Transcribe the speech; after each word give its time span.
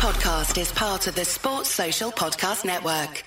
podcast 0.00 0.58
is 0.58 0.72
part 0.72 1.06
of 1.08 1.14
the 1.14 1.26
Sports 1.26 1.68
Social 1.68 2.10
Podcast 2.10 2.64
Network. 2.64 3.22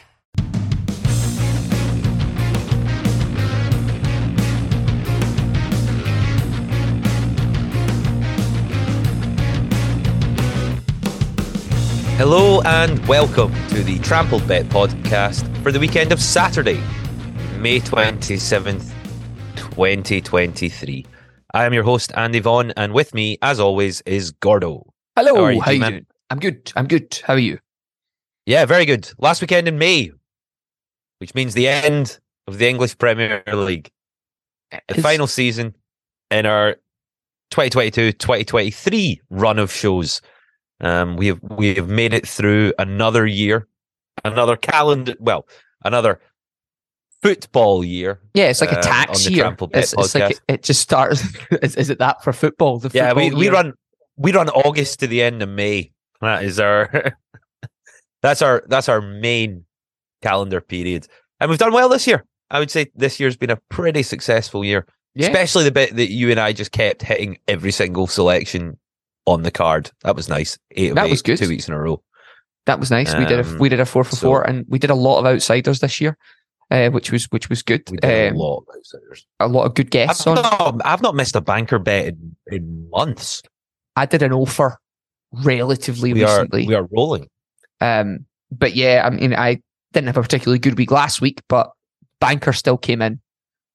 Hello 12.18 12.62
and 12.62 13.08
welcome 13.08 13.54
to 13.68 13.84
the 13.84 14.00
Trampled 14.00 14.48
Bet 14.48 14.66
podcast 14.66 15.46
for 15.62 15.72
the 15.72 15.80
weekend 15.80 16.12
of 16.12 16.20
Saturday, 16.20 16.82
May 17.60 17.82
27th, 17.82 18.92
2023. 19.58 21.06
I 21.54 21.66
am 21.66 21.74
your 21.74 21.84
host, 21.84 22.12
Andy 22.16 22.40
Vaughan, 22.40 22.74
and 22.76 22.94
with 22.94 23.14
me, 23.14 23.38
as 23.44 23.60
always, 23.60 24.02
is 24.08 24.32
Gordo. 24.32 24.92
Hello, 25.16 25.36
How 25.36 25.44
are 25.44 25.52
you, 25.52 25.62
how 25.62 25.70
you 25.70 25.80
doing? 25.80 26.06
I'm 26.34 26.40
good. 26.40 26.74
I'm 26.76 26.88
good. 26.88 27.22
How 27.24 27.34
are 27.34 27.40
you? 27.40 27.60
Yeah, 28.48 28.66
very 28.66 28.86
good. 28.86 29.08
Last 29.20 29.40
weekend 29.40 29.68
in 29.68 29.78
May, 29.78 30.12
which 31.20 31.36
means 31.36 31.54
the 31.54 31.68
end 31.68 32.18
of 32.48 32.58
the 32.58 32.68
English 32.68 32.98
Premier 32.98 33.44
League. 33.54 33.92
The 34.72 34.98
Is- 34.98 35.04
final 35.04 35.28
season 35.28 35.76
in 36.32 36.48
our 36.48 36.78
2022-2023 37.52 39.20
run 39.30 39.60
of 39.60 39.72
shows. 39.72 40.22
Um, 40.82 41.18
we 41.18 41.28
have 41.28 41.40
we 41.44 41.76
have 41.76 41.88
made 41.88 42.16
it 42.16 42.28
through 42.28 42.74
another 42.80 43.28
year, 43.28 43.68
another 44.26 44.58
calendar, 44.58 45.14
well, 45.20 45.48
another 45.86 46.20
football 47.22 47.84
year. 47.84 48.20
Yeah, 48.34 48.46
it's 48.46 48.60
like 48.60 48.74
um, 48.74 48.80
a 48.80 48.82
tax 48.82 49.28
on 49.28 49.34
year. 49.34 49.56
It's, 49.72 49.94
it's 49.94 50.16
like 50.16 50.32
it, 50.32 50.42
it 50.48 50.64
just 50.64 50.82
starts. 50.82 51.24
is, 51.62 51.76
is 51.76 51.92
it 51.92 52.00
that 52.00 52.24
for 52.24 52.34
football? 52.34 52.80
The 52.80 52.90
Yeah, 52.92 53.14
we, 53.14 53.26
football 53.26 53.40
we 53.40 53.50
run 53.50 53.74
we 54.18 54.34
run 54.34 54.50
August 54.50 55.00
to 55.02 55.06
the 55.06 55.22
end 55.22 55.44
of 55.44 55.50
May. 55.50 55.92
That 56.24 56.44
is 56.44 56.60
our 56.60 57.14
that's 58.22 58.42
our 58.42 58.64
that's 58.68 58.90
our 58.90 59.02
main 59.02 59.66
calendar 60.22 60.62
period, 60.62 61.08
and 61.40 61.50
we've 61.50 61.60
done 61.60 61.74
well 61.74 61.90
this 61.90 62.08
year. 62.08 62.26
I 62.50 62.60
would 62.60 62.72
say 62.72 62.88
this 62.96 63.20
year's 63.20 63.36
been 63.36 63.50
a 63.50 63.60
pretty 63.70 64.04
successful 64.04 64.64
year, 64.64 64.86
Yeah, 65.16 65.28
especially 65.28 65.64
the 65.64 65.72
bit 65.72 65.96
that 65.96 66.12
you 66.12 66.30
and 66.32 66.40
I 66.40 66.54
just 66.54 66.72
kept 66.72 67.02
hitting 67.02 67.38
every 67.48 67.72
single 67.72 68.06
selection 68.08 68.78
on 69.26 69.42
the 69.44 69.52
card. 69.52 69.90
That 70.04 70.16
was 70.16 70.30
nice. 70.30 70.58
Eight 70.72 70.90
of 70.92 70.96
That 70.96 71.08
eight, 71.08 71.12
was 71.12 71.22
good. 71.22 71.38
Two 71.38 71.48
weeks 71.50 71.68
in 71.68 71.74
a 71.74 71.80
row. 71.80 72.02
that 72.66 72.80
was 72.80 72.92
nice. 72.92 73.14
we 73.16 73.26
did 73.26 73.40
a 73.40 73.44
Um, 73.48 73.58
we 73.60 73.70
did 73.70 73.80
a 73.80 73.86
four 73.86 74.04
for 74.04 74.16
so- 74.16 74.28
four, 74.28 74.44
and 74.48 74.66
we 74.70 74.80
did 74.80 74.90
a 74.92 74.96
lot 74.96 75.20
of 75.20 75.26
outsiders 75.26 75.80
this 75.80 76.00
year, 76.00 76.16
uh, 76.72 76.90
which 76.90 77.12
was 77.12 77.26
which 77.32 77.50
was 77.50 77.64
good. 77.64 77.82
We 77.90 77.98
did 77.98 78.30
Um, 78.30 78.36
a 78.36 78.40
lot 78.40 78.58
of 78.60 78.76
outsiders. 78.78 79.26
a 79.40 79.48
lot 79.48 79.66
of 79.66 79.74
good 79.74 79.90
guests 79.92 80.26
I've 80.28 80.38
on. 80.38 80.44
not, 80.44 80.82
I've 80.86 81.02
not 81.02 81.16
missed 81.16 81.36
a 81.36 81.42
banker 81.42 81.80
bet 81.80 82.06
in, 82.08 82.36
in 82.52 82.90
months. 82.92 83.42
I 83.96 84.06
did 84.06 84.22
an 84.22 84.32
offer 84.34 84.78
relatively 85.34 86.14
We 86.14 86.24
are 86.24 86.28
recently. 86.42 86.68
we 86.68 86.76
are 86.76 86.88
rolling. 86.92 87.28
Um, 87.82 88.26
but 88.52 88.76
yeah, 88.76 89.04
I 89.06 89.10
mean, 89.10 89.34
I 89.34 89.62
didn't 89.94 90.08
have 90.08 90.18
a 90.18 90.22
particularly 90.22 90.60
good 90.60 90.78
week 90.78 90.92
last 90.92 91.22
week, 91.22 91.42
but 91.50 91.72
banker 92.20 92.54
still 92.54 92.78
came 92.78 93.02
in, 93.02 93.20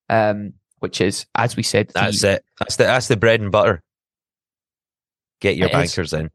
um, 0.08 0.52
which 0.78 1.00
is 1.00 1.26
as 1.34 1.56
we 1.56 1.62
said. 1.62 1.88
the- 1.88 1.94
That's 1.94 2.22
it. 2.24 2.44
That's 2.58 2.76
the 2.76 2.84
that's 2.84 3.08
the 3.08 3.16
bread 3.16 3.40
and 3.40 3.50
butter. 3.52 3.82
Get 5.40 5.56
your 5.56 5.68
It 5.68 5.74
is. 5.74 5.94
bankers 5.94 6.12
in. 6.12 6.30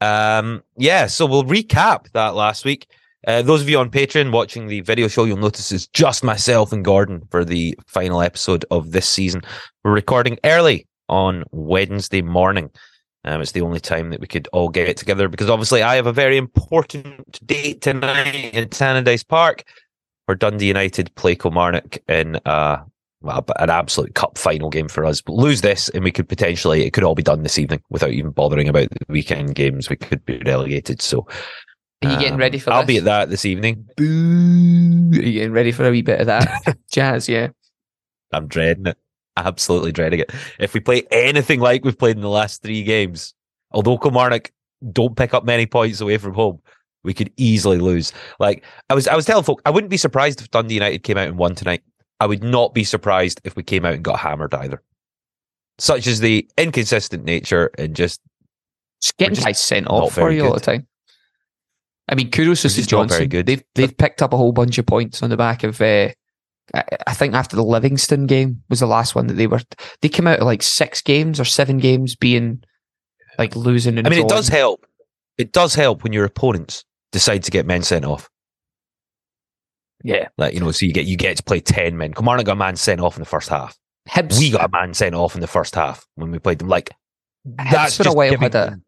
Um, 0.00 0.62
yeah, 0.76 1.06
so 1.06 1.26
we'll 1.26 1.44
recap 1.44 2.10
that 2.12 2.34
last 2.34 2.64
week. 2.64 2.86
Uh, 3.26 3.42
those 3.42 3.60
of 3.60 3.68
you 3.68 3.78
on 3.78 3.90
Patreon 3.90 4.32
watching 4.32 4.66
the 4.66 4.80
video 4.80 5.06
show, 5.08 5.24
you'll 5.24 5.36
notice 5.36 5.70
it's 5.72 5.86
just 5.88 6.24
myself 6.24 6.72
and 6.72 6.82
Gordon 6.82 7.20
for 7.30 7.44
the 7.44 7.78
final 7.86 8.22
episode 8.22 8.64
of 8.70 8.92
this 8.92 9.06
season. 9.06 9.42
We're 9.84 9.92
recording 9.92 10.38
early 10.44 10.86
on 11.10 11.44
Wednesday 11.50 12.22
morning. 12.22 12.70
Um, 13.24 13.42
it's 13.42 13.52
the 13.52 13.60
only 13.60 13.80
time 13.80 14.10
that 14.10 14.20
we 14.20 14.26
could 14.26 14.48
all 14.52 14.70
get 14.70 14.96
together 14.96 15.28
because 15.28 15.50
obviously 15.50 15.82
I 15.82 15.96
have 15.96 16.06
a 16.06 16.12
very 16.12 16.36
important 16.38 17.46
date 17.46 17.82
tonight 17.82 18.54
in 18.54 18.68
Tannadice 18.68 19.26
Park 19.26 19.64
where 20.24 20.36
Dundee 20.36 20.68
United 20.68 21.14
play 21.16 21.34
Kilmarnock 21.34 21.98
in 22.08 22.36
uh, 22.46 22.82
well, 23.22 23.44
an 23.58 23.68
absolute 23.68 24.14
cup 24.14 24.38
final 24.38 24.70
game 24.70 24.88
for 24.88 25.04
us. 25.04 25.20
But 25.20 25.34
lose 25.34 25.60
this, 25.60 25.88
and 25.90 26.04
we 26.04 26.12
could 26.12 26.28
potentially 26.28 26.84
it 26.86 26.92
could 26.92 27.04
all 27.04 27.14
be 27.14 27.22
done 27.22 27.42
this 27.42 27.58
evening 27.58 27.82
without 27.90 28.10
even 28.12 28.30
bothering 28.30 28.68
about 28.68 28.88
the 28.90 28.98
weekend 29.08 29.54
games. 29.54 29.90
We 29.90 29.96
could 29.96 30.24
be 30.24 30.38
relegated. 30.38 31.02
So, 31.02 31.26
Are 32.02 32.12
you 32.12 32.18
getting 32.18 32.34
um, 32.34 32.40
ready 32.40 32.58
for 32.58 32.72
I'll 32.72 32.82
this? 32.82 32.86
be 32.86 32.98
at 32.98 33.04
that 33.04 33.30
this 33.30 33.44
evening. 33.44 33.86
Boo! 33.96 35.10
Are 35.18 35.22
you 35.22 35.32
getting 35.32 35.52
ready 35.52 35.72
for 35.72 35.86
a 35.86 35.90
wee 35.90 36.02
bit 36.02 36.20
of 36.20 36.26
that 36.26 36.78
jazz? 36.90 37.28
Yeah. 37.28 37.48
I'm 38.32 38.46
dreading 38.46 38.86
it. 38.86 38.98
Absolutely 39.36 39.92
dreading 39.92 40.20
it. 40.20 40.30
If 40.58 40.74
we 40.74 40.80
play 40.80 41.04
anything 41.10 41.60
like 41.60 41.84
we've 41.84 41.98
played 41.98 42.16
in 42.16 42.22
the 42.22 42.28
last 42.28 42.62
three 42.62 42.82
games, 42.82 43.34
although 43.70 43.96
Kilmarnock 43.96 44.50
don't 44.92 45.16
pick 45.16 45.34
up 45.34 45.44
many 45.44 45.66
points 45.66 46.00
away 46.00 46.18
from 46.18 46.34
home, 46.34 46.60
we 47.04 47.14
could 47.14 47.32
easily 47.36 47.78
lose. 47.78 48.12
Like 48.38 48.64
I 48.90 48.94
was, 48.94 49.08
I 49.08 49.14
was 49.16 49.24
telling 49.24 49.44
folk, 49.44 49.62
I 49.64 49.70
wouldn't 49.70 49.90
be 49.90 49.96
surprised 49.96 50.40
if 50.40 50.50
Dundee 50.50 50.74
United 50.74 51.02
came 51.02 51.16
out 51.16 51.28
and 51.28 51.38
won 51.38 51.54
tonight. 51.54 51.82
I 52.18 52.26
would 52.26 52.44
not 52.44 52.74
be 52.74 52.84
surprised 52.84 53.40
if 53.44 53.56
we 53.56 53.62
came 53.62 53.86
out 53.86 53.94
and 53.94 54.04
got 54.04 54.18
hammered 54.18 54.52
either. 54.54 54.82
Such 55.78 56.06
is 56.06 56.20
the 56.20 56.46
inconsistent 56.58 57.24
nature 57.24 57.70
and 57.78 57.96
just 57.96 58.20
Just 59.00 59.16
getting 59.16 59.42
guys 59.42 59.58
sent 59.58 59.86
off 59.88 60.12
for 60.12 60.30
you 60.30 60.44
all 60.44 60.52
the 60.52 60.60
time. 60.60 60.86
I 62.08 62.14
mean, 62.16 62.30
kudos 62.30 62.62
to 62.62 62.68
St 62.68 62.88
Johnstone. 62.88 63.28
good. 63.28 63.46
They've 63.46 63.62
they've 63.74 63.96
picked 63.96 64.20
up 64.20 64.32
a 64.32 64.36
whole 64.36 64.52
bunch 64.52 64.76
of 64.76 64.84
points 64.84 65.22
on 65.22 65.30
the 65.30 65.36
back 65.36 65.64
of. 65.64 65.80
Uh, 65.80 66.10
I, 66.74 66.84
I 67.06 67.14
think 67.14 67.34
after 67.34 67.56
the 67.56 67.64
Livingston 67.64 68.26
game 68.26 68.62
was 68.68 68.80
the 68.80 68.86
last 68.86 69.14
one 69.14 69.26
that 69.26 69.34
they 69.34 69.46
were. 69.46 69.60
They 70.02 70.08
came 70.08 70.26
out 70.26 70.38
of 70.38 70.46
like 70.46 70.62
six 70.62 71.02
games 71.02 71.40
or 71.40 71.44
seven 71.44 71.78
games 71.78 72.16
being 72.16 72.62
like 73.38 73.56
losing. 73.56 73.98
And 73.98 74.06
I 74.06 74.10
mean, 74.10 74.20
it 74.20 74.28
does 74.28 74.48
help. 74.48 74.86
It 75.38 75.52
does 75.52 75.74
help 75.74 76.02
when 76.04 76.12
your 76.12 76.24
opponents 76.24 76.84
decide 77.12 77.42
to 77.44 77.50
get 77.50 77.66
men 77.66 77.82
sent 77.82 78.04
off. 78.04 78.28
Yeah, 80.02 80.28
Like 80.38 80.54
you 80.54 80.60
know, 80.60 80.70
so 80.70 80.86
you 80.86 80.92
get 80.92 81.04
you 81.04 81.16
get 81.16 81.36
to 81.36 81.42
play 81.42 81.60
ten 81.60 81.96
men. 81.98 82.14
Kilmarnock 82.14 82.46
got 82.46 82.52
a 82.52 82.56
man 82.56 82.76
sent 82.76 83.00
off 83.02 83.16
in 83.16 83.20
the 83.20 83.28
first 83.28 83.50
half. 83.50 83.78
Hibs. 84.08 84.38
We 84.38 84.50
got 84.50 84.64
a 84.64 84.68
man 84.68 84.94
sent 84.94 85.14
off 85.14 85.34
in 85.34 85.42
the 85.42 85.46
first 85.46 85.74
half 85.74 86.06
when 86.14 86.30
we 86.30 86.38
played 86.38 86.58
them. 86.58 86.68
Like 86.68 86.90
Hibs 87.46 87.70
that's 87.70 87.96
for 87.96 88.02
a 88.02 88.04
just 88.04 88.16
while 88.16 88.30
giving 88.30 88.42
had 88.44 88.54
a. 88.54 88.80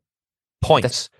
points. 0.63 1.11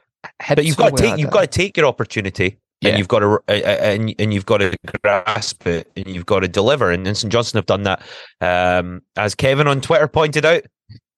But 0.49 0.65
you've 0.65 0.77
got 0.77 0.97
to 0.97 1.03
take 1.03 1.19
you've 1.19 1.31
got 1.31 1.43
to 1.43 1.47
take 1.47 1.77
your 1.77 1.87
opportunity. 1.87 2.59
Yeah. 2.83 2.91
And 2.91 2.99
you've 2.99 3.09
got 3.09 3.21
to 3.21 3.27
uh, 3.27 3.39
uh, 3.49 3.53
and, 3.81 4.15
and 4.19 4.35
you've 4.35 4.45
got 4.47 4.59
to 4.59 4.77
grasp 5.03 5.67
it, 5.67 5.91
and 5.97 6.07
you've 6.09 6.27
got 6.27 6.41
to 6.41 6.49
deliver. 6.49 6.91
And, 6.91 7.07
and 7.07 7.17
St 7.17 7.33
Johnstone 7.33 7.59
have 7.61 7.67
done 7.67 7.85
that, 7.85 8.03
um, 8.41 9.03
as 9.17 9.35
Kevin 9.35 9.69
on 9.69 9.81
Twitter 9.81 10.09
pointed 10.09 10.45
out, 10.45 10.63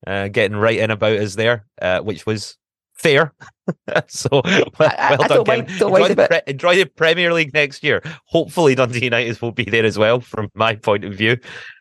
uh, 0.06 0.28
getting 0.28 0.56
right 0.58 0.78
in 0.78 0.91
about 0.91 1.19
us 1.19 1.34
there, 1.36 1.64
uh, 1.80 2.00
which 2.00 2.26
was 2.26 2.56
fair. 2.92 3.32
so 4.08 4.28
well, 4.32 4.42
I- 4.78 5.16
I 5.20 5.26
done, 5.26 5.44
Kevin. 5.44 5.47
mind- 5.47 5.70
enjoy, 5.70 6.08
the 6.08 6.26
pre- 6.28 6.42
enjoy 6.52 6.76
the 6.76 6.84
Premier 6.86 7.32
League 7.32 7.54
next 7.54 7.82
year. 7.82 8.02
Hopefully, 8.26 8.75
Dundee 8.75 9.04
United 9.04 9.41
will 9.41 9.52
be 9.52 9.64
there 9.64 9.86
as 9.86 9.96
well, 9.98 10.20
from 10.20 10.50
my 10.54 10.75
point 10.76 11.04
of 11.04 11.14
view. 11.14 11.38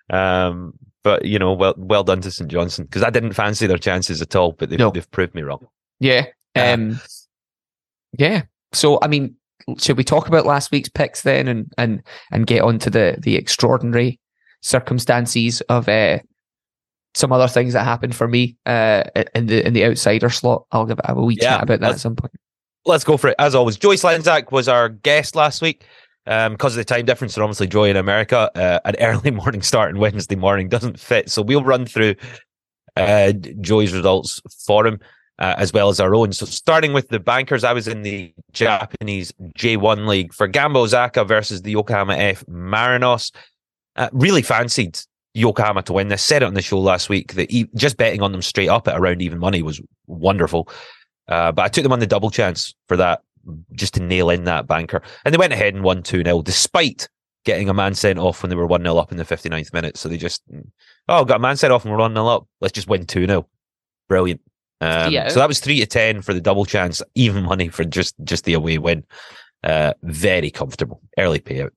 Um, 0.09 0.73
but 1.03 1.25
you 1.25 1.37
know, 1.39 1.51
well, 1.51 1.73
well 1.77 2.05
done 2.05 2.21
to 2.21 2.31
St 2.31 2.49
Johnstone 2.49 2.85
because 2.85 3.03
I 3.03 3.09
didn't 3.09 3.33
fancy 3.33 3.67
their 3.67 3.77
chances 3.77 4.21
at 4.21 4.33
all, 4.35 4.53
but 4.53 4.69
they've, 4.69 4.79
No. 4.79 4.91
they've 4.91 5.11
proved 5.11 5.35
me 5.35 5.41
wrong. 5.41 5.67
Yeah. 5.99 6.27
Yeah. 6.55 6.71
Um, 6.71 7.01
yeah. 8.17 8.43
So 8.71 8.99
I 9.01 9.07
mean, 9.07 9.35
should 9.77 9.97
we 9.97 10.03
talk 10.03 10.27
about 10.27 10.45
last 10.45 10.71
week's 10.71 10.89
picks 10.89 11.21
then, 11.21 11.47
and 11.47 11.71
and 11.77 12.03
and 12.31 12.47
get 12.47 12.61
on 12.61 12.79
to 12.79 12.89
the 12.89 13.17
the 13.19 13.35
extraordinary 13.35 14.19
circumstances 14.61 15.61
of 15.61 15.87
uh, 15.87 16.19
some 17.13 17.31
other 17.31 17.47
things 17.47 17.73
that 17.73 17.83
happened 17.83 18.15
for 18.15 18.27
me 18.27 18.57
uh, 18.65 19.03
in 19.35 19.47
the 19.47 19.65
in 19.65 19.73
the 19.73 19.85
outsider 19.85 20.29
slot? 20.29 20.65
I'll 20.71 20.85
give 20.85 20.99
a 21.03 21.13
wee 21.15 21.37
Yeah, 21.39 21.55
chat 21.55 21.63
about 21.63 21.79
that 21.81 21.91
at 21.93 21.99
some 21.99 22.15
point. 22.15 22.33
let's 22.85 23.03
go 23.03 23.17
for 23.17 23.29
it. 23.29 23.35
As 23.39 23.55
always, 23.55 23.77
Joyce 23.77 24.03
Lanzak 24.03 24.51
was 24.51 24.67
our 24.67 24.89
guest 24.89 25.35
last 25.35 25.61
week. 25.61 25.85
Um, 26.25 26.53
because 26.53 26.71
of 26.73 26.77
the 26.77 26.85
time 26.85 27.05
difference, 27.05 27.35
and 27.35 27.43
obviously 27.43 27.67
Joy 27.67 27.89
in 27.89 27.97
America, 27.97 28.49
uh, 28.55 28.79
an 28.85 28.95
early 29.01 29.29
morning 29.29 29.61
start 29.61 29.93
on 29.93 29.99
Wednesday 29.99 30.37
morning 30.37 30.69
doesn't 30.69 30.97
fit. 30.97 31.29
So 31.29 31.41
we'll 31.41 31.65
run 31.65 31.85
through 31.85 32.15
uh, 32.95 33.33
Joy's 33.59 33.93
results 33.93 34.41
for 34.65 34.87
him, 34.87 34.99
uh, 35.39 35.55
as 35.57 35.73
well 35.73 35.89
as 35.89 35.99
our 35.99 36.15
own. 36.15 36.31
So 36.31 36.45
starting 36.45 36.93
with 36.93 37.09
the 37.09 37.19
bankers, 37.19 37.63
I 37.63 37.73
was 37.73 37.87
in 37.87 38.03
the 38.03 38.33
Japanese 38.51 39.31
J1 39.57 40.07
League 40.07 40.33
for 40.33 40.47
Gamba 40.47 40.79
Osaka 40.79 41.23
versus 41.23 41.61
the 41.61 41.71
Yokohama 41.71 42.15
F 42.15 42.45
Marinos. 42.45 43.31
Uh, 43.95 44.09
really 44.11 44.41
fancied 44.41 44.99
Yokohama 45.33 45.83
to 45.83 45.93
win 45.93 46.09
this. 46.09 46.23
Said 46.23 46.43
it 46.43 46.45
on 46.45 46.53
the 46.53 46.61
show 46.61 46.79
last 46.79 47.09
week 47.09 47.33
that 47.33 47.51
e- 47.51 47.69
just 47.75 47.97
betting 47.97 48.21
on 48.21 48.31
them 48.31 48.41
straight 48.41 48.69
up 48.69 48.87
at 48.87 48.97
around 48.97 49.21
even 49.21 49.39
money 49.39 49.61
was 49.61 49.81
wonderful. 50.07 50.69
Uh, 51.27 51.51
but 51.51 51.63
I 51.63 51.67
took 51.67 51.83
them 51.83 51.93
on 51.93 51.99
the 51.99 52.07
double 52.07 52.29
chance 52.29 52.73
for 52.87 52.97
that, 52.97 53.21
just 53.73 53.95
to 53.95 54.03
nail 54.03 54.29
in 54.29 54.43
that 54.43 54.67
banker. 54.67 55.01
And 55.25 55.33
they 55.33 55.37
went 55.37 55.53
ahead 55.53 55.73
and 55.73 55.83
won 55.83 56.03
2 56.03 56.23
0, 56.23 56.41
despite 56.41 57.07
getting 57.45 57.69
a 57.69 57.73
man 57.73 57.95
sent 57.95 58.19
off 58.19 58.43
when 58.43 58.49
they 58.49 58.55
were 58.55 58.67
1 58.67 58.83
0 58.83 58.97
up 58.97 59.11
in 59.11 59.17
the 59.17 59.25
59th 59.25 59.73
minute. 59.73 59.97
So 59.97 60.09
they 60.09 60.17
just, 60.17 60.43
oh, 61.09 61.25
got 61.25 61.37
a 61.37 61.39
man 61.39 61.57
sent 61.57 61.73
off 61.73 61.85
and 61.85 61.91
we're 61.91 61.99
1 61.99 62.13
0 62.13 62.27
up. 62.27 62.47
Let's 62.61 62.73
just 62.73 62.87
win 62.87 63.05
2 63.05 63.25
0. 63.25 63.47
Brilliant. 64.07 64.41
Um, 64.81 65.11
Yeah. 65.11 65.29
So 65.29 65.39
that 65.39 65.47
was 65.47 65.59
3 65.59 65.79
to 65.79 65.85
10 65.85 66.21
for 66.21 66.33
the 66.33 66.41
double 66.41 66.65
chance, 66.65 67.01
even 67.15 67.43
money 67.43 67.69
for 67.69 67.83
just, 67.83 68.15
just 68.23 68.45
the 68.45 68.53
away 68.53 68.77
win. 68.77 69.03
Uh, 69.63 69.93
very 70.03 70.51
comfortable. 70.51 71.01
Early 71.17 71.39
payout. 71.39 71.69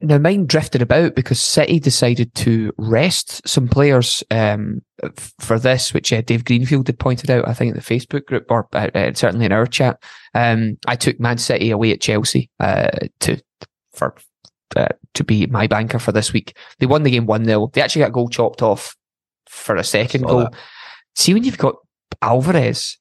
now 0.00 0.16
mine 0.16 0.46
drifted 0.46 0.80
about 0.80 1.14
because 1.14 1.40
City 1.40 1.78
decided 1.78 2.34
to 2.36 2.72
rest 2.78 3.46
some 3.46 3.68
players 3.68 4.24
um, 4.30 4.80
f- 5.02 5.32
for 5.40 5.58
this, 5.58 5.92
which 5.92 6.10
uh, 6.10 6.22
Dave 6.22 6.44
Greenfield 6.46 6.86
had 6.86 6.98
pointed 6.98 7.30
out. 7.30 7.46
I 7.46 7.52
think 7.52 7.70
in 7.70 7.76
the 7.76 7.82
Facebook 7.82 8.24
group 8.24 8.46
or 8.50 8.66
uh, 8.72 8.88
uh, 8.94 9.12
certainly 9.12 9.44
in 9.44 9.52
our 9.52 9.66
chat. 9.66 10.02
Um, 10.34 10.78
I 10.86 10.96
took 10.96 11.20
Man 11.20 11.36
City 11.36 11.70
away 11.70 11.92
at 11.92 12.00
Chelsea 12.00 12.48
uh, 12.60 12.88
to 13.20 13.38
for 13.92 14.14
uh, 14.74 14.88
to 15.12 15.22
be 15.22 15.46
my 15.46 15.66
banker 15.66 15.98
for 15.98 16.12
this 16.12 16.32
week. 16.32 16.56
They 16.78 16.86
won 16.86 17.02
the 17.02 17.10
game 17.10 17.26
one 17.26 17.44
0 17.44 17.70
They 17.74 17.82
actually 17.82 18.00
got 18.00 18.08
a 18.08 18.12
goal 18.12 18.30
chopped 18.30 18.62
off 18.62 18.96
for 19.50 19.76
a 19.76 19.84
second 19.84 20.22
Saw 20.22 20.26
goal. 20.28 20.38
that. 20.40 20.54
See 21.14 21.34
when 21.34 21.44
you've 21.44 21.58
got 21.58 21.76
Alvarez 22.22 22.98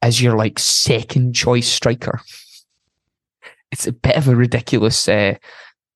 as 0.00 0.20
your 0.20 0.36
like 0.36 0.58
second 0.58 1.34
choice 1.34 1.68
striker. 1.68 2.20
It's 3.70 3.86
a 3.86 3.92
bit 3.92 4.16
of 4.16 4.28
a 4.28 4.36
ridiculous 4.36 5.08
uh, 5.08 5.36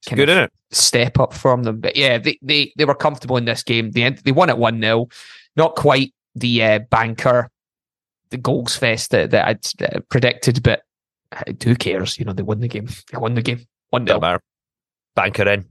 kind 0.07 0.17
good, 0.17 0.29
of 0.29 0.37
isn't 0.37 0.45
it? 0.45 0.53
step 0.71 1.19
up 1.19 1.35
from 1.35 1.65
them. 1.65 1.81
But 1.81 1.97
yeah, 1.97 2.19
they 2.19 2.39
they, 2.41 2.73
they 2.77 2.85
were 2.85 2.95
comfortable 2.95 3.37
in 3.37 3.45
this 3.45 3.63
game. 3.63 3.91
They 3.91 4.03
end, 4.03 4.19
they 4.19 4.33
won 4.33 4.49
at 4.49 4.59
one 4.59 4.81
0 4.81 5.09
Not 5.57 5.77
quite 5.77 6.15
the 6.35 6.63
uh, 6.63 6.79
banker, 6.91 7.51
the 8.31 8.39
goals 8.39 8.77
fest 8.77 9.11
that, 9.11 9.31
that 9.31 9.47
I'd 9.47 9.83
uh, 9.83 10.01
predicted, 10.09 10.63
but 10.63 10.83
uh, 11.33 11.53
who 11.65 11.75
cares? 11.75 12.19
You 12.19 12.25
know, 12.25 12.33
they 12.33 12.43
won 12.43 12.61
the 12.61 12.69
game. 12.69 12.89
They 13.13 13.19
won 13.19 13.35
the 13.35 13.43
game. 13.43 13.67
One 13.91 14.07
0 14.07 14.15
Don't 14.15 14.21
matter. 14.23 14.41
Banker 15.15 15.49
in. 15.49 15.65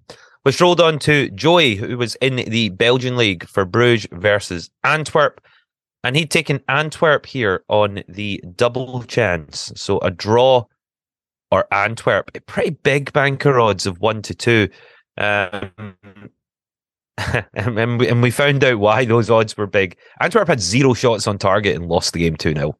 Which 0.44 0.62
rolled 0.62 0.81
on 0.81 1.00
to 1.00 1.31
Joey, 1.31 1.75
who 1.75 1.98
was 1.98 2.16
in 2.16 2.36
the 2.36 2.69
Belgian 2.69 3.18
league 3.18 3.48
for 3.48 3.66
Bruges 3.66 4.07
versus 4.12 4.69
Antwerp. 4.83 5.42
And 6.06 6.16
he'd 6.16 6.30
taken 6.30 6.62
Antwerp 6.69 7.25
here 7.25 7.63
on 7.68 8.04
the 8.07 8.40
double 8.56 9.02
chance. 9.04 9.72
So 9.75 9.98
a 10.00 10.12
draw 10.12 10.66
or 11.50 11.66
Antwerp. 11.74 12.30
Pretty 12.46 12.69
big 12.69 13.12
banker 13.12 13.60
odds 13.60 13.88
of 13.88 14.00
one 14.00 14.22
to 14.22 14.36
two. 14.36 14.69
Um, 15.18 15.72
and, 17.56 18.00
we, 18.00 18.07
and 18.07 18.22
we 18.22 18.30
found 18.30 18.63
out 18.63 18.78
why 18.78 19.06
those 19.06 19.31
odds 19.31 19.57
were 19.57 19.66
big. 19.66 19.98
Antwerp 20.22 20.48
had 20.48 20.62
zero 20.62 20.94
shots 20.94 21.25
on 21.25 21.40
target 21.40 21.75
and 21.75 21.88
lost 21.88 22.13
the 22.13 22.19
game 22.19 22.36
2 22.36 22.54
0. 22.54 22.78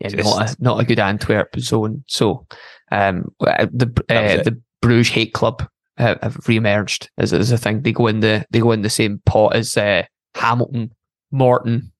Yeah, 0.00 0.08
Just- 0.08 0.24
not 0.24 0.50
a 0.50 0.62
not 0.62 0.80
a 0.80 0.84
good 0.84 0.98
Antwerp 0.98 1.54
zone. 1.58 2.04
So, 2.08 2.46
um, 2.90 3.34
uh, 3.40 3.66
the 3.70 3.86
uh, 4.08 4.42
the 4.42 4.58
Bruges 4.80 5.12
hate 5.12 5.34
club 5.34 5.68
uh, 5.98 6.14
have 6.22 6.38
re-emerged 6.48 7.10
as, 7.18 7.34
as 7.34 7.52
a 7.52 7.58
thing. 7.58 7.82
They 7.82 7.92
go 7.92 8.06
in 8.06 8.20
the 8.20 8.46
they 8.50 8.60
go 8.60 8.72
in 8.72 8.80
the 8.80 8.90
same 8.90 9.20
pot 9.26 9.54
as 9.54 9.76
uh, 9.76 10.04
Hamilton, 10.34 10.92
Morton, 11.30 11.92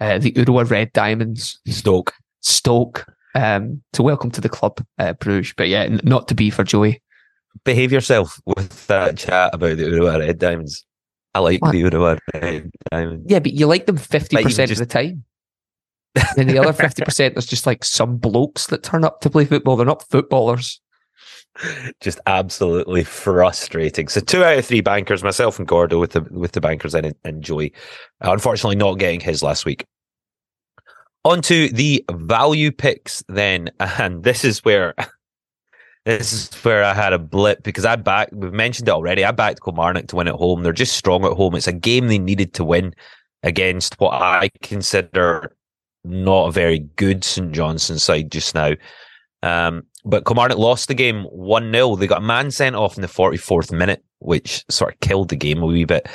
uh, 0.00 0.18
the 0.18 0.32
Urawa 0.32 0.68
Red 0.70 0.92
Diamonds, 0.92 1.60
Stoke. 1.66 2.12
Stoke. 2.40 3.06
Um, 3.34 3.82
so 3.92 4.02
welcome 4.02 4.30
to 4.32 4.40
the 4.40 4.48
club, 4.48 4.84
uh, 4.98 5.12
Bruges. 5.14 5.54
But 5.56 5.68
yeah, 5.68 5.82
n- 5.82 6.00
not 6.02 6.26
to 6.28 6.34
be 6.34 6.50
for 6.50 6.64
Joey. 6.64 7.02
behave 7.64 7.92
yourself 7.92 8.40
with 8.46 8.86
that 8.88 9.16
chat 9.18 9.50
about 9.54 9.76
the 9.76 9.84
Urawa 9.84 10.18
Red 10.20 10.38
Diamonds. 10.38 10.84
I 11.34 11.38
like 11.38 11.62
What? 11.62 11.72
the 11.72 11.82
Urawa 11.82 12.18
Red 12.34 12.70
Diamonds. 12.90 13.26
Yeah, 13.28 13.38
but 13.38 13.52
you 13.52 13.66
like 13.66 13.86
them 13.86 13.96
fifty 13.98 14.36
even 14.36 14.44
percent 14.44 14.70
of 14.72 14.78
the 14.78 14.86
time. 14.86 15.24
and 16.36 16.50
the 16.50 16.58
other 16.58 16.72
fifty 16.72 17.04
percent, 17.04 17.34
there's 17.34 17.46
just 17.46 17.66
like 17.66 17.84
some 17.84 18.16
blokes 18.16 18.66
that 18.68 18.82
turn 18.82 19.04
up 19.04 19.20
to 19.20 19.30
play 19.30 19.44
football. 19.44 19.76
They're 19.76 19.86
not 19.86 20.08
footballers. 20.10 20.80
Just 22.00 22.20
absolutely 22.26 23.04
frustrating. 23.04 24.08
So 24.08 24.20
two 24.20 24.42
out 24.42 24.58
of 24.58 24.64
three 24.66 24.80
bankers, 24.80 25.22
myself 25.22 25.58
and 25.58 25.68
Gordo 25.68 25.98
with 26.00 26.12
the 26.12 26.22
with 26.30 26.52
the 26.52 26.60
bankers 26.60 26.94
and 26.94 27.14
Joey. 27.40 27.72
Unfortunately, 28.20 28.76
not 28.76 28.98
getting 28.98 29.20
his 29.20 29.42
last 29.42 29.64
week. 29.64 29.84
On 31.24 31.42
to 31.42 31.68
the 31.68 32.04
value 32.10 32.72
picks 32.72 33.22
then, 33.28 33.70
and 33.80 34.22
this 34.22 34.44
is 34.44 34.64
where 34.64 34.94
this 36.04 36.32
is 36.32 36.54
where 36.64 36.84
I 36.84 36.94
had 36.94 37.12
a 37.12 37.18
blip 37.18 37.62
because 37.62 37.84
I 37.84 37.96
backed. 37.96 38.32
We've 38.32 38.52
mentioned 38.52 38.88
it 38.88 38.92
already. 38.92 39.24
I 39.24 39.32
backed 39.32 39.62
Kilmarnock 39.62 40.08
to 40.08 40.16
win 40.16 40.28
at 40.28 40.34
home. 40.34 40.62
They're 40.62 40.72
just 40.72 40.96
strong 40.96 41.24
at 41.24 41.32
home. 41.32 41.54
It's 41.54 41.68
a 41.68 41.72
game 41.72 42.08
they 42.08 42.18
needed 42.18 42.54
to 42.54 42.64
win 42.64 42.94
against 43.42 43.98
what 44.00 44.12
I 44.14 44.50
consider 44.62 45.54
not 46.04 46.48
a 46.48 46.52
very 46.52 46.78
good 46.78 47.24
St 47.24 47.52
Johnstone 47.52 47.98
side 47.98 48.30
just 48.30 48.54
now. 48.54 48.72
Um, 49.42 49.84
but 50.04 50.24
Kilmarnock 50.24 50.58
lost 50.58 50.88
the 50.88 50.94
game 50.94 51.24
1 51.24 51.72
0. 51.72 51.96
They 51.96 52.06
got 52.06 52.22
a 52.22 52.26
man 52.26 52.50
sent 52.50 52.76
off 52.76 52.96
in 52.96 53.02
the 53.02 53.08
44th 53.08 53.72
minute, 53.72 54.02
which 54.18 54.64
sort 54.68 54.94
of 54.94 55.00
killed 55.00 55.28
the 55.28 55.36
game 55.36 55.62
a 55.62 55.66
wee 55.66 55.84
bit. 55.84 56.08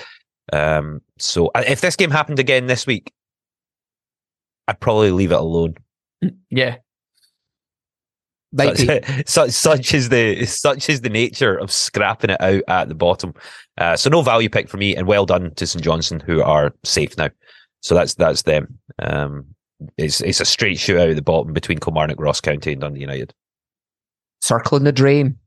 Um, 0.54 1.02
so 1.18 1.52
uh, 1.56 1.64
if 1.68 1.82
this 1.82 1.96
game 1.96 2.12
happened 2.12 2.40
again 2.40 2.68
this 2.68 2.88
week, 2.88 3.12
I'd 4.68 4.80
probably 4.80 5.12
leave 5.12 5.32
it 5.32 5.40
alone. 5.40 5.76
Yeah. 6.50 6.78
Might. 8.52 8.78
Such, 8.78 9.06
such, 9.28 9.52
such 9.52 9.94
is 9.94 10.10
the 10.10 10.46
such 10.46 10.90
is 10.90 11.02
the 11.02 11.10
nature 11.10 11.56
of 11.56 11.72
scrapping 11.72 12.30
it 12.30 12.42
out 12.42 12.64
at 12.68 12.88
the 12.88 12.96
bottom. 12.96 13.34
Uh, 13.78 13.96
so 13.96 14.10
no 14.10 14.22
value 14.22 14.50
pick 14.50 14.70
for 14.70 14.78
me, 14.78 14.96
and 14.96 15.08
well 15.08 15.26
done 15.26 15.54
to 15.56 15.68
St 15.68 15.84
Johnstone 15.84 16.22
who 16.22 16.42
are 16.42 16.74
safe 16.84 17.18
now. 17.18 17.30
So 17.82 17.94
that's 17.96 18.16
that's 18.16 18.44
them. 18.44 18.80
Um, 19.00 19.46
it's 19.98 20.22
it's 20.22 20.40
a 20.40 20.46
straight 20.46 20.80
shoot 20.80 21.00
out 21.00 21.10
at 21.10 21.16
the 21.16 21.22
bottom 21.22 21.54
between 21.54 21.80
Kilmarnock, 21.80 22.20
Ross 22.20 22.40
County, 22.42 22.72
and 22.72 22.82
Dundee 22.82 23.02
United. 23.02 23.34
circling 24.42 24.86
the 24.86 24.92
drain. 24.92 25.38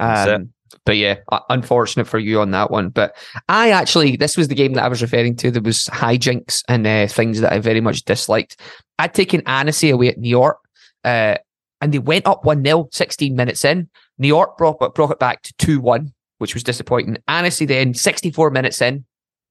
Um, 0.00 0.52
but 0.84 0.96
yeah, 0.96 1.16
unfortunate 1.48 2.06
for 2.06 2.18
you 2.18 2.40
on 2.40 2.50
that 2.52 2.70
one. 2.70 2.88
But 2.88 3.16
I 3.48 3.70
actually, 3.70 4.16
this 4.16 4.36
was 4.36 4.48
the 4.48 4.54
game 4.54 4.74
that 4.74 4.84
I 4.84 4.88
was 4.88 5.02
referring 5.02 5.36
to. 5.36 5.50
There 5.50 5.62
was 5.62 5.86
hijinks 5.86 6.62
and 6.68 6.86
uh, 6.86 7.06
things 7.06 7.40
that 7.40 7.52
I 7.52 7.58
very 7.58 7.80
much 7.80 8.04
disliked. 8.04 8.60
I'd 8.98 9.14
taken 9.14 9.42
Annecy 9.46 9.90
away 9.90 10.08
at 10.08 10.18
New 10.18 10.28
York, 10.28 10.58
uh, 11.04 11.36
and 11.80 11.92
they 11.92 11.98
went 11.98 12.26
up 12.26 12.44
1 12.44 12.64
0, 12.64 12.88
16 12.92 13.34
minutes 13.34 13.64
in. 13.64 13.88
New 14.18 14.28
York 14.28 14.58
brought, 14.58 14.94
brought 14.94 15.10
it 15.10 15.18
back 15.18 15.42
to 15.42 15.54
2 15.58 15.80
1, 15.80 16.12
which 16.38 16.54
was 16.54 16.62
disappointing. 16.62 17.16
Annecy 17.26 17.66
then, 17.66 17.94
64 17.94 18.50
minutes 18.50 18.80
in, 18.80 19.04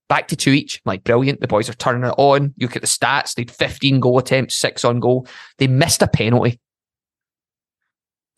back 0.09 0.27
to 0.27 0.35
two 0.35 0.51
each. 0.51 0.81
Like, 0.85 1.03
brilliant. 1.03 1.41
The 1.41 1.47
boys 1.47 1.69
are 1.69 1.73
turning 1.73 2.03
it 2.03 2.15
on. 2.17 2.53
You 2.57 2.67
look 2.67 2.75
at 2.75 2.81
the 2.81 2.87
stats. 2.87 3.35
They 3.35 3.43
had 3.43 3.51
15 3.51 3.99
goal 3.99 4.17
attempts, 4.17 4.55
six 4.55 4.83
on 4.83 4.99
goal. 4.99 5.27
They 5.57 5.67
missed 5.67 6.01
a 6.01 6.07
penalty 6.07 6.59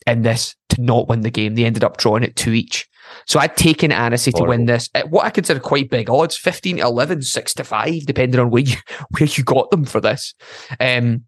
in 0.06 0.22
this 0.22 0.54
to 0.70 0.80
not 0.80 1.08
win 1.08 1.20
the 1.20 1.30
game. 1.30 1.54
They 1.54 1.64
ended 1.64 1.84
up 1.84 1.96
drawing 1.96 2.22
it 2.22 2.36
two 2.36 2.52
each. 2.52 2.88
So 3.26 3.38
I'd 3.38 3.56
taken 3.56 3.92
Annecy 3.92 4.32
to 4.32 4.44
win 4.44 4.66
this 4.66 4.88
at 4.94 5.10
what 5.10 5.24
I 5.24 5.30
consider 5.30 5.60
quite 5.60 5.90
big 5.90 6.10
odds 6.10 6.36
15 6.36 6.78
to 6.78 6.82
11, 6.82 7.22
6 7.22 7.54
to 7.54 7.64
5, 7.64 8.06
depending 8.06 8.40
on 8.40 8.50
where 8.50 8.62
you, 8.62 8.76
where 9.18 9.28
you 9.28 9.44
got 9.44 9.70
them 9.70 9.84
for 9.84 10.00
this. 10.00 10.34
Um, 10.80 11.24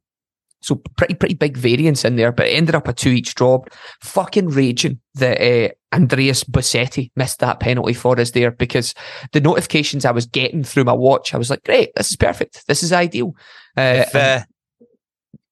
so 0.62 0.76
pretty, 0.97 1.15
pretty 1.15 1.35
big 1.35 1.59
variance 1.59 2.06
in 2.06 2.17
there, 2.17 2.32
but 2.32 2.47
it 2.47 2.53
ended 2.53 2.75
up 2.75 2.88
a 2.88 2.94
two 2.94 3.11
each 3.11 3.35
draw. 3.35 3.62
Fucking 4.00 4.49
raging 4.49 4.99
that 5.15 5.38
uh, 5.38 5.75
Andreas 5.94 6.43
Bosetti 6.43 7.11
missed 7.17 7.41
that 7.41 7.61
penalty 7.61 7.93
for 7.93 8.19
us 8.19 8.31
there 8.31 8.50
because 8.50 8.94
the 9.32 9.43
notifications 9.43 10.06
I 10.06 10.11
was 10.11 10.25
getting 10.25 10.65
through 10.65 10.85
my 10.85 10.94
watch, 10.94 11.35
I 11.35 11.37
was 11.37 11.50
like, 11.50 11.65
great, 11.65 11.94
this 11.97 12.11
is 12.11 12.17
perfect. 12.17 12.67
This 12.67 12.82
is 12.82 12.94
ideal. 12.94 13.37
Uh, 13.76 14.05
If, 14.06 14.15
uh, 14.15 14.41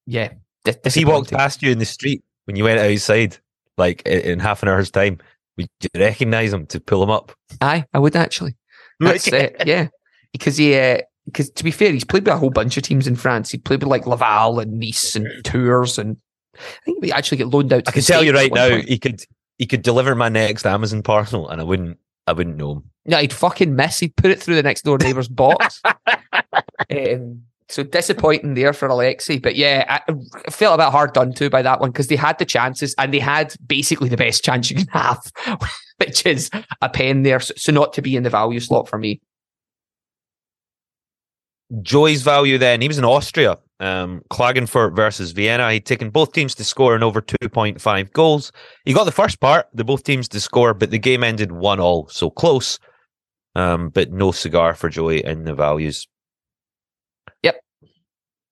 yeah. 0.07 0.33
if 0.65 0.95
he 0.95 1.05
walked 1.05 1.31
past 1.31 1.63
you 1.63 1.71
in 1.71 1.79
the 1.79 1.85
street 1.85 2.25
when 2.45 2.57
you 2.57 2.65
went 2.65 2.81
outside, 2.81 3.37
like 3.79 4.03
in 4.07 4.39
half 4.39 4.63
an 4.63 4.69
hour's 4.69 4.91
time, 4.91 5.19
would 5.57 5.69
you 5.81 6.01
recognise 6.01 6.53
him 6.53 6.67
to 6.67 6.81
pull 6.81 7.03
him 7.03 7.11
up? 7.11 7.33
Aye, 7.61 7.85
I 7.93 7.99
would 7.99 8.17
actually. 8.17 8.57
That's 9.01 9.29
it. 9.29 9.57
Yeah, 9.67 9.89
because 10.33 10.57
he, 10.57 11.01
because 11.27 11.51
to 11.51 11.65
be 11.65 11.71
fair, 11.71 11.93
he's 11.93 12.05
played 12.05 12.25
with 12.25 12.35
a 12.35 12.39
whole 12.39 12.51
bunch 12.51 12.77
of 12.77 12.83
teams 12.83 13.07
in 13.07 13.17
France. 13.17 13.51
He 13.51 13.59
played 13.59 13.83
with 13.83 13.91
like 13.91 14.07
Laval 14.07 14.61
and 14.61 14.79
Nice 14.79 15.17
and 15.17 15.29
Tours, 15.45 15.99
and 15.99 16.17
I 16.55 16.59
think 16.85 17.05
he 17.05 17.13
actually 17.13 17.39
get 17.39 17.49
loaned 17.49 17.73
out. 17.73 17.85
To 17.85 17.91
I 17.91 17.93
can 17.93 18.03
tell 18.03 18.23
you 18.23 18.33
right 18.33 18.53
now, 18.53 18.71
point. 18.71 18.89
he 18.89 18.99
could 18.99 19.25
he 19.59 19.67
could 19.67 19.83
deliver 19.83 20.15
my 20.15 20.29
next 20.29 20.67
Amazon 20.67 21.03
parcel, 21.03 21.49
and 21.49 21.61
I 21.61 21.65
wouldn't 21.65 21.99
I 22.27 22.33
wouldn't 22.33 22.57
know 22.57 22.73
him. 22.73 22.91
No, 23.05 23.19
he'd 23.19 23.33
fucking 23.33 23.75
miss. 23.75 23.99
He'd 23.99 24.17
put 24.17 24.31
it 24.31 24.41
through 24.41 24.55
the 24.55 24.63
next 24.63 24.83
door 24.83 24.99
neighbour's 24.99 25.29
box. 25.29 25.83
um, 26.91 27.43
so 27.73 27.83
disappointing 27.83 28.55
there 28.55 28.73
for 28.73 28.89
Alexy. 28.89 29.43
But 29.43 29.57
yeah, 29.57 30.01
I, 30.07 30.13
felt 30.51 30.79
a 30.79 30.85
bit 30.85 30.93
hard 30.93 31.15
done 31.15 31.33
to 31.35 31.49
by 31.49 31.63
that 31.63 31.81
one 31.81 31.91
because 31.91 32.09
they 32.09 32.17
had 32.17 32.39
the 32.39 32.45
chances 32.45 32.95
and 32.99 33.15
they 33.15 33.19
had 33.19 33.55
basically 33.67 34.09
the 34.09 34.17
best 34.17 34.45
chance 34.45 34.71
you 34.71 34.77
can 34.77 34.87
have, 34.93 35.33
which 35.97 36.27
is 36.27 36.51
a 36.83 36.89
pen 36.89 37.23
there. 37.23 37.41
So, 37.41 37.73
not 37.73 37.93
to 37.95 38.03
be 38.03 38.15
in 38.15 38.23
the 38.23 38.31
value 38.31 38.61
slot 38.61 38.89
for 38.89 38.99
me. 38.99 39.21
Joy's 41.81 42.21
value 42.21 42.59
then, 42.59 42.83
he 42.83 42.89
was 42.89 42.99
in 42.99 43.05
Austria, 43.05 43.57
um, 43.81 44.21
Klagenfurt 44.31 44.95
versus 44.95 45.33
Vienna. 45.33 45.73
He'd 45.73 45.87
taken 45.87 46.11
both 46.11 46.33
teams 46.33 46.55
to 46.57 46.65
score 46.65 46.95
in 46.95 47.03
over 47.03 47.23
2.5 47.23 48.13
goals. 48.13 48.53
He 48.85 48.93
got 48.93 49.05
the 49.05 49.13
first 49.13 49.41
part, 49.41 49.69
the 49.73 49.83
both 49.83 50.05
teams 50.05 50.29
to 50.29 50.41
score, 50.41 50.75
but 50.75 50.91
the 50.91 50.99
game 50.99 51.25
ended 51.25 51.51
1 51.51 51.81
all, 51.81 52.09
so 52.09 52.29
close. 52.29 52.79
Um, 53.55 53.89
but 53.89 54.13
no 54.13 54.33
cigar 54.33 54.75
for 54.75 54.91
Joey 54.91 55.25
in 55.25 55.45
the 55.45 55.55
values. 55.55 56.07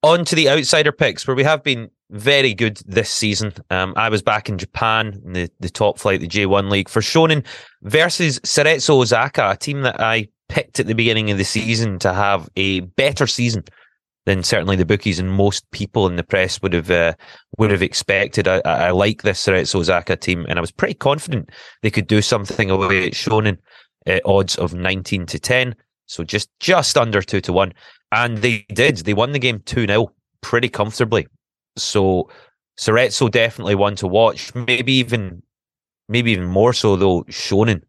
On 0.03 0.25
to 0.25 0.35
the 0.35 0.49
outsider 0.49 0.91
picks, 0.91 1.27
where 1.27 1.35
we 1.35 1.43
have 1.43 1.61
been 1.61 1.89
very 2.09 2.53
good 2.53 2.77
this 2.87 3.09
season. 3.09 3.53
Um, 3.69 3.93
I 3.95 4.09
was 4.09 4.21
back 4.21 4.49
in 4.49 4.57
Japan 4.57 5.21
in 5.25 5.33
the, 5.33 5.51
the 5.59 5.69
top 5.69 5.99
flight, 5.99 6.21
the 6.21 6.27
J1 6.27 6.71
League, 6.71 6.89
for 6.89 7.01
Shonan 7.01 7.45
versus 7.83 8.39
Cerezo 8.39 9.01
Osaka, 9.01 9.51
a 9.51 9.57
team 9.57 9.81
that 9.83 10.01
I 10.01 10.27
picked 10.49 10.79
at 10.79 10.87
the 10.87 10.95
beginning 10.95 11.31
of 11.31 11.37
the 11.37 11.45
season 11.45 11.99
to 11.99 12.13
have 12.13 12.49
a 12.55 12.81
better 12.81 13.27
season 13.27 13.63
than 14.25 14.43
certainly 14.43 14.75
the 14.75 14.85
bookies 14.85 15.19
and 15.19 15.31
most 15.31 15.69
people 15.71 16.07
in 16.07 16.15
the 16.15 16.23
press 16.23 16.61
would 16.61 16.73
have 16.73 16.91
uh, 16.91 17.13
would 17.57 17.71
have 17.71 17.81
expected. 17.81 18.47
I, 18.47 18.59
I 18.65 18.91
like 18.91 19.21
this 19.21 19.45
Cerezo 19.45 19.75
Osaka 19.75 20.15
team, 20.15 20.45
and 20.49 20.59
I 20.59 20.61
was 20.61 20.71
pretty 20.71 20.93
confident 20.95 21.49
they 21.81 21.91
could 21.91 22.07
do 22.07 22.21
something 22.21 22.69
away 22.69 23.07
at 23.07 23.13
Shonan. 23.13 23.57
Uh, 24.07 24.19
odds 24.25 24.55
of 24.55 24.73
nineteen 24.73 25.27
to 25.27 25.39
ten, 25.39 25.75
so 26.07 26.23
just 26.23 26.49
just 26.59 26.97
under 26.97 27.21
two 27.21 27.39
to 27.41 27.53
one, 27.53 27.71
and 28.11 28.37
they 28.39 28.65
did. 28.73 28.97
They 28.97 29.13
won 29.13 29.31
the 29.31 29.39
game 29.39 29.61
two 29.65 29.87
0 29.87 30.11
pretty 30.41 30.69
comfortably. 30.69 31.27
So 31.77 32.29
Cerezo 32.79 33.29
definitely 33.29 33.75
one 33.75 33.95
to 33.97 34.07
watch. 34.07 34.53
Maybe 34.55 34.93
even 34.93 35.41
maybe 36.09 36.31
even 36.31 36.45
more 36.45 36.73
so 36.73 36.95
though. 36.95 37.23
Shonan 37.23 37.83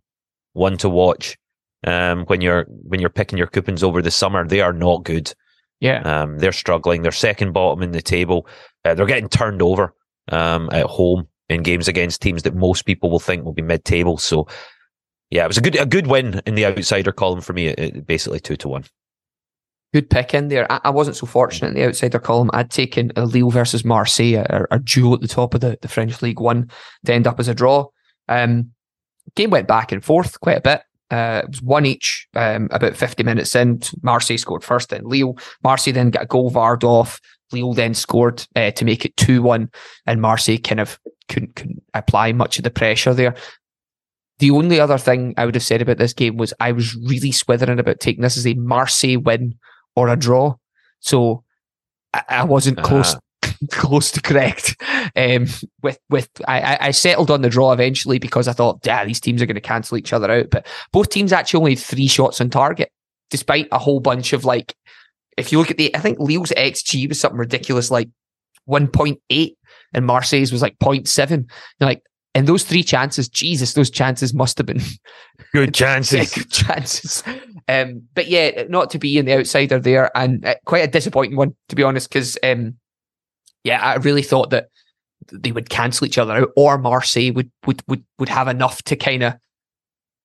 one 0.52 0.76
to 0.78 0.88
watch. 0.88 1.36
Um, 1.84 2.24
when 2.26 2.40
you're 2.40 2.66
when 2.68 3.00
you're 3.00 3.10
picking 3.10 3.38
your 3.38 3.48
coupons 3.48 3.82
over 3.82 4.02
the 4.02 4.10
summer, 4.10 4.46
they 4.46 4.60
are 4.60 4.72
not 4.72 5.04
good. 5.04 5.32
Yeah. 5.80 6.00
Um, 6.02 6.38
they're 6.38 6.52
struggling. 6.52 7.02
They're 7.02 7.10
second 7.10 7.52
bottom 7.52 7.82
in 7.82 7.90
the 7.90 8.02
table. 8.02 8.46
Uh, 8.84 8.94
they're 8.94 9.06
getting 9.06 9.28
turned 9.28 9.62
over 9.62 9.94
um, 10.28 10.68
at 10.72 10.86
home 10.86 11.26
in 11.48 11.62
games 11.62 11.88
against 11.88 12.22
teams 12.22 12.44
that 12.44 12.54
most 12.54 12.86
people 12.86 13.10
will 13.10 13.18
think 13.18 13.44
will 13.44 13.52
be 13.52 13.62
mid-table. 13.62 14.16
So, 14.16 14.46
yeah, 15.30 15.44
it 15.44 15.48
was 15.48 15.58
a 15.58 15.60
good 15.60 15.76
a 15.76 15.86
good 15.86 16.06
win 16.06 16.40
in 16.46 16.54
the 16.54 16.66
outsider 16.66 17.10
column 17.10 17.40
for 17.40 17.52
me. 17.52 17.66
It, 17.66 18.06
basically 18.06 18.38
two 18.38 18.56
to 18.58 18.68
one. 18.68 18.84
Good 19.92 20.08
pick 20.08 20.32
in 20.32 20.48
there. 20.48 20.70
I, 20.72 20.80
I, 20.84 20.90
wasn't 20.90 21.16
so 21.16 21.26
fortunate 21.26 21.68
in 21.68 21.74
the 21.74 21.84
outsider 21.84 22.18
column. 22.18 22.50
I'd 22.54 22.70
taken 22.70 23.12
a 23.14 23.26
Lille 23.26 23.50
versus 23.50 23.84
Marseille, 23.84 24.36
a, 24.36 24.66
a 24.70 24.78
duel 24.78 25.14
at 25.14 25.20
the 25.20 25.28
top 25.28 25.52
of 25.52 25.60
the, 25.60 25.78
the 25.82 25.88
French 25.88 26.22
League 26.22 26.40
One, 26.40 26.70
to 27.04 27.12
end 27.12 27.26
up 27.26 27.38
as 27.38 27.48
a 27.48 27.54
draw. 27.54 27.88
Um, 28.28 28.70
game 29.36 29.50
went 29.50 29.68
back 29.68 29.92
and 29.92 30.02
forth 30.02 30.40
quite 30.40 30.58
a 30.58 30.62
bit. 30.62 30.82
Uh, 31.10 31.42
it 31.44 31.48
was 31.50 31.60
one 31.60 31.84
each 31.84 32.26
um, 32.34 32.68
about 32.70 32.96
50 32.96 33.22
minutes 33.22 33.54
in. 33.54 33.80
Marseille 34.02 34.38
scored 34.38 34.64
first, 34.64 34.88
then 34.88 35.04
Lille. 35.04 35.36
Marseille 35.62 35.92
then 35.92 36.10
got 36.10 36.22
a 36.22 36.26
goal 36.26 36.50
varred 36.50 36.84
off. 36.84 37.20
Lille 37.52 37.74
then 37.74 37.92
scored 37.92 38.46
uh, 38.56 38.70
to 38.70 38.84
make 38.86 39.04
it 39.04 39.14
2 39.18 39.42
1, 39.42 39.70
and 40.06 40.22
Marseille 40.22 40.56
kind 40.56 40.80
of 40.80 40.98
couldn't, 41.28 41.54
couldn't 41.54 41.82
apply 41.92 42.32
much 42.32 42.56
of 42.56 42.64
the 42.64 42.70
pressure 42.70 43.12
there. 43.12 43.34
The 44.38 44.50
only 44.50 44.80
other 44.80 44.96
thing 44.96 45.34
I 45.36 45.44
would 45.44 45.54
have 45.54 45.62
said 45.62 45.82
about 45.82 45.98
this 45.98 46.14
game 46.14 46.38
was 46.38 46.54
I 46.58 46.72
was 46.72 46.96
really 46.96 47.30
swithering 47.30 47.78
about 47.78 48.00
taking 48.00 48.22
this 48.22 48.38
as 48.38 48.46
a 48.46 48.54
Marseille 48.54 49.18
win 49.18 49.58
or 49.96 50.08
a 50.08 50.16
draw. 50.16 50.54
So 51.00 51.44
I, 52.12 52.22
I 52.28 52.44
wasn't 52.44 52.78
uh-huh. 52.78 52.88
close 52.88 53.16
close 53.70 54.10
to 54.12 54.20
correct. 54.20 54.76
Um, 55.16 55.46
with 55.82 55.98
with 56.08 56.28
I, 56.46 56.78
I 56.80 56.90
settled 56.90 57.30
on 57.30 57.42
the 57.42 57.50
draw 57.50 57.72
eventually 57.72 58.18
because 58.18 58.48
I 58.48 58.52
thought, 58.52 58.80
yeah, 58.84 59.04
these 59.04 59.20
teams 59.20 59.42
are 59.42 59.46
going 59.46 59.54
to 59.54 59.60
cancel 59.60 59.98
each 59.98 60.12
other 60.12 60.30
out. 60.30 60.50
But 60.50 60.66
both 60.92 61.08
teams 61.08 61.32
actually 61.32 61.58
only 61.58 61.74
had 61.74 61.84
three 61.84 62.08
shots 62.08 62.40
on 62.40 62.50
target, 62.50 62.90
despite 63.30 63.68
a 63.72 63.78
whole 63.78 64.00
bunch 64.00 64.32
of 64.32 64.44
like. 64.44 64.74
If 65.38 65.50
you 65.50 65.58
look 65.58 65.70
at 65.70 65.78
the, 65.78 65.96
I 65.96 65.98
think 65.98 66.18
Lille's 66.18 66.50
XG 66.50 67.08
was 67.08 67.18
something 67.18 67.38
ridiculous 67.38 67.90
like 67.90 68.10
1.8 68.68 69.54
and 69.94 70.06
Marseille's 70.06 70.52
was 70.52 70.60
like 70.60 70.78
0.7. 70.78 71.30
You're 71.80 71.88
like, 71.88 72.02
and 72.34 72.46
those 72.46 72.64
three 72.64 72.82
chances, 72.82 73.28
Jesus, 73.28 73.74
those 73.74 73.90
chances 73.90 74.32
must 74.32 74.58
have 74.58 74.66
been 74.66 74.82
good 75.52 75.74
chances. 75.74 76.36
yeah, 76.36 76.42
good 76.42 76.50
chances. 76.50 77.22
Um, 77.68 78.02
but 78.14 78.28
yeah, 78.28 78.64
not 78.68 78.90
to 78.90 78.98
be 78.98 79.18
in 79.18 79.26
the 79.26 79.38
outsider 79.38 79.78
there, 79.78 80.10
and 80.16 80.44
uh, 80.44 80.54
quite 80.64 80.84
a 80.84 80.90
disappointing 80.90 81.36
one 81.36 81.54
to 81.68 81.76
be 81.76 81.82
honest, 81.82 82.08
because 82.08 82.38
um, 82.42 82.76
yeah, 83.64 83.80
I 83.80 83.96
really 83.96 84.22
thought 84.22 84.50
that 84.50 84.68
they 85.30 85.52
would 85.52 85.70
cancel 85.70 86.06
each 86.06 86.18
other 86.18 86.34
out, 86.34 86.50
or 86.56 86.78
Marseille 86.78 87.32
would 87.32 87.50
would 87.66 87.82
would, 87.88 88.04
would 88.18 88.28
have 88.28 88.48
enough 88.48 88.82
to 88.84 88.96
kind 88.96 89.22
of 89.22 89.34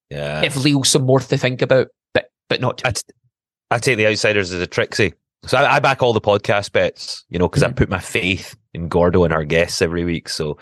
yeah 0.10 0.42
give 0.42 0.58
Lille 0.58 0.84
some 0.84 1.04
more 1.04 1.20
to 1.20 1.38
think 1.38 1.62
about, 1.62 1.88
but 2.14 2.30
but 2.50 2.62
not. 2.62 2.82
I, 2.86 2.92
t- 2.92 3.02
I 3.70 3.80
take 3.80 3.98
the 3.98 4.08
outsiders 4.08 4.52
as 4.52 4.62
a 4.62 4.68
tricksy. 4.68 5.14
So 5.46 5.58
I, 5.58 5.76
I 5.76 5.80
back 5.80 6.02
all 6.02 6.14
the 6.14 6.22
podcast 6.22 6.72
bets, 6.72 7.24
you 7.30 7.38
know, 7.38 7.48
because 7.48 7.64
mm-hmm. 7.64 7.72
I 7.72 7.76
put 7.76 7.90
my 7.90 8.00
faith 8.00 8.56
in 8.74 8.88
Gordo 8.88 9.24
and 9.24 9.34
our 9.34 9.44
guests 9.44 9.82
every 9.82 10.04
week. 10.04 10.30
So, 10.30 10.58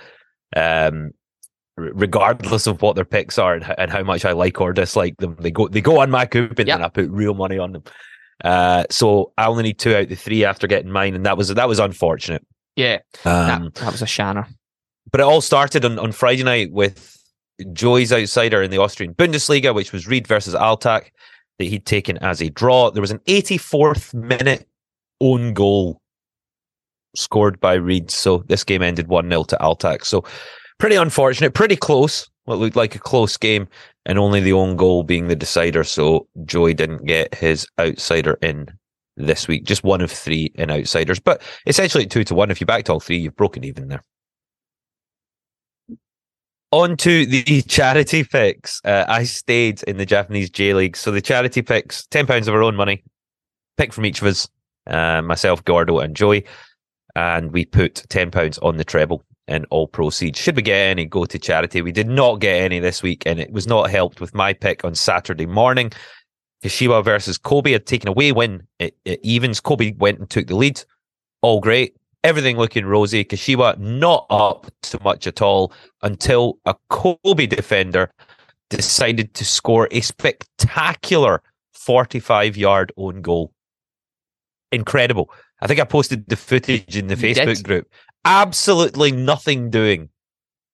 um, 0.56 1.12
regardless 1.78 2.68
of 2.68 2.82
what 2.82 2.96
their 2.96 3.06
picks 3.06 3.38
are 3.38 3.54
and, 3.54 3.76
and, 3.78 3.92
how 3.92 4.04
much 4.04 4.24
I 4.24 4.32
like 4.32 4.62
or 4.62 4.74
dislike 4.74 5.18
them, 5.18 5.36
they 5.40 5.52
go 5.52 5.68
they 5.68 5.82
go 5.82 6.00
on 6.00 6.10
my 6.10 6.26
coupon 6.26 6.68
yep. 6.68 6.76
and 6.76 6.86
I 6.86 6.90
put 6.90 7.10
real 7.10 7.34
money 7.34 7.58
on 7.58 7.74
them. 7.74 7.84
Uh, 8.44 8.86
so 8.90 9.34
I 9.38 9.48
only 9.48 9.64
need 9.64 9.80
two 9.80 9.96
out 9.96 10.04
of 10.04 10.10
the 10.10 10.16
three 10.16 10.46
after 10.46 10.68
getting 10.68 10.92
mine, 10.92 11.16
and 11.16 11.26
that 11.26 11.38
was 11.38 11.50
that 11.50 11.68
was 11.68 11.80
unfortunate. 11.80 12.46
Yeah, 12.76 13.00
um, 13.24 13.66
that, 13.66 13.76
that, 13.76 13.92
was 13.92 14.02
a 14.02 14.08
shanner. 14.08 14.48
But 15.12 15.22
it 15.22 15.24
all 15.24 15.42
started 15.42 15.86
on, 15.86 15.98
on 16.00 16.12
Friday 16.12 16.44
night 16.44 16.72
with 16.72 17.18
Joey's 17.74 18.12
outsider 18.12 18.62
in 18.62 18.72
the 18.72 18.80
Austrian 18.80 19.14
Bundesliga, 19.14 19.74
which 19.74 19.94
was 19.94 20.08
Ried 20.08 20.28
versus 20.28 20.54
Altach, 20.54 21.06
that 21.60 21.66
he'd 21.66 21.86
taken 21.86 22.18
as 22.18 22.42
a 22.42 22.50
draw. 22.50 22.92
There 22.92 23.02
was 23.02 23.12
an 23.12 23.20
84th 23.20 24.14
minute 24.14 24.68
own 25.22 25.54
goal 25.54 26.02
scored 27.16 27.60
by 27.62 27.78
Ried. 27.78 28.12
So 28.12 28.40
this 28.48 28.64
game 28.64 28.82
ended 28.82 29.08
1 29.08 29.30
0 29.30 29.44
to 29.46 29.58
Altach. 29.58 30.06
So 30.06 30.26
pretty 30.78 30.96
unfortunate, 30.96 31.54
pretty 31.54 31.76
close. 31.76 32.30
What 32.46 32.60
looked 32.60 32.76
like 32.76 32.96
a 32.96 33.00
close 33.00 33.38
game, 33.38 33.68
and 34.06 34.20
only 34.20 34.40
the 34.40 34.54
own 34.54 34.76
goal 34.76 35.04
being 35.04 35.28
the 35.28 35.36
decider. 35.36 35.84
So 35.84 36.28
Joey 36.46 36.76
didn't 36.76 37.06
get 37.06 37.34
his 37.34 37.68
outsider 37.80 38.38
in 38.42 38.68
this 39.18 39.48
week. 39.48 39.64
Just 39.64 39.84
one 39.84 40.02
of 40.02 40.12
three 40.12 40.52
in 40.56 40.70
outsiders, 40.70 41.20
but 41.20 41.42
essentially 41.66 42.06
two 42.06 42.24
to 42.26 42.36
one. 42.36 42.52
If 42.52 42.62
you 42.62 42.68
backed 42.68 42.90
all 42.90 43.00
three, 43.00 43.18
you've 43.18 43.36
broken 43.36 43.64
even 43.64 43.88
there. 43.88 44.04
On 46.72 46.98
to 46.98 47.26
the 47.26 47.62
charity 47.68 48.24
picks. 48.24 48.82
Uh, 48.84 49.06
I 49.08 49.24
stayed 49.24 49.82
in 49.84 49.98
the 49.98 50.06
Japanese 50.06 50.50
J 50.50 50.74
League. 50.74 50.98
So 50.98 51.10
the 51.12 51.22
charity 51.22 51.62
picks, 51.62 52.06
£10 52.08 52.48
of 52.48 52.54
our 52.54 52.64
own 52.64 52.76
money, 52.76 53.04
pick 53.78 53.94
from 53.94 54.06
each 54.06 54.22
of 54.22 54.28
us, 54.28 54.48
uh, 54.88 55.22
myself, 55.22 55.64
Gordo, 55.64 56.00
and 56.00 56.16
Joey. 56.16 56.46
And 57.16 57.54
we 57.54 57.66
put 57.66 58.04
£10 58.10 58.60
on 58.62 58.76
the 58.76 58.84
treble 58.84 59.24
and 59.48 59.66
all 59.70 59.88
proceeds. 59.88 60.40
Should 60.40 60.56
we 60.56 60.62
get 60.62 60.78
any, 60.78 61.06
go 61.06 61.26
to 61.26 61.40
charity. 61.40 61.82
We 61.82 61.92
did 61.92 62.08
not 62.08 62.40
get 62.40 62.56
any 62.56 62.80
this 62.80 63.04
week, 63.04 63.24
and 63.26 63.40
it 63.40 63.52
was 63.52 63.68
not 63.68 63.90
helped 63.90 64.20
with 64.20 64.34
my 64.34 64.54
pick 64.54 64.84
on 64.84 64.96
Saturday 64.96 65.46
morning. 65.46 65.92
Kashiwa 66.64 67.04
versus 67.04 67.38
Kobe 67.38 67.72
had 67.72 67.86
taken 67.86 68.10
away 68.10 68.32
win 68.32 68.66
it, 68.80 68.98
at 69.06 69.20
evens. 69.24 69.60
Kobe 69.60 69.94
went 69.94 70.20
and 70.20 70.30
took 70.30 70.48
the 70.48 70.56
lead. 70.56 70.82
All 71.42 71.60
great. 71.60 71.96
Everything 72.24 72.58
looking 72.58 72.86
rosy. 72.86 73.24
Kashiwa 73.24 73.78
not 73.78 74.26
up 74.32 74.72
to 74.84 75.02
much 75.04 75.28
at 75.28 75.42
all 75.42 75.72
until 76.02 76.58
a 76.66 76.76
Kobe 76.90 77.46
defender 77.46 78.10
decided 78.70 79.36
to 79.36 79.46
score 79.46 79.88
a 79.92 80.02
spectacular 80.02 81.44
45 81.74 82.58
yard 82.58 82.92
own 82.98 83.22
goal. 83.22 83.52
Incredible. 84.72 85.30
I 85.62 85.68
think 85.68 85.80
I 85.80 85.84
posted 85.86 86.28
the 86.28 86.36
footage 86.36 86.98
in 86.98 87.08
the 87.08 87.16
you 87.16 87.36
Facebook 87.36 87.58
did. 87.58 87.64
group. 87.64 87.88
Absolutely 88.26 89.12
nothing 89.12 89.70
doing. 89.70 90.10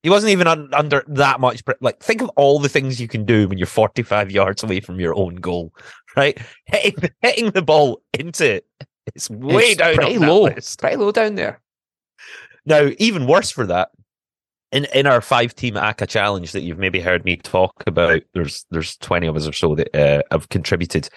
He 0.04 0.10
wasn't 0.10 0.32
even 0.32 0.48
un- 0.48 0.70
under 0.74 1.04
that 1.08 1.40
much. 1.40 1.64
Pre- 1.64 1.76
like, 1.80 2.00
think 2.00 2.22
of 2.22 2.30
all 2.30 2.58
the 2.58 2.70
things 2.70 3.00
you 3.00 3.08
can 3.08 3.24
do 3.24 3.48
when 3.48 3.58
you're 3.58 3.68
45 3.68 4.32
yards 4.32 4.64
away 4.64 4.80
from 4.80 5.00
your 5.00 5.16
own 5.16 5.36
goal, 5.36 5.74
right? 6.16 6.40
Hitting, 6.66 7.10
hitting 7.22 7.52
the 7.52 7.62
ball 7.62 8.02
into 8.18 8.56
it. 8.56 8.66
It's 9.16 9.30
way 9.30 9.64
it's 9.64 9.78
down. 9.78 9.96
Pretty 9.96 10.18
low. 10.18 10.44
List. 10.44 10.80
Pretty 10.80 10.96
low 10.96 11.12
down 11.12 11.36
there. 11.36 11.62
Now, 12.66 12.90
even 12.98 13.28
worse 13.28 13.52
for 13.52 13.66
that, 13.68 13.90
in 14.72 14.86
in 14.94 15.06
our 15.06 15.22
five 15.22 15.54
team 15.56 15.74
ACCA 15.76 16.08
challenge 16.08 16.52
that 16.54 16.62
you've 16.62 16.78
maybe 16.78 17.00
heard 17.00 17.26
me 17.26 17.38
talk 17.38 17.84
about, 17.88 18.22
there's 18.34 18.66
there's 18.72 18.98
20 18.98 19.28
of 19.28 19.36
us 19.36 19.48
or 19.48 19.54
so 19.54 19.76
that 19.76 19.94
uh, 19.96 20.22
have 20.32 20.50
contributed 20.50 21.10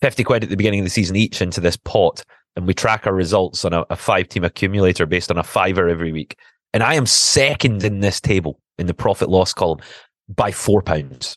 50 0.00 0.24
quid 0.24 0.44
at 0.44 0.50
the 0.50 0.56
beginning 0.56 0.80
of 0.80 0.84
the 0.86 0.90
season 0.90 1.16
each 1.16 1.42
into 1.42 1.60
this 1.60 1.76
pot, 1.76 2.24
and 2.56 2.66
we 2.66 2.74
track 2.74 3.06
our 3.06 3.14
results 3.14 3.64
on 3.64 3.72
a, 3.72 3.84
a 3.90 3.96
five 3.96 4.28
team 4.28 4.44
accumulator 4.44 5.06
based 5.06 5.30
on 5.30 5.38
a 5.38 5.42
fiver 5.42 5.88
every 5.88 6.12
week. 6.12 6.36
And 6.72 6.82
I 6.82 6.94
am 6.94 7.06
second 7.06 7.84
in 7.84 8.00
this 8.00 8.20
table 8.20 8.60
in 8.78 8.86
the 8.86 8.94
profit 8.94 9.28
loss 9.28 9.52
column 9.52 9.80
by 10.28 10.50
four 10.52 10.82
pounds. 10.82 11.36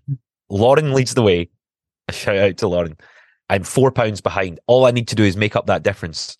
Mm-hmm. 0.00 0.14
Lauren 0.50 0.92
leads 0.92 1.14
the 1.14 1.22
way. 1.22 1.48
A 2.08 2.12
shout 2.12 2.36
out 2.36 2.56
to 2.58 2.68
Lauren. 2.68 2.96
I'm 3.48 3.62
four 3.62 3.90
pounds 3.90 4.20
behind. 4.20 4.60
All 4.66 4.86
I 4.86 4.90
need 4.90 5.08
to 5.08 5.14
do 5.14 5.24
is 5.24 5.36
make 5.36 5.56
up 5.56 5.66
that 5.66 5.82
difference. 5.82 6.38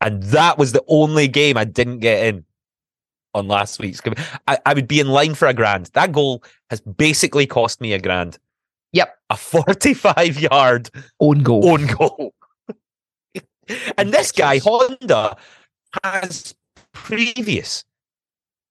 And 0.00 0.22
that 0.24 0.58
was 0.58 0.72
the 0.72 0.84
only 0.88 1.28
game 1.28 1.56
I 1.56 1.64
didn't 1.64 2.00
get 2.00 2.26
in 2.26 2.44
on 3.32 3.48
last 3.48 3.78
week's. 3.78 4.00
I, 4.46 4.58
I 4.66 4.74
would 4.74 4.88
be 4.88 5.00
in 5.00 5.08
line 5.08 5.34
for 5.34 5.48
a 5.48 5.54
grand. 5.54 5.90
That 5.94 6.12
goal 6.12 6.42
has 6.70 6.80
basically 6.80 7.46
cost 7.46 7.80
me 7.80 7.92
a 7.92 7.98
grand. 7.98 8.38
Yep. 8.92 9.16
A 9.30 9.36
45 9.36 10.40
yard 10.40 10.90
own 11.20 11.42
goal. 11.42 11.68
Own 11.68 11.86
goal. 11.86 12.34
And 13.96 14.12
this 14.12 14.32
guy, 14.32 14.58
Honda, 14.58 15.36
has 16.02 16.54
previous. 16.92 17.84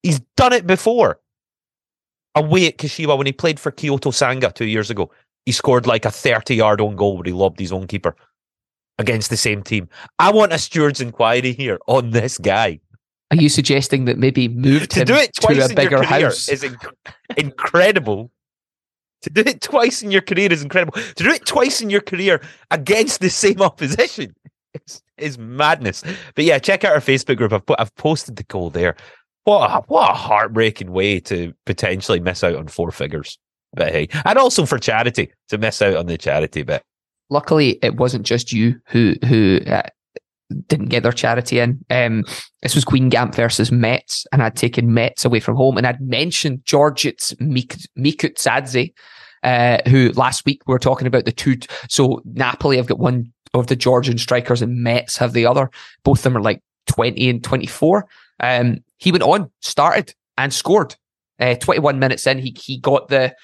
He's 0.01 0.19
done 0.35 0.53
it 0.53 0.67
before. 0.67 1.19
Away 2.35 2.67
at 2.67 2.77
Kashiwa 2.77 3.15
when 3.17 3.27
he 3.27 3.33
played 3.33 3.59
for 3.59 3.71
Kyoto 3.71 4.09
Sanga 4.09 4.51
two 4.51 4.65
years 4.65 4.89
ago, 4.89 5.11
he 5.45 5.51
scored 5.51 5.85
like 5.85 6.05
a 6.05 6.11
30 6.11 6.55
yard 6.55 6.81
own 6.81 6.95
goal 6.95 7.17
where 7.17 7.25
he 7.25 7.31
lobbed 7.31 7.59
his 7.59 7.71
own 7.71 7.85
keeper 7.85 8.15
against 8.97 9.29
the 9.29 9.37
same 9.37 9.61
team. 9.61 9.87
I 10.19 10.31
want 10.31 10.53
a 10.53 10.57
steward's 10.57 11.01
inquiry 11.01 11.53
here 11.53 11.79
on 11.87 12.11
this 12.11 12.37
guy. 12.37 12.79
Are 13.31 13.37
you 13.37 13.49
suggesting 13.49 14.05
that 14.05 14.17
maybe 14.17 14.47
moved 14.47 14.91
to 14.91 15.01
him 15.01 15.07
do 15.07 15.15
it 15.15 15.33
to 15.33 15.65
a 15.65 15.75
bigger 15.75 16.03
house 16.03 16.47
is 16.49 16.63
inc- 16.63 16.93
incredible. 17.37 18.31
To 19.23 19.29
do 19.29 19.41
it 19.41 19.61
twice 19.61 20.03
in 20.03 20.11
your 20.11 20.21
career 20.21 20.51
is 20.51 20.61
incredible. 20.61 20.93
To 20.93 21.23
do 21.23 21.29
it 21.29 21.45
twice 21.45 21.81
in 21.81 21.89
your 21.89 22.01
career 22.01 22.41
against 22.71 23.21
the 23.21 23.29
same 23.29 23.61
opposition 23.61 24.35
is, 25.17 25.37
madness. 25.37 26.03
But 26.35 26.45
yeah, 26.45 26.59
check 26.59 26.83
out 26.83 26.93
our 26.93 26.99
Facebook 26.99 27.37
group. 27.37 27.53
I've 27.53 27.65
put, 27.65 27.79
I've 27.79 27.95
posted 27.95 28.35
the 28.35 28.43
goal 28.43 28.69
there. 28.69 28.95
What 29.43 29.69
a, 29.69 29.81
what 29.87 30.09
a 30.09 30.13
heartbreaking 30.13 30.91
way 30.91 31.19
to 31.21 31.53
potentially 31.65 32.19
miss 32.19 32.43
out 32.43 32.55
on 32.55 32.67
four 32.67 32.91
figures. 32.91 33.37
But 33.75 33.91
hey, 33.91 34.07
and 34.25 34.37
also 34.37 34.65
for 34.65 34.77
charity 34.77 35.31
to 35.49 35.57
miss 35.57 35.81
out 35.81 35.95
on 35.95 36.05
the 36.05 36.17
charity 36.17 36.63
bit. 36.63 36.83
Luckily, 37.29 37.79
it 37.81 37.95
wasn't 37.95 38.25
just 38.25 38.53
you 38.53 38.79
who 38.87 39.15
who 39.25 39.59
uh, 39.65 39.81
didn't 40.67 40.89
get 40.89 41.03
their 41.03 41.11
charity 41.11 41.59
in. 41.59 41.83
Um, 41.89 42.23
this 42.61 42.75
was 42.75 42.85
Guingamp 42.85 43.35
versus 43.35 43.71
Metz, 43.71 44.25
and 44.31 44.43
I'd 44.43 44.55
taken 44.55 44.93
Metz 44.93 45.25
away 45.25 45.39
from 45.39 45.55
home, 45.55 45.77
and 45.77 45.87
I'd 45.87 46.01
mentioned 46.01 46.61
Georges 46.65 47.35
Mik- 47.39 47.77
Mikautadze, 47.97 48.93
uh, 49.41 49.77
who 49.89 50.11
last 50.11 50.45
week 50.45 50.61
we 50.67 50.71
were 50.71 50.79
talking 50.79 51.07
about 51.07 51.25
the 51.25 51.31
two. 51.31 51.57
So 51.89 52.21
Napoli 52.25 52.77
I've 52.77 52.87
got 52.87 52.99
one 52.99 53.32
of 53.53 53.67
the 53.67 53.75
Georgian 53.75 54.17
strikers, 54.17 54.61
and 54.61 54.83
Metz 54.83 55.17
have 55.17 55.33
the 55.33 55.45
other. 55.45 55.69
Both 56.03 56.19
of 56.19 56.23
them 56.23 56.37
are 56.37 56.41
like 56.41 56.61
twenty 56.87 57.29
and 57.29 57.43
twenty 57.43 57.67
four. 57.67 58.07
Um, 58.39 58.83
he 58.97 59.11
went 59.11 59.23
on, 59.23 59.51
started, 59.61 60.13
and 60.37 60.53
scored. 60.53 60.95
Uh, 61.39 61.55
twenty 61.55 61.79
one 61.79 61.99
minutes 61.99 62.27
in, 62.27 62.39
he 62.39 62.55
he 62.59 62.77
got 62.77 63.07
the 63.09 63.35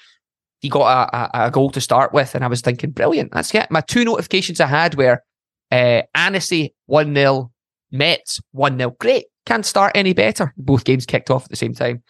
he 0.60 0.68
got 0.68 1.10
a, 1.12 1.16
a, 1.16 1.46
a, 1.46 1.50
goal 1.50 1.70
to 1.70 1.80
start 1.80 2.12
with, 2.12 2.34
and 2.34 2.44
I 2.44 2.48
was 2.48 2.60
thinking, 2.60 2.90
brilliant. 2.90 3.32
That's 3.32 3.52
yeah. 3.52 3.66
My 3.70 3.80
two 3.80 4.04
notifications 4.04 4.60
I 4.60 4.66
had 4.66 4.94
were 4.94 5.22
uh, 5.70 6.02
Annecy 6.14 6.74
1 6.86 7.14
0, 7.14 7.50
Metz 7.90 8.40
1 8.52 8.78
0. 8.78 8.90
Great. 8.98 9.26
Can't 9.46 9.64
start 9.64 9.92
any 9.94 10.12
better. 10.12 10.52
Both 10.56 10.84
games 10.84 11.06
kicked 11.06 11.30
off 11.30 11.44
at 11.44 11.50
the 11.50 11.56
same 11.56 11.74
time. 11.74 12.02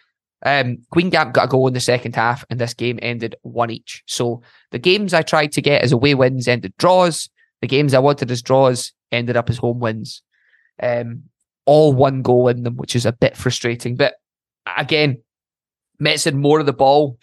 Um, 0.45 0.78
Guingamp 0.95 1.33
got 1.33 1.45
a 1.45 1.49
goal 1.49 1.69
in 1.69 1.75
the 1.75 1.80
second 1.80 2.16
half, 2.16 2.45
and 2.50 2.59
this 2.59 2.75
game 2.75 2.99
ended 3.02 3.37
one 3.42 3.71
each. 3.71 4.02
So 4.07 4.42
the 4.71 4.78
games 4.78 5.14
I 5.14 5.23
tried 5.23 5.52
to 5.52 5.62
get 5.62 5.83
as 5.83 5.92
away 5.92 6.14
wins 6.14 6.49
ended 6.49 6.75
draws. 6.78 7.28
The 7.61 7.69
games 7.69 7.95
I 7.95 7.99
wanted 7.99 8.31
as 8.31 8.43
draws 8.43 8.93
ended 9.12 9.37
up 9.37 9.50
as 9.50 9.59
home 9.59 9.81
wins. 9.81 10.23
Um, 10.83 11.25
all 11.67 11.93
one 11.93 12.23
goal 12.23 12.49
in 12.49 12.62
them, 12.62 12.76
which 12.76 12.97
is 12.97 13.07
a 13.07 13.12
bit 13.12 13.37
frustrating. 13.37 13.97
But 13.97 14.14
again, 14.76 15.23
Metz 15.99 16.25
had 16.25 16.35
more 16.35 16.61
of 16.61 16.67
the 16.67 16.73
ball, 16.73 17.19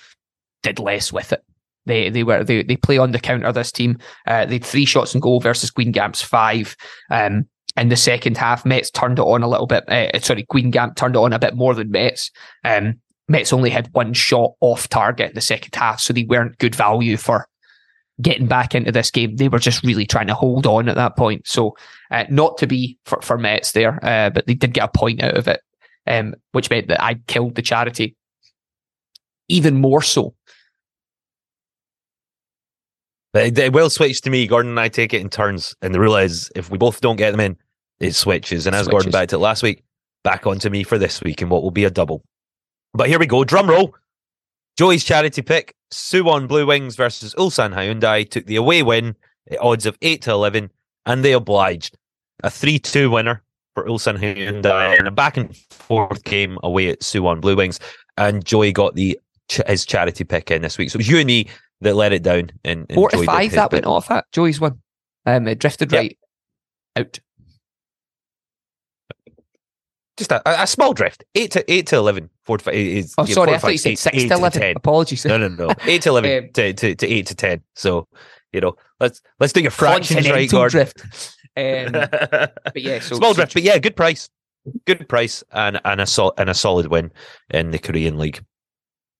did 0.63 0.79
less 0.79 1.11
with 1.11 1.33
it. 1.33 1.43
They 1.85 2.09
they 2.09 2.23
were 2.23 2.43
they 2.43 2.63
they 2.63 2.75
play 2.75 2.97
on 2.97 3.11
the 3.11 3.19
counter. 3.19 3.51
This 3.51 3.71
team 3.71 3.97
uh, 4.27 4.45
they 4.45 4.55
had 4.55 4.65
three 4.65 4.85
shots 4.85 5.13
and 5.13 5.21
goal 5.21 5.39
versus 5.39 5.71
Guingamp's 5.71 6.21
five. 6.21 6.75
Um, 7.09 7.47
in 7.75 7.89
the 7.89 7.95
second 7.95 8.37
half, 8.37 8.65
Metz 8.65 8.89
turned 8.89 9.19
it 9.19 9.23
on 9.23 9.43
a 9.43 9.47
little 9.47 9.67
bit. 9.67 9.87
Uh, 9.87 10.19
sorry, 10.19 10.45
Guingamp 10.51 10.95
turned 10.95 11.15
it 11.15 11.19
on 11.19 11.33
a 11.33 11.39
bit 11.39 11.55
more 11.55 11.73
than 11.73 11.91
Metz. 11.91 12.31
Um, 12.63 12.95
Metz 13.27 13.53
only 13.53 13.69
had 13.69 13.89
one 13.93 14.13
shot 14.13 14.53
off 14.61 14.89
target 14.89 15.29
in 15.29 15.35
the 15.35 15.41
second 15.41 15.75
half, 15.75 15.99
so 15.99 16.13
they 16.13 16.23
weren't 16.23 16.57
good 16.57 16.75
value 16.75 17.17
for 17.17 17.47
getting 18.21 18.47
back 18.47 18.73
into 18.73 18.91
this 18.91 19.11
game. 19.11 19.35
They 19.35 19.47
were 19.47 19.59
just 19.59 19.83
really 19.83 20.05
trying 20.05 20.27
to 20.27 20.33
hold 20.33 20.65
on 20.65 20.89
at 20.89 20.95
that 20.95 21.15
point. 21.15 21.47
So, 21.47 21.77
uh, 22.11 22.25
not 22.29 22.57
to 22.59 22.67
be 22.67 22.97
for, 23.05 23.21
for 23.21 23.37
Metz 23.37 23.73
there, 23.73 24.03
uh, 24.03 24.29
but 24.29 24.47
they 24.47 24.53
did 24.53 24.73
get 24.73 24.85
a 24.85 24.97
point 24.97 25.21
out 25.21 25.37
of 25.37 25.47
it, 25.47 25.61
um, 26.07 26.35
which 26.51 26.69
meant 26.69 26.87
that 26.87 27.03
I 27.03 27.15
killed 27.27 27.55
the 27.55 27.61
charity 27.61 28.15
even 29.49 29.75
more 29.75 30.01
so 30.01 30.33
It, 33.33 33.73
will 33.73 33.89
switch 33.89 34.21
to 34.21 34.29
me. 34.29 34.47
Gordon 34.47 34.71
and 34.71 34.79
I 34.79 34.87
take 34.89 35.13
it 35.13 35.21
in 35.21 35.29
turns, 35.29 35.75
and 35.81 35.93
the 35.93 35.99
rule 35.99 36.15
is 36.15 36.51
if 36.55 36.71
we 36.71 36.77
both 36.77 37.01
don't 37.01 37.17
get 37.17 37.31
them 37.31 37.39
in, 37.39 37.57
it 37.99 38.13
switches. 38.13 38.65
And 38.65 38.75
as 38.75 38.85
switches. 38.85 38.91
Gordon 38.91 39.11
backed 39.11 39.33
it 39.33 39.37
last 39.37 39.63
week, 39.63 39.83
back 40.23 40.47
onto 40.47 40.69
me 40.69 40.83
for 40.83 40.97
this 40.97 41.21
week, 41.21 41.41
and 41.41 41.51
what 41.51 41.61
will 41.61 41.71
be 41.71 41.85
a 41.85 41.89
double. 41.89 42.23
But 42.93 43.09
here 43.09 43.19
we 43.19 43.27
go. 43.27 43.43
Drum 43.43 43.69
roll. 43.69 43.93
Joey's 44.77 45.03
charity 45.03 45.41
pick: 45.41 45.75
Suwon 45.91 46.47
Blue 46.47 46.65
Wings 46.65 46.95
versus 46.95 47.33
Ulsan 47.35 47.73
Hyundai 47.73 48.29
took 48.29 48.45
the 48.45 48.55
away 48.55 48.83
win 48.83 49.15
at 49.51 49.59
odds 49.59 49.85
of 49.85 49.97
eight 50.01 50.21
to 50.23 50.31
eleven, 50.31 50.71
and 51.05 51.23
they 51.23 51.33
obliged. 51.33 51.97
A 52.43 52.51
three-two 52.51 53.09
winner 53.09 53.41
for 53.73 53.83
Ulsan 53.87 54.19
Hyundai 54.19 54.99
in 54.99 55.07
a 55.07 55.11
back 55.11 55.37
and 55.37 55.55
forth 55.57 56.23
game 56.23 56.59
away 56.61 56.89
at 56.89 56.99
Suwon 56.99 57.41
Blue 57.41 57.55
Wings, 57.55 57.79
and 58.17 58.45
Joey 58.45 58.71
got 58.71 58.93
the 58.93 59.19
his 59.65 59.85
charity 59.85 60.23
pick 60.23 60.51
in 60.51 60.61
this 60.61 60.77
week. 60.77 60.91
So 60.91 60.97
it 60.97 60.99
was 60.99 61.07
you 61.07 61.17
and 61.17 61.27
me 61.27 61.47
that 61.81 61.95
let 61.95 62.13
it 62.13 62.23
down. 62.23 62.51
And, 62.63 62.87
to 62.89 63.23
five 63.23 63.51
that 63.51 63.71
bit. 63.71 63.77
went 63.77 63.85
off 63.85 64.11
at 64.11 64.25
Joey's 64.31 64.59
one. 64.59 64.81
Um, 65.25 65.47
it 65.47 65.59
drifted 65.59 65.91
yep. 65.91 65.99
right 65.99 66.17
out. 66.95 67.19
Just 70.17 70.31
a, 70.31 70.63
a, 70.63 70.65
small 70.65 70.93
drift, 70.93 71.23
eight 71.35 71.51
to 71.51 71.71
eight 71.71 71.87
to 71.87 71.95
eleven. 71.95 72.29
Four 72.43 72.57
to 72.57 72.63
five 72.63 72.73
is. 72.73 73.13
Oh, 73.19 73.25
sorry, 73.25 73.53
I 73.53 73.59
thought 73.59 73.71
you 73.71 73.77
said 73.77 73.91
eight, 73.91 73.99
six 73.99 74.17
eight 74.17 74.27
to 74.29 74.33
eleven. 74.33 74.61
To 74.61 74.71
Apologies. 74.71 75.25
No, 75.25 75.37
no, 75.37 75.47
no. 75.47 75.69
eight 75.83 76.01
to 76.03 76.09
eleven 76.09 76.45
um, 76.45 76.49
to, 76.53 76.73
to, 76.73 76.95
to 76.95 77.07
eight 77.07 77.27
to 77.27 77.35
ten. 77.35 77.61
So 77.75 78.07
you 78.51 78.61
know, 78.61 78.75
let's 78.99 79.21
let's 79.39 79.53
do 79.53 79.61
your 79.61 79.71
fractions 79.71 80.29
right, 80.29 80.49
Gordon. 80.49 80.71
Drift. 80.71 81.33
Um, 81.57 81.91
but 81.91 82.75
yeah, 82.75 82.99
so, 82.99 83.15
small 83.15 83.33
so, 83.33 83.37
drift, 83.37 83.55
but 83.55 83.63
yeah, 83.63 83.79
good 83.79 83.95
price, 83.95 84.29
good 84.85 85.09
price, 85.09 85.43
and 85.51 85.81
and 85.85 85.99
a 85.99 86.05
sol- 86.05 86.35
and 86.37 86.51
a 86.51 86.53
solid 86.53 86.85
win 86.85 87.11
in 87.49 87.71
the 87.71 87.79
Korean 87.79 88.19
league. 88.19 88.45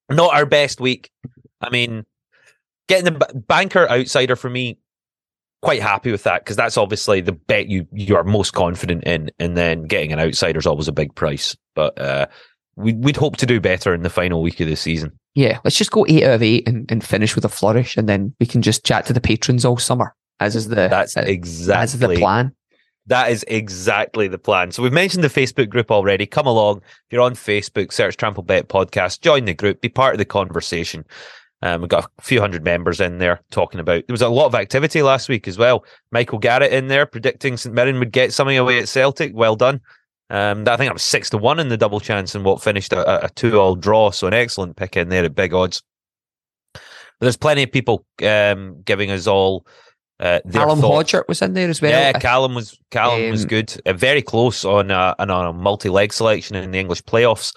Not 0.08 0.36
our 0.36 0.46
best 0.46 0.80
week. 0.80 1.10
I 1.62 1.72
mean, 1.72 2.06
getting 2.88 3.06
the 3.06 3.44
banker 3.48 3.90
outsider 3.90 4.36
for 4.36 4.52
me 4.52 4.78
quite 5.62 5.82
happy 5.82 6.12
with 6.12 6.24
that 6.24 6.44
because 6.44 6.56
that's 6.56 6.78
obviously 6.78 7.22
the 7.22 7.32
bet 7.32 7.68
you 7.68 7.88
you 7.92 8.16
are 8.16 8.24
most 8.24 8.52
confident 8.52 9.04
in 9.06 9.30
and 9.40 9.58
then 9.58 9.84
getting 9.84 10.14
an 10.14 10.20
outsider 10.20 10.60
is 10.60 10.68
always 10.68 10.88
a 10.88 10.92
big 10.92 11.14
price 11.16 11.56
but 11.76 12.00
uh 12.00 12.28
we, 12.76 12.94
we'd 12.94 13.18
hope 13.18 13.38
to 13.38 13.48
do 13.48 13.60
better 13.60 13.94
in 13.94 14.04
the 14.04 14.10
final 14.10 14.42
week 14.42 14.60
of 14.60 14.68
the 14.68 14.76
season 14.76 15.12
yeah 15.34 15.60
let's 15.64 15.78
just 15.78 15.92
go 15.92 16.06
eight 16.08 16.24
out 16.24 16.36
of 16.36 16.44
eight 16.44 16.68
and, 16.68 16.90
and 16.92 17.04
finish 17.04 17.34
with 17.34 17.44
a 17.44 17.50
flourish 17.50 17.98
and 17.98 18.08
then 18.08 18.36
we 18.40 18.46
can 18.46 18.62
just 18.62 18.86
chat 18.86 19.06
to 19.06 19.14
the 19.14 19.22
patrons 19.22 19.66
all 19.66 19.78
summer 19.78 20.14
as 20.40 20.56
is 20.56 20.68
the 20.68 20.76
that's 20.76 21.18
uh, 21.18 21.22
exactly 21.22 21.84
as 21.84 22.00
the 22.00 22.16
plan 22.16 22.54
that 23.08 23.32
is 23.32 23.46
exactly 23.48 24.28
the 24.28 24.38
plan. 24.38 24.72
So 24.72 24.84
we've 24.84 24.92
mentioned 24.92 25.24
the 25.24 25.30
Facebook 25.30 25.70
group 25.70 25.92
already. 25.92 26.26
Come 26.26 26.46
along. 26.46 26.80
If 26.80 27.12
you're 27.12 27.22
on 27.22 27.36
Facebook, 27.36 27.94
search 27.94 28.18
Trampled 28.18 28.48
Bet 28.48 28.68
Podcast, 28.68 29.22
join 29.22 29.46
the 29.46 29.54
group, 29.54 29.80
be 29.80 29.88
part 29.88 30.14
of 30.14 30.18
the 30.18 30.26
conversation. 30.26 31.06
Um, 31.62 31.82
we've 31.82 31.90
got 31.90 32.10
a 32.18 32.22
few 32.22 32.40
hundred 32.40 32.64
members 32.64 33.00
in 33.00 33.18
there 33.18 33.42
talking 33.50 33.80
about. 33.80 34.06
There 34.08 34.14
was 34.14 34.22
a 34.22 34.30
lot 34.30 34.46
of 34.46 34.56
activity 34.56 35.02
last 35.02 35.28
week 35.28 35.48
as 35.48 35.58
well. 35.58 35.84
Michael 36.12 36.38
Garrett 36.38 36.72
in 36.72 36.88
there 36.88 37.06
predicting 37.06 37.58
St 37.58 37.74
Mirren 37.74 38.00
would 38.00 38.12
get 38.12 38.34
something 38.34 38.58
away 38.58 38.80
at 38.80 38.88
Celtic. 38.88 39.32
Well 39.36 39.56
done. 39.56 39.82
Um, 40.30 40.68
I 40.68 40.76
think 40.78 40.90
that 40.90 40.94
was 40.94 41.04
six 41.04 41.30
to 41.32 41.38
one 41.38 41.60
in 41.60 41.70
the 41.70 41.78
double 41.78 42.00
chance 42.00 42.36
and 42.36 42.44
what 42.44 42.62
finished 42.62 42.94
a, 42.94 43.26
a 43.26 43.30
two-all 43.30 43.76
draw. 43.76 44.12
So 44.12 44.28
an 44.28 44.34
excellent 44.34 44.76
pick 44.76 44.98
in 44.98 45.10
there 45.10 45.24
at 45.24 45.34
big 45.34 45.54
odds. 45.54 45.82
But 46.74 46.82
there's 47.22 47.38
plenty 47.38 47.64
of 47.64 47.72
people 47.72 48.06
um, 48.24 48.82
giving 48.84 49.10
us 49.10 49.26
all. 49.26 49.66
Uh, 50.20 50.40
Callum 50.52 50.82
Hodgert 50.82 51.28
was 51.28 51.42
in 51.42 51.54
there 51.54 51.70
as 51.70 51.82
well. 51.82 51.92
Yeah, 51.92 52.12
Callum 52.14 52.56
was 52.56 52.78
Callum 52.92 53.26
um, 53.26 53.32
was 53.32 53.46
good. 53.46 53.80
Uh, 53.86 53.94
very 53.94 54.22
close 54.22 54.66
on 54.66 54.92
a, 54.92 55.16
on 55.20 55.30
a 55.30 55.54
multi-leg 55.54 56.12
selection 56.12 56.56
in 56.56 56.72
the 56.72 56.80
English 56.80 57.04
playoffs. 57.04 57.56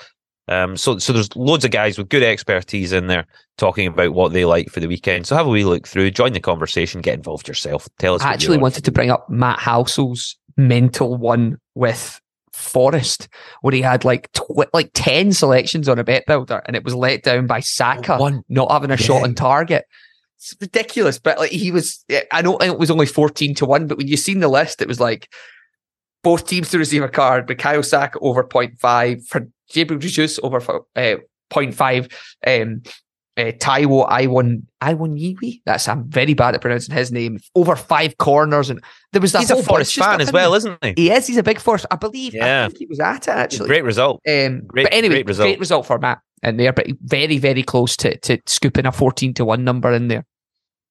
Um, 0.51 0.77
so 0.77 0.99
so 0.99 1.13
there's 1.13 1.35
loads 1.37 1.65
of 1.65 1.71
guys 1.71 1.97
with 1.97 2.09
good 2.09 2.25
expertise 2.25 2.93
in 2.93 3.07
there 3.07 3.25
talking 3.57 3.87
about 3.87 4.15
what 4.15 4.33
they 4.33 4.45
like 4.45 4.69
for 4.69 4.81
the 4.81 4.89
weekend. 4.89 5.27
So 5.27 5.37
have 5.37 5.47
a 5.47 5.51
wee 5.51 5.65
look 5.65 5.87
through, 5.87 6.11
join 6.11 6.33
the 6.33 6.41
conversation, 6.41 7.01
get 7.01 7.15
involved 7.15 7.47
yourself. 7.47 7.89
Tell 8.01 8.17
us. 8.17 8.23
I 8.23 8.33
actually 8.33 8.59
wanted 8.59 8.85
to 8.85 8.93
bring 8.93 9.11
up 9.11 9.31
Matt 9.31 9.61
Halsel's 9.61 10.37
mental 10.57 11.17
one 11.17 11.59
with 11.77 12.21
Forest, 12.53 13.29
where 13.63 13.73
he 13.73 13.81
had 13.81 14.05
like 14.05 14.31
tw- 14.33 14.75
like 14.75 14.91
ten 14.93 15.33
selections 15.33 15.89
on 15.89 16.01
a 16.01 16.05
bet 16.05 16.25
builder, 16.27 16.63
and 16.67 16.75
it 16.75 16.85
was 16.85 16.97
let 16.97 17.23
down 17.23 17.47
by 17.47 17.61
Saka 17.61 18.19
one, 18.19 18.43
not 18.49 18.73
having 18.73 18.91
a 18.91 18.95
yeah. 18.95 19.07
shot 19.07 19.23
on 19.23 19.37
target. 19.37 19.85
It's 20.37 20.57
ridiculous, 20.61 21.19
but 21.21 21.39
like 21.39 21.53
he 21.53 21.71
was. 21.71 22.05
I 22.33 22.43
know 22.43 22.57
it 22.59 22.77
was 22.77 22.91
only 22.91 23.07
fourteen 23.07 23.55
to 23.55 23.67
one, 23.67 23.87
but 23.87 23.99
when 23.99 24.09
you 24.09 24.17
seen 24.17 24.41
the 24.41 24.49
list, 24.49 24.83
it 24.83 24.89
was 24.89 24.99
like 24.99 25.29
both 26.23 26.47
teams 26.47 26.71
to 26.71 26.79
receive 26.79 27.03
a 27.03 27.09
card, 27.09 27.47
but 27.47 27.59
Kyle 27.59 27.83
Saka 27.83 28.19
over 28.21 28.45
0.5 28.45 29.27
for 29.27 29.49
Gabriel 29.71 30.01
Jesus 30.01 30.39
over 30.43 30.59
uh, 30.97 31.17
0.5. 31.51 32.13
Um, 32.47 32.83
uh, 33.37 33.53
Taiwo 33.53 34.09
Iwon 34.09 34.63
Iwon 34.83 35.61
That's 35.65 35.89
I'm 35.89 36.09
very 36.09 36.35
bad 36.35 36.55
at 36.55 36.61
pronouncing 36.61 36.95
his 36.95 37.13
name. 37.13 37.39
Over 37.55 37.77
five 37.77 38.19
corners, 38.19 38.71
and 38.71 38.83
there 39.13 39.23
was 39.23 39.33
that. 39.33 39.41
He's 39.41 39.51
a 39.51 39.63
Forest 39.63 39.95
fan 39.95 40.21
as 40.21 40.33
well, 40.33 40.55
isn't 40.55 40.79
he? 40.83 40.95
He 40.97 41.11
is. 41.11 41.27
He's 41.27 41.37
a 41.37 41.43
big 41.43 41.61
Forest. 41.61 41.87
I 41.91 41.97
believe. 41.97 42.35
Yeah, 42.35 42.65
I 42.65 42.67
think 42.67 42.79
he 42.79 42.87
was 42.87 43.01
at 43.01 43.29
it 43.29 43.31
actually. 43.31 43.69
Great 43.69 43.85
result. 43.85 44.21
Um, 44.29 44.63
great, 44.67 44.85
but 44.85 44.93
anyway, 44.93 45.17
great 45.17 45.27
result. 45.27 45.47
great 45.47 45.61
result 45.61 45.87
for 45.87 45.99
Matt 45.99 46.21
in 46.43 46.57
there, 46.57 46.73
but 46.73 46.87
very 47.03 47.39
very 47.39 47.63
close 47.63 47.97
to 47.99 48.17
to 48.19 48.39
scooping 48.47 48.87
a 48.87 48.93
fourteen 48.93 49.33
to 49.35 49.45
one 49.45 49.65
number 49.65 49.93
in 49.93 50.09
there. 50.09 50.27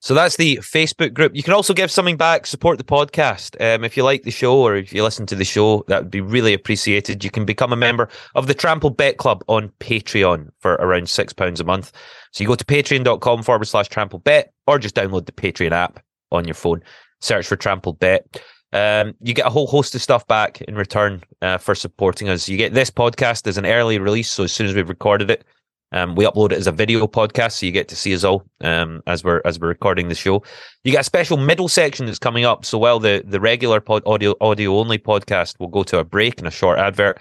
So 0.01 0.13
that's 0.13 0.38
the 0.38 0.57
Facebook 0.57 1.13
group. 1.13 1.35
You 1.35 1.43
can 1.43 1.53
also 1.53 1.73
give 1.73 1.91
something 1.91 2.15
back, 2.15 2.47
support 2.47 2.77
the 2.77 2.85
podcast. 2.85 3.59
Um, 3.59 3.83
if 3.83 3.97
you 3.97 4.03
like 4.03 4.23
the 4.23 4.31
show 4.31 4.57
or 4.57 4.77
if 4.77 4.93
you 4.93 5.03
listen 5.03 5.25
to 5.25 5.35
the 5.35 5.43
show, 5.43 5.83
that 5.88 6.03
would 6.03 6.12
be 6.12 6.21
really 6.21 6.53
appreciated. 6.53 7.23
You 7.23 7.29
can 7.29 7.43
become 7.43 7.73
a 7.73 7.75
member 7.75 8.07
of 8.33 8.47
the 8.47 8.53
Trampled 8.53 8.95
Bet 8.95 9.17
Club 9.17 9.43
on 9.47 9.69
Patreon 9.81 10.51
for 10.59 10.73
around 10.75 11.03
£6 11.03 11.59
a 11.59 11.63
month. 11.65 11.91
So 12.31 12.41
you 12.41 12.47
go 12.47 12.55
to 12.55 12.63
patreon.com 12.63 13.43
forward 13.43 13.65
slash 13.65 13.89
trampled 13.89 14.23
bet 14.23 14.53
or 14.67 14.79
just 14.79 14.95
download 14.95 15.25
the 15.25 15.33
Patreon 15.33 15.71
app 15.71 16.01
on 16.31 16.45
your 16.45 16.53
phone, 16.53 16.81
search 17.19 17.47
for 17.47 17.57
Trampled 17.57 17.99
Bet. 17.99 18.41
Um, 18.71 19.15
you 19.21 19.33
get 19.33 19.47
a 19.47 19.49
whole 19.49 19.67
host 19.67 19.95
of 19.95 20.01
stuff 20.01 20.27
back 20.27 20.62
in 20.62 20.75
return 20.75 21.23
uh, 21.41 21.57
for 21.57 21.73
supporting 21.73 22.29
us. 22.29 22.47
You 22.47 22.55
get 22.55 22.73
this 22.73 22.91
podcast 22.91 23.47
as 23.47 23.57
an 23.57 23.65
early 23.65 23.97
release. 23.97 24.29
So 24.29 24.43
as 24.43 24.51
soon 24.51 24.67
as 24.67 24.75
we've 24.75 24.88
recorded 24.88 25.31
it, 25.31 25.43
Um, 25.91 26.15
we 26.15 26.25
upload 26.25 26.52
it 26.52 26.60
as 26.60 26.67
a 26.67 26.71
video 26.71 27.08
podcast, 27.08 27.54
so 27.54 27.65
you 27.65 27.71
get 27.71 27.88
to 27.88 27.95
see 27.95 28.13
us 28.13 28.23
all 28.23 28.43
um, 28.62 29.02
as 29.08 29.23
we're 29.23 29.41
as 29.43 29.60
we're 29.60 29.69
recording 29.69 30.08
the 30.08 30.15
show. 30.15 30.43
You 30.84 30.91
get 30.91 31.02
a 31.02 31.04
special 31.04 31.38
middle 31.38 31.67
section 31.67 32.06
that's 32.06 32.19
coming 32.19 32.45
up. 32.45 32.63
So 32.63 32.78
while 32.78 32.99
the 32.99 33.23
the 33.25 33.39
regular 33.39 33.82
pod, 33.82 34.04
audio 34.06 34.36
audio 34.39 34.78
only 34.78 34.99
podcast 34.99 35.60
will 35.60 35.67
go 35.67 35.84
to 35.84 35.99
a 35.99 36.04
break 36.04 36.38
and 36.38 36.47
a 36.47 36.52
short 36.52 36.78
advert, 36.78 37.19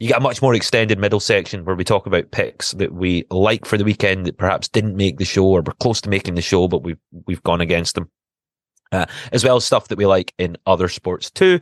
you 0.00 0.08
get 0.08 0.18
a 0.18 0.20
much 0.20 0.42
more 0.42 0.54
extended 0.54 0.98
middle 0.98 1.20
section 1.20 1.64
where 1.64 1.76
we 1.76 1.84
talk 1.84 2.06
about 2.06 2.30
picks 2.32 2.72
that 2.72 2.94
we 2.94 3.24
like 3.30 3.64
for 3.64 3.76
the 3.76 3.84
weekend 3.84 4.26
that 4.26 4.38
perhaps 4.38 4.68
didn't 4.68 4.96
make 4.96 5.18
the 5.18 5.24
show 5.24 5.44
or 5.44 5.62
were 5.62 5.72
close 5.74 6.00
to 6.00 6.10
making 6.10 6.34
the 6.34 6.42
show, 6.42 6.66
but 6.66 6.82
we've 6.82 6.98
we've 7.26 7.42
gone 7.44 7.60
against 7.60 7.94
them, 7.94 8.10
uh, 8.90 9.06
as 9.30 9.44
well 9.44 9.56
as 9.56 9.64
stuff 9.64 9.86
that 9.88 9.98
we 9.98 10.06
like 10.06 10.34
in 10.38 10.56
other 10.66 10.88
sports 10.88 11.30
too. 11.30 11.60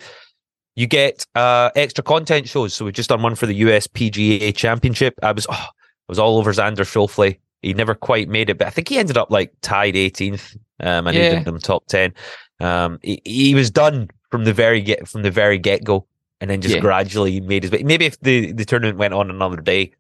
You 0.77 0.87
get 0.87 1.27
uh, 1.35 1.71
extra 1.75 2.05
content 2.05 2.49
shows. 2.49 2.75
So 2.75 2.87
we've 2.87 2.95
just 2.95 3.09
done 3.09 3.23
one 3.23 3.35
for 3.35 3.47
the 3.47 3.55
US 3.55 3.87
PGA 3.87 4.55
Championship. 4.55 5.15
I 5.23 5.33
was 5.33 5.47
oh, 5.51 5.67
was 6.09 6.19
all 6.19 6.39
over 6.39 6.53
Xander 6.53 6.79
Schauffele. 6.85 7.39
He 7.63 7.75
never 7.75 7.95
quite 7.95 8.29
made 8.29 8.51
it, 8.51 8.59
but 8.59 8.67
I 8.67 8.71
think 8.71 8.89
he 8.89 8.99
ended 8.99 9.17
up 9.17 9.31
like 9.31 9.53
tied 9.63 9.95
18th. 9.95 10.57
Um, 10.81 11.07
and 11.07 11.17
Yeah. 11.17 11.31
needed 11.31 11.47
them 11.47 11.59
top 11.59 11.87
10. 11.87 12.13
Um, 12.61 12.99
he, 13.03 13.21
he 13.25 13.55
was 13.55 13.71
done 13.71 14.11
from 14.31 14.45
the 14.45 14.53
very 14.53 14.83
get 14.83 15.09
from 15.09 15.23
the 15.23 15.31
very 15.31 15.59
get 15.59 15.83
go, 15.85 16.07
and 16.41 16.51
then 16.51 16.61
just 16.61 16.75
Yeah. 16.75 16.81
gradually 16.81 17.41
made 17.41 17.63
his 17.63 17.73
way. 17.73 17.83
Maybe 17.83 18.05
if 18.05 18.21
the 18.21 18.53
the 18.53 18.65
tournament 18.67 18.99
went 18.99 19.15
on 19.15 19.31
another 19.31 19.57
day, 19.57 19.93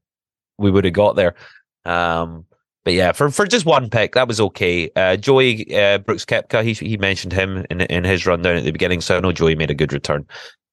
we 0.59 0.71
would 0.71 0.85
have 0.85 0.92
got 0.92 1.16
there. 1.16 1.35
Um, 1.87 2.45
but 2.85 2.92
yeah, 2.95 3.12
for, 3.12 3.31
for 3.31 3.47
just 3.47 3.64
one 3.66 3.88
pick, 3.90 4.12
that 4.14 4.29
was 4.29 4.40
okay. 4.40 4.90
Uh, 4.95 5.16
Joey 5.16 5.75
uh, 5.75 5.99
Brooks 5.99 6.25
Koepka, 6.27 6.62
he 6.62 6.75
he 6.75 6.97
mentioned 6.99 7.33
him 7.33 7.64
in 7.71 7.81
in 7.81 8.05
his 8.05 8.27
rundown 8.27 8.57
at 8.57 8.64
the 8.64 8.71
beginning, 8.71 9.01
so 9.01 9.16
I 9.16 9.21
know 9.21 9.33
Joey 9.33 9.55
made 9.57 9.71
a 9.71 9.75
good 9.75 9.92
return 9.95 10.27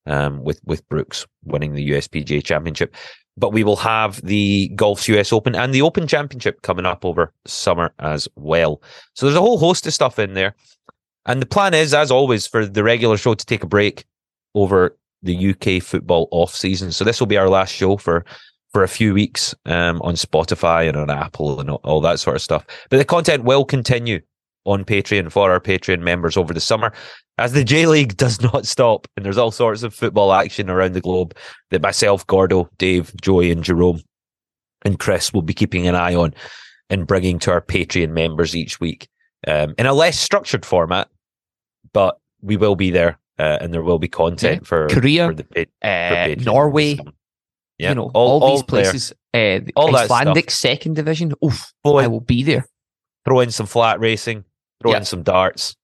um, 0.06 0.44
with 0.44 0.60
with 0.66 0.88
Brooks 0.90 1.26
winning 1.46 1.74
the 1.74 1.92
USPGA 1.92 2.44
Championship. 2.44 2.94
But 3.36 3.52
we 3.52 3.64
will 3.64 3.78
have 3.78 4.22
the 4.22 4.70
Golf's 4.76 5.08
US 5.08 5.34
Open 5.34 5.56
and 5.56 5.74
the 5.74 5.82
Open 5.82 6.08
Championship 6.08 6.62
coming 6.62 6.86
up 6.86 7.04
over 7.04 7.34
summer 7.46 7.92
as 8.00 8.28
well. 8.36 8.82
So 9.16 9.26
there's 9.26 9.38
a 9.38 9.42
whole 9.42 9.58
host 9.58 9.88
of 9.88 9.94
stuff 9.94 10.20
in 10.20 10.34
there. 10.34 10.56
And 11.26 11.42
the 11.42 11.48
plan 11.48 11.74
is, 11.74 11.94
as 11.94 12.12
always, 12.12 12.46
for 12.46 12.66
the 12.66 12.84
regular 12.84 13.18
show 13.18 13.34
to 13.34 13.46
take 13.46 13.64
a 13.64 13.68
break 13.68 14.06
over 14.56 14.96
the 15.24 15.50
UK 15.52 15.82
football 15.82 16.28
off 16.32 16.54
season. 16.54 16.92
So 16.92 17.04
this 17.04 17.20
will 17.20 17.28
be 17.28 17.38
our 17.38 17.50
last 17.50 17.74
show 17.74 17.98
for 17.98 18.26
for 18.74 18.84
a 18.84 18.88
few 18.88 19.14
weeks 19.14 19.54
um, 19.66 20.02
on 20.02 20.16
Spotify 20.16 20.88
and 20.90 20.98
on 20.98 21.10
Apple 21.10 21.60
and 21.60 21.70
all, 21.70 21.80
all 21.84 22.02
that 22.02 22.20
sort 22.20 22.36
of 22.36 22.42
stuff. 22.42 22.66
But 22.90 22.98
the 22.98 23.06
content 23.06 23.44
will 23.44 23.66
continue 23.66 24.20
on 24.66 24.86
Patreon 24.86 25.32
for 25.32 25.52
our 25.52 25.60
Patreon 25.60 26.00
members 26.02 26.38
over 26.38 26.54
the 26.54 26.62
summer 26.62 26.94
as 27.38 27.54
the 27.54 27.64
J 27.64 27.86
League 27.88 28.16
does 28.18 28.42
not 28.42 28.66
stop 28.66 29.08
and 29.18 29.26
there's 29.26 29.38
all 29.38 29.52
sorts 29.52 29.84
of 29.84 29.94
football 29.94 30.34
action 30.34 30.70
around 30.70 30.94
the 30.94 31.02
globe 31.02 31.36
that 31.72 31.82
myself, 31.82 32.26
Gordo, 32.28 32.70
Dave, 32.78 33.14
Joey, 33.22 33.52
and 33.52 33.64
Jerome 33.64 34.02
and 34.86 35.00
Chris 35.00 35.34
will 35.34 35.42
be 35.42 35.54
keeping 35.54 35.88
an 35.88 35.96
eye 35.96 36.16
on 36.16 36.34
and 36.90 37.08
bringing 37.08 37.40
to 37.40 37.52
our 37.52 37.62
Patreon 37.62 38.10
members 38.12 38.56
each 38.56 38.80
week 38.80 39.08
um, 39.48 39.74
in 39.78 39.86
a 39.86 39.94
less 39.94 40.20
structured 40.20 40.66
format, 40.66 41.10
but 41.94 42.20
we 42.42 42.56
will 42.58 42.76
be 42.76 42.92
there 42.92 43.18
uh, 43.40 43.58
and 43.62 43.74
there 43.74 43.82
will 43.84 44.00
be 44.00 44.08
content 44.08 44.68
for, 44.68 44.88
Korea, 44.90 45.28
for 45.28 45.34
the 45.34 45.44
for 45.44 45.88
uh, 45.88 46.36
Norway, 46.40 46.98
Yeah, 47.80 47.90
you 47.90 47.96
know, 47.96 48.12
all, 48.14 48.52
these 48.52 48.60
there. 48.60 48.68
places. 48.68 49.12
Uh, 49.34 49.60
the 49.66 49.72
All 49.76 49.92
that 49.94 50.04
Icelandic 50.04 50.52
second 50.52 50.96
division. 50.96 51.34
Oof, 51.44 51.74
Throw 51.84 51.98
I 51.98 52.08
will 52.08 52.20
be 52.22 52.44
there. 52.44 52.66
throw 53.26 53.40
in 53.40 53.50
some 53.50 53.66
flat 53.66 54.00
racing, 54.00 54.44
throw 54.84 54.92
Yeah. 54.92 54.98
in 55.00 55.06
some 55.06 55.24
darts, 55.24 55.76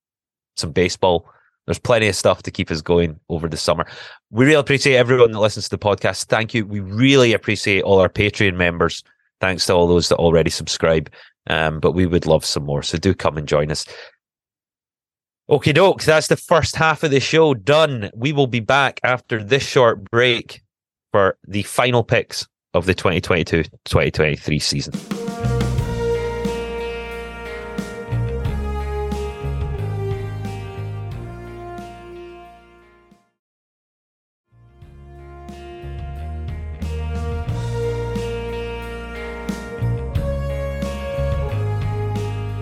some 0.58 0.72
baseball. 0.72 1.28
There's 1.66 1.80
plenty 1.80 2.08
of 2.08 2.16
stuff 2.16 2.44
to 2.44 2.52
keep 2.52 2.72
us 2.72 2.82
going 2.82 3.20
over 3.30 3.48
the 3.48 3.58
summer. 3.58 3.86
We 4.32 4.46
really 4.46 4.60
appreciate 4.60 4.96
everyone 4.98 5.32
that 5.32 5.40
listens 5.40 5.66
to 5.66 5.72
the 5.72 5.78
podcast. 5.78 6.26
Thank 6.26 6.54
you. 6.54 6.66
We 6.66 6.80
really 6.80 7.34
appreciate 7.34 7.84
all 7.84 8.00
our 8.00 8.10
Patreon 8.10 8.56
members. 8.56 9.04
Thanks 9.40 9.66
to 9.68 9.74
all 9.74 9.88
those 9.88 10.10
that 10.10 10.18
already 10.18 10.50
subscribe. 10.50 11.12
Um, 11.48 11.80
but 11.80 11.94
we 11.94 12.06
would 12.06 12.26
love 12.26 12.44
some 12.44 12.64
more. 12.64 12.84
So 12.84 12.98
do 12.98 13.14
come 13.14 13.38
and 13.38 13.48
join 13.48 13.72
us. 13.72 13.86
Okay, 15.50 15.72
doke. 15.72 16.04
That's 16.04 16.28
the 16.28 16.38
first 16.38 16.76
half 16.76 17.04
of 17.04 17.12
the 17.12 17.20
show 17.20 17.54
done. 17.54 18.12
We 18.16 18.34
will 18.34 18.48
be 18.48 18.60
back 18.60 19.00
after 19.04 19.44
this 19.44 19.64
short 19.64 20.10
break 20.12 20.62
for 21.12 21.38
the 21.48 21.64
final 21.64 22.04
picks 22.04 22.48
of 22.76 22.86
the 22.86 22.94
2022 22.94 23.64
2023 23.86 24.60
season. 24.60 25.19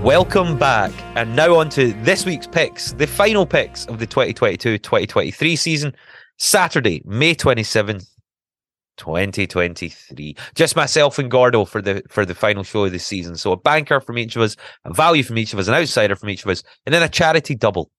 Welcome 0.07 0.57
back. 0.57 0.93
And 1.17 1.35
now 1.35 1.55
on 1.55 1.67
to 1.71 1.91
this 2.03 2.25
week's 2.25 2.47
picks, 2.47 2.93
the 2.93 3.05
final 3.05 3.45
picks 3.45 3.85
of 3.87 3.99
the 3.99 4.07
2022 4.07 4.77
2023 4.77 5.55
season. 5.57 5.93
Saturday, 6.37 7.01
May 7.03 7.35
27th, 7.35 8.07
2023. 8.95 10.37
Just 10.55 10.77
myself 10.77 11.19
and 11.19 11.29
Gordo 11.29 11.65
for 11.65 11.81
the 11.81 12.03
for 12.07 12.25
the 12.25 12.33
final 12.33 12.63
show 12.63 12.85
of 12.85 12.93
the 12.93 12.99
season. 12.99 13.35
So 13.35 13.51
a 13.51 13.57
banker 13.57 13.99
from 13.99 14.17
each 14.17 14.37
of 14.37 14.43
us, 14.43 14.55
a 14.85 14.93
value 14.93 15.23
from 15.23 15.37
each 15.37 15.51
of 15.51 15.59
us, 15.59 15.67
an 15.67 15.73
outsider 15.73 16.15
from 16.15 16.29
each 16.29 16.45
of 16.45 16.51
us, 16.51 16.63
and 16.85 16.95
then 16.95 17.03
a 17.03 17.09
charity 17.09 17.53
double 17.53 17.91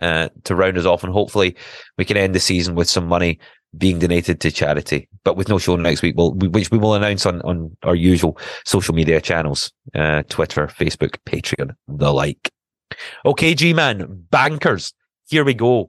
uh, 0.00 0.28
to 0.44 0.54
round 0.54 0.78
us 0.78 0.86
off. 0.86 1.04
And 1.04 1.12
hopefully 1.12 1.56
we 1.98 2.04
can 2.04 2.16
end 2.16 2.34
the 2.34 2.40
season 2.40 2.74
with 2.74 2.88
some 2.88 3.06
money 3.06 3.38
being 3.76 3.98
donated 3.98 4.40
to 4.40 4.50
charity, 4.50 5.08
but 5.24 5.36
with 5.36 5.48
no 5.48 5.58
show 5.58 5.76
next 5.76 6.02
week, 6.02 6.14
we'll, 6.16 6.32
which 6.32 6.70
we 6.70 6.76
will 6.78 6.94
announce 6.94 7.24
on, 7.24 7.40
on 7.42 7.74
our 7.84 7.94
usual 7.94 8.38
social 8.66 8.94
media 8.94 9.20
channels, 9.20 9.72
uh, 9.94 10.22
Twitter, 10.28 10.66
Facebook, 10.66 11.16
Patreon, 11.26 11.74
the 11.88 12.12
like. 12.12 12.50
Okay, 13.24 13.54
G-Man, 13.54 14.26
bankers, 14.30 14.92
here 15.28 15.42
we 15.44 15.54
go. 15.54 15.88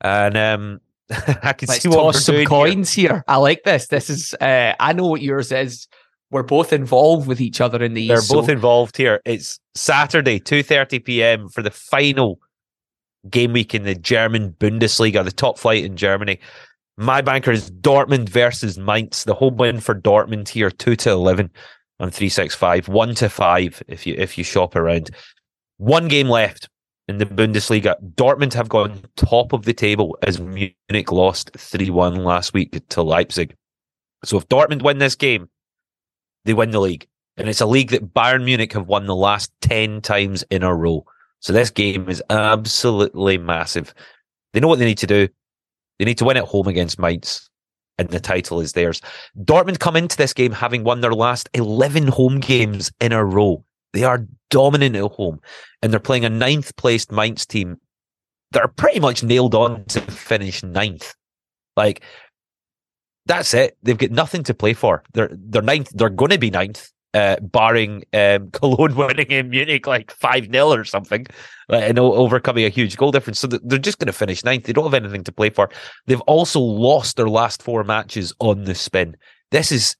And 0.00 0.36
um, 0.38 0.80
I 1.10 1.52
can 1.52 1.68
Let's 1.68 1.82
see 1.82 1.88
what 1.90 1.96
toss 1.96 2.24
some 2.24 2.34
doing 2.36 2.42
here. 2.42 2.48
coins 2.48 2.92
here. 2.92 3.24
I 3.28 3.36
like 3.36 3.62
this. 3.64 3.88
This 3.88 4.08
is. 4.08 4.34
Uh, 4.40 4.74
I 4.80 4.92
know 4.94 5.06
what 5.06 5.20
yours 5.20 5.52
is. 5.52 5.86
We're 6.30 6.42
both 6.42 6.72
involved 6.72 7.26
with 7.26 7.40
each 7.40 7.60
other 7.60 7.82
in 7.82 7.94
these. 7.94 8.08
They're 8.08 8.20
so- 8.20 8.40
both 8.40 8.48
involved 8.48 8.96
here. 8.96 9.20
It's 9.26 9.58
Saturday, 9.74 10.40
2.30 10.40 11.04
p.m. 11.04 11.48
for 11.48 11.62
the 11.62 11.70
final 11.70 12.38
game 13.30 13.52
week 13.52 13.74
in 13.74 13.84
the 13.84 13.94
German 13.94 14.52
Bundesliga, 14.52 15.24
the 15.24 15.32
top 15.32 15.58
flight 15.58 15.84
in 15.84 15.96
Germany. 15.96 16.38
My 16.96 17.20
banker 17.20 17.52
is 17.52 17.70
Dortmund 17.70 18.28
versus 18.28 18.78
Mainz. 18.78 19.24
The 19.24 19.34
home 19.34 19.56
win 19.56 19.80
for 19.80 19.94
Dortmund 19.94 20.48
here, 20.48 20.70
2 20.70 20.96
to 20.96 21.10
11 21.10 21.50
on 22.00 22.10
365, 22.10 22.88
1 22.88 23.14
to 23.16 23.28
5 23.28 23.82
if 23.88 24.06
you 24.06 24.14
if 24.18 24.36
you 24.36 24.44
shop 24.44 24.74
around. 24.74 25.10
One 25.76 26.08
game 26.08 26.28
left 26.28 26.68
in 27.06 27.18
the 27.18 27.26
Bundesliga. 27.26 27.96
Dortmund 28.14 28.52
have 28.54 28.68
gone 28.68 29.02
top 29.16 29.52
of 29.52 29.64
the 29.64 29.72
table 29.72 30.18
as 30.22 30.40
Munich 30.40 31.12
lost 31.12 31.50
3 31.56 31.90
1 31.90 32.16
last 32.16 32.52
week 32.52 32.80
to 32.88 33.02
Leipzig. 33.02 33.54
So 34.24 34.36
if 34.36 34.48
Dortmund 34.48 34.82
win 34.82 34.98
this 34.98 35.14
game, 35.14 35.48
they 36.44 36.54
win 36.54 36.70
the 36.70 36.80
league. 36.80 37.06
And 37.36 37.48
it's 37.48 37.60
a 37.60 37.66
league 37.66 37.90
that 37.90 38.12
Bayern 38.12 38.44
Munich 38.44 38.72
have 38.72 38.88
won 38.88 39.06
the 39.06 39.14
last 39.14 39.52
10 39.60 40.00
times 40.00 40.42
in 40.50 40.64
a 40.64 40.74
row. 40.74 41.06
So 41.40 41.52
this 41.52 41.70
game 41.70 42.08
is 42.08 42.22
absolutely 42.30 43.38
massive. 43.38 43.94
They 44.52 44.60
know 44.60 44.68
what 44.68 44.78
they 44.78 44.84
need 44.84 44.98
to 44.98 45.06
do. 45.06 45.28
They 45.98 46.04
need 46.04 46.18
to 46.18 46.24
win 46.24 46.36
at 46.36 46.44
home 46.44 46.68
against 46.68 46.98
Mainz, 46.98 47.48
and 47.98 48.08
the 48.08 48.20
title 48.20 48.60
is 48.60 48.72
theirs. 48.72 49.00
Dortmund 49.38 49.80
come 49.80 49.96
into 49.96 50.16
this 50.16 50.32
game 50.32 50.52
having 50.52 50.84
won 50.84 51.00
their 51.00 51.14
last 51.14 51.48
11 51.54 52.08
home 52.08 52.40
games 52.40 52.90
in 53.00 53.12
a 53.12 53.24
row. 53.24 53.64
They 53.92 54.04
are 54.04 54.26
dominant 54.50 54.96
at 54.96 55.12
home, 55.12 55.40
and 55.82 55.92
they're 55.92 56.00
playing 56.00 56.24
a 56.24 56.30
ninth 56.30 56.76
placed 56.76 57.10
Mainz 57.10 57.46
team 57.46 57.78
that 58.52 58.62
are 58.62 58.68
pretty 58.68 59.00
much 59.00 59.22
nailed 59.22 59.54
on 59.54 59.84
to 59.86 60.00
finish 60.00 60.62
ninth. 60.62 61.14
Like, 61.76 62.02
that's 63.26 63.52
it. 63.54 63.76
They've 63.82 63.98
got 63.98 64.10
nothing 64.10 64.42
to 64.44 64.54
play 64.54 64.72
for. 64.72 65.02
They're 65.12 65.30
they're 65.32 65.62
ninth. 65.62 65.90
They're 65.94 66.08
going 66.08 66.30
to 66.30 66.38
be 66.38 66.50
ninth, 66.50 66.90
uh, 67.18 67.36
barring 67.40 68.04
um, 68.12 68.50
Cologne 68.52 68.94
winning 68.94 69.26
in 69.26 69.50
Munich 69.50 69.86
like 69.86 70.12
five 70.12 70.46
0 70.46 70.70
or 70.70 70.84
something, 70.84 71.26
like, 71.68 71.82
and 71.82 71.98
overcoming 71.98 72.64
a 72.64 72.68
huge 72.68 72.96
goal 72.96 73.10
difference. 73.10 73.40
So 73.40 73.48
they're 73.48 73.78
just 73.78 73.98
going 73.98 74.06
to 74.06 74.12
finish 74.12 74.44
ninth. 74.44 74.64
They 74.64 74.72
don't 74.72 74.84
have 74.84 74.94
anything 74.94 75.24
to 75.24 75.32
play 75.32 75.50
for. 75.50 75.68
They've 76.06 76.20
also 76.22 76.60
lost 76.60 77.16
their 77.16 77.28
last 77.28 77.62
four 77.62 77.82
matches 77.82 78.32
on 78.38 78.64
the 78.64 78.74
spin. 78.74 79.16
This 79.50 79.72
is 79.72 79.96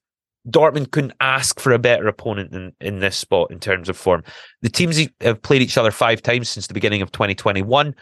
Dortmund 0.49 0.93
couldn't 0.93 1.15
ask 1.21 1.59
for 1.61 1.73
a 1.73 1.79
better 1.79 2.07
opponent 2.07 2.55
in, 2.55 2.73
in 2.81 3.01
this 3.01 3.17
spot 3.17 3.51
in 3.51 3.59
terms 3.59 3.89
of 3.89 3.97
form. 3.97 4.23
The 4.63 4.71
teams 4.71 5.01
have 5.21 5.43
played 5.43 5.63
each 5.63 5.77
other 5.77 5.91
five 5.91 6.23
times 6.23 6.49
since 6.49 6.69
the 6.69 6.75
beginning 6.75 7.03
of 7.03 7.11
2021. 7.13 7.95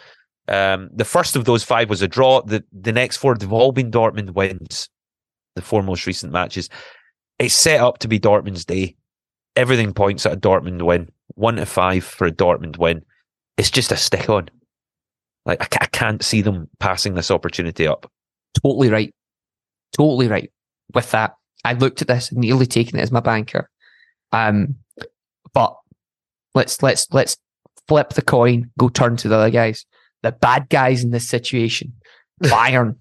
Um, 0.48 0.90
the 0.92 1.04
first 1.04 1.34
of 1.34 1.44
those 1.44 1.64
five 1.64 1.88
was 1.88 2.02
a 2.02 2.08
draw. 2.08 2.42
The 2.42 2.62
the 2.70 2.92
next 2.92 3.16
four 3.16 3.34
they've 3.34 3.52
all 3.52 3.72
been 3.72 3.90
Dortmund 3.90 4.34
wins. 4.34 4.88
The 5.56 5.62
four 5.62 5.82
most 5.82 6.06
recent 6.06 6.32
matches. 6.32 6.68
It's 7.38 7.54
set 7.54 7.80
up 7.80 7.98
to 7.98 8.08
be 8.08 8.20
Dortmund's 8.20 8.64
day. 8.64 8.94
Everything 9.56 9.92
points 9.94 10.26
at 10.26 10.32
a 10.32 10.36
Dortmund 10.36 10.82
win. 10.82 11.10
One 11.34 11.56
to 11.56 11.66
five 11.66 12.04
for 12.04 12.26
a 12.26 12.32
Dortmund 12.32 12.78
win. 12.78 13.02
It's 13.56 13.70
just 13.70 13.90
a 13.92 13.96
stick 13.96 14.28
on. 14.28 14.48
Like 15.44 15.62
I, 15.62 15.84
I 15.84 15.86
can't 15.86 16.22
see 16.24 16.42
them 16.42 16.68
passing 16.78 17.14
this 17.14 17.30
opportunity 17.30 17.86
up. 17.86 18.10
Totally 18.62 18.90
right. 18.90 19.14
Totally 19.96 20.28
right. 20.28 20.50
With 20.94 21.10
that, 21.12 21.34
I 21.64 21.72
looked 21.74 22.02
at 22.02 22.08
this, 22.08 22.32
nearly 22.32 22.66
taking 22.66 22.98
it 22.98 23.02
as 23.02 23.10
my 23.12 23.20
banker. 23.20 23.70
Um, 24.32 24.76
but 25.54 25.76
let's 26.54 26.82
let's 26.82 27.06
let's 27.12 27.36
flip 27.88 28.10
the 28.10 28.22
coin, 28.22 28.70
go 28.78 28.88
turn 28.88 29.16
to 29.18 29.28
the 29.28 29.36
other 29.36 29.50
guys. 29.50 29.84
The 30.22 30.32
bad 30.32 30.68
guys 30.68 31.04
in 31.04 31.10
this 31.10 31.28
situation, 31.28 31.92
Bayern. 32.42 32.96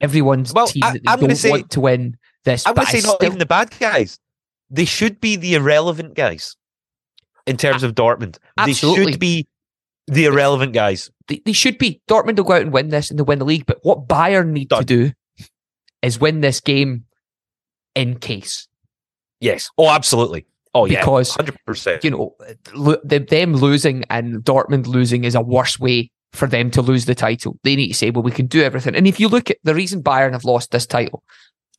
Everyone's 0.00 0.52
Well, 0.52 0.68
team 0.68 0.84
I- 0.84 0.92
that 0.94 1.02
they 1.04 1.10
I'm 1.12 1.20
don't 1.20 1.36
say- 1.36 1.50
want 1.50 1.70
to 1.72 1.80
win 1.80 2.16
this. 2.44 2.66
I 2.66 2.70
would 2.70 2.76
but 2.76 2.88
say 2.88 3.00
not 3.00 3.16
still- 3.16 3.26
even 3.26 3.38
the 3.38 3.46
bad 3.46 3.72
guys. 3.78 4.18
They 4.70 4.84
should 4.84 5.20
be 5.20 5.36
the 5.36 5.54
irrelevant 5.54 6.14
guys 6.14 6.56
in 7.46 7.56
terms 7.56 7.82
of 7.82 7.94
Dortmund. 7.94 8.38
They 8.64 8.72
should 8.74 9.18
be 9.18 9.46
the 10.06 10.24
irrelevant 10.26 10.72
guys. 10.72 11.10
they, 11.28 11.40
they 11.44 11.52
should 11.52 11.78
be. 11.78 12.00
Dortmund 12.08 12.36
will 12.36 12.44
go 12.44 12.54
out 12.54 12.62
and 12.62 12.72
win 12.72 12.88
this 12.88 13.10
and 13.10 13.18
they'll 13.18 13.26
win 13.26 13.38
the 13.38 13.44
league. 13.44 13.66
But 13.66 13.78
what 13.82 14.08
Bayern 14.08 14.50
need 14.50 14.70
to 14.70 14.84
do 14.84 15.12
is 16.02 16.18
win 16.20 16.40
this 16.40 16.60
game 16.60 17.04
in 17.94 18.18
case. 18.18 18.68
Yes. 19.40 19.70
Oh, 19.78 19.88
absolutely. 19.90 20.46
Oh, 20.74 20.84
yeah. 20.84 21.00
Because- 21.00 21.34
hundred 21.34 21.56
percent. 21.66 22.04
You 22.04 22.10
know, 22.10 22.36
lo- 22.74 23.00
the, 23.04 23.18
them 23.20 23.54
losing 23.54 24.04
and 24.10 24.44
Dortmund 24.44 24.86
losing 24.86 25.24
is 25.24 25.34
a 25.34 25.40
worse 25.40 25.78
way 25.78 26.10
for 26.32 26.46
them 26.46 26.70
to 26.72 26.82
lose 26.82 27.06
the 27.06 27.14
title. 27.14 27.58
They 27.64 27.74
need 27.76 27.88
to 27.88 27.94
say, 27.94 28.10
well, 28.10 28.22
we 28.22 28.30
can 28.30 28.46
do 28.46 28.62
everything. 28.62 28.94
And 28.94 29.06
if 29.06 29.18
you 29.18 29.28
look 29.28 29.50
at 29.50 29.56
the 29.64 29.74
reason 29.74 30.02
Bayern 30.02 30.32
have 30.32 30.44
lost 30.44 30.70
this 30.70 30.86
title 30.86 31.22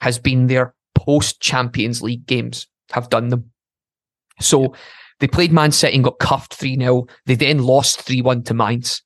has 0.01 0.17
been 0.17 0.47
their 0.47 0.73
post 0.95 1.39
Champions 1.39 2.01
League 2.01 2.25
games 2.25 2.67
have 2.91 3.09
done 3.09 3.29
them. 3.29 3.51
So 4.39 4.73
they 5.19 5.27
played 5.27 5.51
Man 5.51 5.71
City 5.71 5.95
and 5.95 6.03
got 6.03 6.19
cuffed 6.19 6.53
3 6.53 6.77
0. 6.77 7.07
They 7.25 7.35
then 7.35 7.59
lost 7.59 8.01
3 8.01 8.21
1 8.21 8.43
to 8.43 8.53
Mainz. 8.53 9.01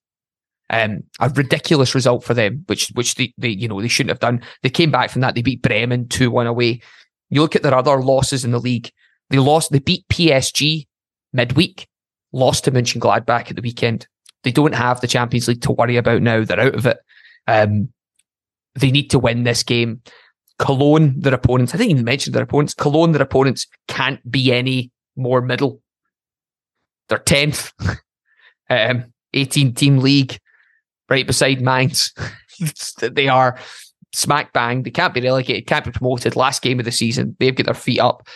Um, 0.69 1.03
a 1.19 1.29
ridiculous 1.29 1.93
result 1.93 2.23
for 2.23 2.33
them, 2.33 2.63
which 2.67 2.89
which 2.93 3.15
they, 3.15 3.33
they 3.37 3.49
you 3.49 3.67
know 3.67 3.81
they 3.81 3.87
shouldn't 3.87 4.11
have 4.11 4.19
done. 4.19 4.41
They 4.61 4.69
came 4.69 4.91
back 4.91 5.09
from 5.09 5.21
that. 5.21 5.35
They 5.35 5.41
beat 5.41 5.61
Bremen 5.61 6.07
2 6.07 6.31
1 6.31 6.47
away. 6.47 6.81
You 7.29 7.41
look 7.41 7.55
at 7.55 7.63
their 7.63 7.75
other 7.75 8.01
losses 8.01 8.45
in 8.45 8.51
the 8.51 8.59
league. 8.59 8.91
They 9.29 9.39
lost, 9.39 9.71
they 9.71 9.79
beat 9.79 10.07
PSG 10.09 10.85
midweek, 11.31 11.87
lost 12.31 12.65
to 12.65 12.71
Mönchengladbach 12.71 13.49
at 13.49 13.55
the 13.55 13.61
weekend. 13.61 14.07
They 14.43 14.51
don't 14.51 14.75
have 14.75 15.01
the 15.01 15.07
Champions 15.07 15.47
League 15.47 15.61
to 15.63 15.71
worry 15.71 15.97
about 15.97 16.21
now. 16.21 16.43
They're 16.43 16.59
out 16.59 16.75
of 16.75 16.85
it. 16.85 16.97
Um, 17.47 17.89
they 18.75 18.91
need 18.91 19.09
to 19.11 19.19
win 19.19 19.43
this 19.43 19.63
game. 19.63 20.01
Cologne, 20.59 21.19
their 21.19 21.33
opponents, 21.33 21.73
I 21.73 21.77
think 21.77 21.91
you 21.91 22.03
mentioned 22.03 22.35
their 22.35 22.43
opponents. 22.43 22.73
Cologne, 22.73 23.11
their 23.11 23.21
opponents 23.21 23.67
can't 23.87 24.19
be 24.29 24.51
any 24.51 24.91
more 25.15 25.41
middle. 25.41 25.81
They're 27.09 27.19
10th, 27.19 27.73
um, 28.69 29.13
18 29.33 29.73
team 29.73 29.97
league, 29.97 30.39
right 31.09 31.27
beside 31.27 31.61
Mainz. 31.61 32.13
they 33.01 33.27
are 33.27 33.57
smack 34.13 34.53
bang. 34.53 34.83
They 34.83 34.91
can't 34.91 35.13
be 35.13 35.21
relegated, 35.21 35.67
can't 35.67 35.85
be 35.85 35.91
promoted. 35.91 36.35
Last 36.35 36.61
game 36.61 36.79
of 36.79 36.85
the 36.85 36.91
season, 36.91 37.35
they've 37.39 37.55
got 37.55 37.65
their 37.65 37.73
feet 37.73 37.99
up. 37.99 38.27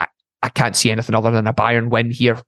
I, 0.00 0.08
I 0.42 0.48
can't 0.48 0.76
see 0.76 0.90
anything 0.90 1.14
other 1.14 1.30
than 1.30 1.46
a 1.46 1.54
Bayern 1.54 1.90
win 1.90 2.10
here. 2.10 2.40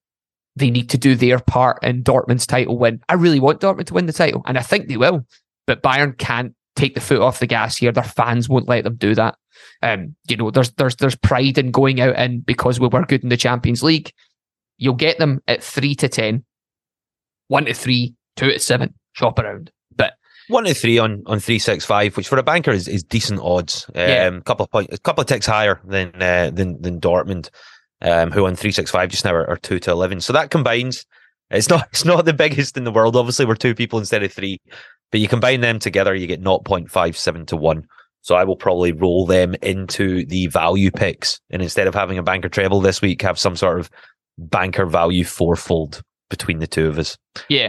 They 0.56 0.70
need 0.70 0.90
to 0.90 0.98
do 0.98 1.16
their 1.16 1.40
part 1.40 1.82
in 1.82 2.04
Dortmund's 2.04 2.46
title 2.46 2.78
win. 2.78 3.00
I 3.08 3.14
really 3.14 3.40
want 3.40 3.60
Dortmund 3.60 3.86
to 3.86 3.94
win 3.94 4.06
the 4.06 4.12
title, 4.12 4.42
and 4.46 4.58
I 4.58 4.62
think 4.62 4.88
they 4.88 4.96
will. 4.96 5.26
But 5.66 5.82
Bayern 5.82 6.16
can't 6.16 6.54
take 6.76 6.94
the 6.94 7.00
foot 7.00 7.20
off 7.20 7.40
the 7.40 7.46
gas 7.46 7.76
here. 7.76 7.92
Their 7.92 8.04
fans 8.04 8.48
won't 8.48 8.68
let 8.68 8.84
them 8.84 8.96
do 8.96 9.14
that. 9.14 9.36
Um, 9.82 10.14
you 10.28 10.36
know, 10.36 10.50
there's 10.50 10.72
there's 10.72 10.96
there's 10.96 11.16
pride 11.16 11.58
in 11.58 11.70
going 11.70 12.00
out 12.00 12.16
and 12.16 12.44
because 12.44 12.80
we 12.80 12.88
were 12.88 13.04
good 13.04 13.22
in 13.22 13.28
the 13.28 13.36
Champions 13.36 13.82
League. 13.82 14.12
You'll 14.78 14.94
get 14.94 15.18
them 15.18 15.40
at 15.46 15.62
three 15.62 15.94
to 15.96 16.08
ten, 16.08 16.44
one 17.48 17.66
to 17.66 17.74
three, 17.74 18.14
two 18.36 18.50
to 18.50 18.58
seven. 18.58 18.94
Shop 19.12 19.38
around, 19.38 19.70
but 19.94 20.14
One 20.48 20.64
to 20.64 20.74
three 20.74 20.98
on 20.98 21.22
on 21.26 21.38
three 21.38 21.60
six 21.60 21.84
five, 21.84 22.16
which 22.16 22.28
for 22.28 22.38
a 22.38 22.42
banker 22.42 22.72
is, 22.72 22.88
is 22.88 23.04
decent 23.04 23.40
odds. 23.40 23.86
Um, 23.94 24.08
Yeah. 24.08 24.40
couple 24.40 24.64
of 24.64 24.70
points, 24.70 24.92
a 24.94 24.98
couple 24.98 25.22
of 25.22 25.28
ticks 25.28 25.46
higher 25.46 25.80
than 25.84 26.10
uh, 26.20 26.50
than 26.52 26.82
than 26.82 27.00
Dortmund, 27.00 27.50
um, 28.02 28.32
who 28.32 28.46
on 28.46 28.56
three 28.56 28.72
six 28.72 28.90
five 28.90 29.10
just 29.10 29.24
now 29.24 29.32
are, 29.34 29.48
are 29.48 29.56
two 29.56 29.78
to 29.80 29.92
eleven. 29.92 30.20
So 30.20 30.32
that 30.32 30.50
combines. 30.50 31.06
It's 31.50 31.68
not 31.68 31.86
it's 31.92 32.04
not 32.04 32.24
the 32.24 32.32
biggest 32.32 32.76
in 32.76 32.82
the 32.82 32.90
world. 32.90 33.14
Obviously, 33.14 33.46
we're 33.46 33.54
two 33.54 33.74
people 33.74 34.00
instead 34.00 34.24
of 34.24 34.32
three, 34.32 34.60
but 35.14 35.20
you 35.20 35.28
combine 35.28 35.60
them 35.60 35.78
together, 35.78 36.12
you 36.12 36.26
get 36.26 36.42
0.57 36.42 37.46
to 37.46 37.56
one. 37.56 37.86
So 38.22 38.34
I 38.34 38.42
will 38.42 38.56
probably 38.56 38.90
roll 38.90 39.26
them 39.26 39.54
into 39.62 40.26
the 40.26 40.48
value 40.48 40.90
picks, 40.90 41.40
and 41.50 41.62
instead 41.62 41.86
of 41.86 41.94
having 41.94 42.18
a 42.18 42.22
banker 42.24 42.48
treble 42.48 42.80
this 42.80 43.00
week, 43.00 43.22
have 43.22 43.38
some 43.38 43.54
sort 43.54 43.78
of 43.78 43.88
banker 44.38 44.86
value 44.86 45.24
fourfold 45.24 46.02
between 46.30 46.58
the 46.58 46.66
two 46.66 46.88
of 46.88 46.98
us. 46.98 47.16
Yeah. 47.48 47.68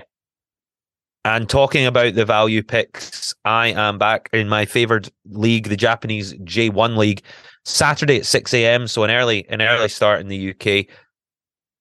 And 1.23 1.47
talking 1.47 1.85
about 1.85 2.15
the 2.15 2.25
value 2.25 2.63
picks, 2.63 3.35
I 3.45 3.67
am 3.67 3.99
back 3.99 4.27
in 4.33 4.49
my 4.49 4.65
favored 4.65 5.11
league, 5.25 5.69
the 5.69 5.77
Japanese 5.77 6.33
J1 6.33 6.97
league, 6.97 7.21
Saturday 7.63 8.17
at 8.17 8.25
6 8.25 8.55
a.m. 8.55 8.87
So 8.87 9.03
an 9.03 9.11
early, 9.11 9.47
an 9.49 9.61
early 9.61 9.89
start 9.89 10.19
in 10.19 10.29
the 10.29 10.49
UK 10.49 10.87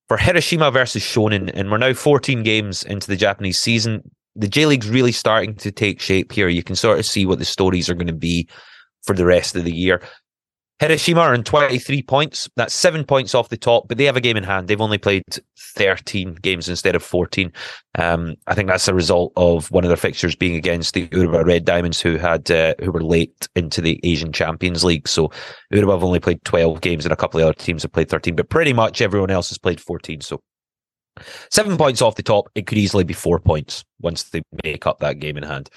for 0.08 0.18
Hiroshima 0.18 0.70
versus 0.70 1.02
Shonan. 1.02 1.50
And 1.54 1.70
we're 1.70 1.78
now 1.78 1.94
14 1.94 2.42
games 2.42 2.82
into 2.82 3.06
the 3.06 3.16
Japanese 3.16 3.58
season. 3.58 4.10
The 4.36 4.48
J 4.48 4.66
League's 4.66 4.88
really 4.88 5.12
starting 5.12 5.54
to 5.56 5.70
take 5.70 6.00
shape 6.00 6.32
here. 6.32 6.48
You 6.48 6.62
can 6.62 6.76
sort 6.76 6.98
of 6.98 7.06
see 7.06 7.26
what 7.26 7.38
the 7.38 7.44
stories 7.44 7.88
are 7.88 7.94
going 7.94 8.06
to 8.08 8.12
be 8.12 8.48
for 9.02 9.14
the 9.14 9.26
rest 9.26 9.54
of 9.56 9.64
the 9.64 9.74
year. 9.74 10.02
Hiroshima 10.80 11.20
are 11.20 11.34
on 11.34 11.44
23 11.44 12.02
points. 12.02 12.48
That's 12.56 12.74
seven 12.74 13.04
points 13.04 13.34
off 13.34 13.48
the 13.48 13.56
top, 13.56 13.86
but 13.86 13.96
they 13.96 14.04
have 14.04 14.16
a 14.16 14.20
game 14.20 14.36
in 14.36 14.42
hand. 14.42 14.66
They've 14.66 14.80
only 14.80 14.98
played 14.98 15.22
13 15.56 16.34
games 16.42 16.68
instead 16.68 16.96
of 16.96 17.02
14. 17.02 17.52
Um, 17.96 18.34
I 18.48 18.54
think 18.54 18.68
that's 18.68 18.88
a 18.88 18.94
result 18.94 19.32
of 19.36 19.70
one 19.70 19.84
of 19.84 19.88
their 19.88 19.96
fixtures 19.96 20.34
being 20.34 20.56
against 20.56 20.94
the 20.94 21.06
Urawa 21.08 21.46
Red 21.46 21.64
Diamonds, 21.64 22.00
who 22.00 22.16
had 22.16 22.50
uh, 22.50 22.74
who 22.80 22.90
were 22.90 23.04
late 23.04 23.48
into 23.54 23.80
the 23.80 24.00
Asian 24.02 24.32
Champions 24.32 24.82
League. 24.82 25.06
So 25.06 25.30
Urawa 25.72 25.92
have 25.92 26.04
only 26.04 26.20
played 26.20 26.44
12 26.44 26.80
games, 26.80 27.06
and 27.06 27.12
a 27.12 27.16
couple 27.16 27.40
of 27.40 27.46
other 27.46 27.54
teams 27.54 27.82
have 27.82 27.92
played 27.92 28.08
13, 28.08 28.34
but 28.34 28.48
pretty 28.48 28.72
much 28.72 29.00
everyone 29.00 29.30
else 29.30 29.48
has 29.50 29.58
played 29.58 29.80
14. 29.80 30.22
So 30.22 30.42
seven 31.50 31.76
points 31.76 32.02
off 32.02 32.16
the 32.16 32.22
top. 32.22 32.48
It 32.54 32.66
could 32.66 32.78
easily 32.78 33.04
be 33.04 33.14
four 33.14 33.38
points 33.38 33.84
once 34.00 34.24
they 34.24 34.42
make 34.64 34.86
up 34.86 35.00
that 35.00 35.18
game 35.18 35.36
in 35.36 35.42
hand. 35.42 35.70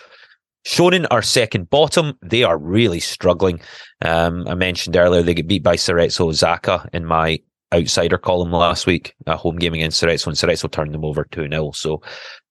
Shonan 0.65 1.07
are 1.11 1.21
second 1.21 1.69
bottom. 1.69 2.17
They 2.21 2.43
are 2.43 2.57
really 2.57 2.99
struggling. 2.99 3.61
Um, 4.03 4.45
I 4.47 4.55
mentioned 4.55 4.97
earlier 4.97 5.21
they 5.21 5.33
get 5.33 5.47
beat 5.47 5.63
by 5.63 5.77
Cerezo 5.77 6.27
Osaka 6.27 6.89
in 6.91 7.05
my 7.05 7.39
outsider 7.73 8.17
column 8.17 8.51
last 8.51 8.85
week, 8.85 9.13
a 9.25 9.37
home 9.37 9.57
game 9.57 9.73
against 9.73 10.01
Cerezo, 10.01 10.27
and 10.27 10.35
Cerezo 10.35 10.69
turned 10.69 10.93
them 10.93 11.05
over 11.05 11.25
2 11.31 11.47
0. 11.49 11.71
So 11.71 12.01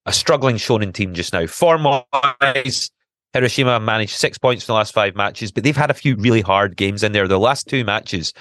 a 0.06 0.12
struggling 0.12 0.56
Shonan 0.56 0.94
team 0.94 1.12
just 1.12 1.32
now. 1.32 1.46
Form 1.46 1.84
wise, 1.84 2.90
Hiroshima 3.34 3.80
managed 3.80 4.16
six 4.16 4.38
points 4.38 4.64
in 4.64 4.72
the 4.72 4.76
last 4.76 4.94
five 4.94 5.14
matches, 5.14 5.52
but 5.52 5.62
they've 5.62 5.76
had 5.76 5.90
a 5.90 5.94
few 5.94 6.16
really 6.16 6.40
hard 6.40 6.76
games 6.76 7.02
in 7.02 7.12
there. 7.12 7.28
The 7.28 7.38
last 7.38 7.68
two 7.68 7.84
matches 7.84 8.32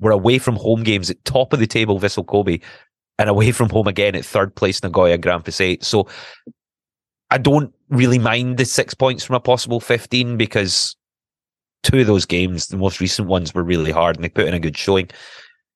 were 0.00 0.12
away 0.12 0.38
from 0.38 0.56
home 0.56 0.82
games 0.82 1.10
at 1.10 1.24
top 1.24 1.52
of 1.52 1.58
the 1.58 1.66
table, 1.66 1.98
Vissel 1.98 2.26
Kobe, 2.26 2.58
and 3.18 3.28
away 3.28 3.52
from 3.52 3.68
home 3.68 3.86
again 3.86 4.14
at 4.14 4.24
third 4.24 4.54
place, 4.54 4.82
Nagoya 4.82 5.18
Grampus 5.18 5.60
8. 5.60 5.84
So 5.84 6.08
I 7.30 7.38
don't 7.38 7.72
really 7.88 8.18
mind 8.18 8.58
the 8.58 8.64
six 8.64 8.94
points 8.94 9.24
from 9.24 9.36
a 9.36 9.40
possible 9.40 9.80
15 9.80 10.36
because 10.36 10.96
two 11.82 12.00
of 12.00 12.06
those 12.06 12.26
games, 12.26 12.68
the 12.68 12.76
most 12.76 13.00
recent 13.00 13.28
ones, 13.28 13.54
were 13.54 13.62
really 13.62 13.92
hard 13.92 14.16
and 14.16 14.24
they 14.24 14.28
put 14.28 14.48
in 14.48 14.54
a 14.54 14.60
good 14.60 14.76
showing. 14.76 15.08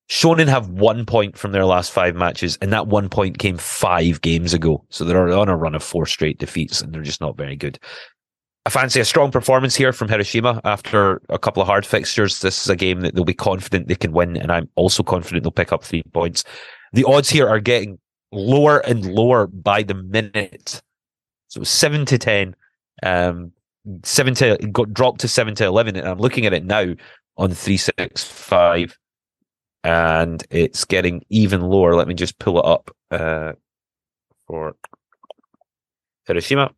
Shonan 0.09 0.48
have 0.48 0.70
one 0.70 1.05
point 1.05 1.37
from 1.37 1.53
their 1.53 1.66
last 1.66 1.92
five 1.92 2.16
matches, 2.16 2.57
and 2.62 2.72
that 2.72 2.87
one 2.87 3.11
point 3.11 3.38
came 3.38 3.59
five 3.59 4.22
games 4.22 4.55
ago. 4.55 4.83
So 4.88 5.05
they're 5.05 5.29
on 5.29 5.51
a 5.51 5.57
run 5.57 5.74
of 5.74 5.83
four 5.83 6.07
straight 6.07 6.38
defeats, 6.38 6.81
and 6.81 6.94
they're 6.94 7.03
just 7.03 7.20
not 7.20 7.37
very 7.37 7.57
good. 7.57 7.79
I 8.64 8.70
fancy 8.70 9.01
a 9.01 9.05
strong 9.05 9.31
performance 9.31 9.77
here 9.77 9.92
from 9.92 10.09
Hiroshima 10.09 10.62
after 10.64 11.20
a 11.29 11.38
couple 11.38 11.62
of 11.62 11.68
hard 11.68 11.85
fixtures. 11.85 12.40
This 12.40 12.62
is 12.62 12.70
a 12.70 12.77
game 12.77 13.01
that 13.03 13.14
they'll 13.14 13.24
be 13.24 13.35
confident 13.35 13.88
they 13.88 13.94
can 13.94 14.12
win, 14.12 14.37
and 14.38 14.51
I'm 14.51 14.68
also 14.77 15.03
confident 15.03 15.42
they'll 15.42 15.51
pick 15.51 15.72
up 15.72 15.85
three 15.85 16.03
points. 16.14 16.42
The 16.92 17.05
odds 17.05 17.29
here 17.29 17.48
are 17.48 17.61
getting 17.61 17.98
lower 18.33 18.79
and 18.81 19.05
lower 19.07 19.46
by 19.46 19.83
the 19.83 19.94
minute. 19.94 20.83
So 21.48 21.62
seven 21.62 22.05
to 22.07 22.18
ten, 22.18 22.55
um, 23.03 23.53
seven 24.05 24.35
to 24.35 24.57
got 24.72 24.92
dropped 24.92 25.20
to 25.20 25.29
seven 25.29 25.55
to 25.57 25.64
eleven, 25.64 25.96
and 25.96 26.07
I'm 26.09 26.18
looking 26.18 26.46
at 26.46 26.53
it 26.53 26.64
now 26.64 26.94
on 27.37 27.53
three 27.53 27.77
six 27.77 28.24
five, 28.24 28.98
and 29.85 30.44
it's 30.51 30.85
getting 30.85 31.24
even 31.31 31.61
lower. 31.62 31.94
Let 31.94 32.09
me 32.09 32.14
just 32.14 32.38
pull 32.38 32.59
it 32.59 32.64
up 32.66 32.90
uh, 33.11 33.53
for 34.46 34.74
Hiroshima. 36.27 36.70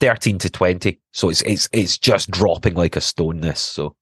13 0.00 0.38
to 0.38 0.48
20 0.48 1.00
so 1.12 1.28
it's 1.28 1.42
it's 1.42 1.68
it's 1.72 1.98
just 1.98 2.30
dropping 2.30 2.74
like 2.74 2.94
a 2.94 3.00
stone 3.00 3.40
this 3.40 3.60
so 3.60 3.96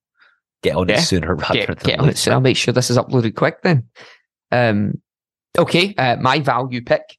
get 0.61 0.75
on 0.75 0.87
Yeah. 0.87 0.97
it 0.99 1.01
sooner 1.01 1.33
rather 1.35 1.53
get, 1.55 1.67
than 1.67 1.75
get 1.77 1.97
on 1.99 2.05
it 2.05 2.07
later. 2.09 2.17
soon. 2.17 2.33
I'll 2.33 2.39
make 2.39 2.55
sure 2.55 2.71
this 2.71 2.91
is 2.91 2.99
uploaded 2.99 3.35
quick 3.35 3.63
then. 3.63 3.83
Um, 4.51 5.01
okay, 5.57 5.93
uh, 5.97 6.17
my 6.19 6.39
value 6.39 6.83
pick, 6.83 7.17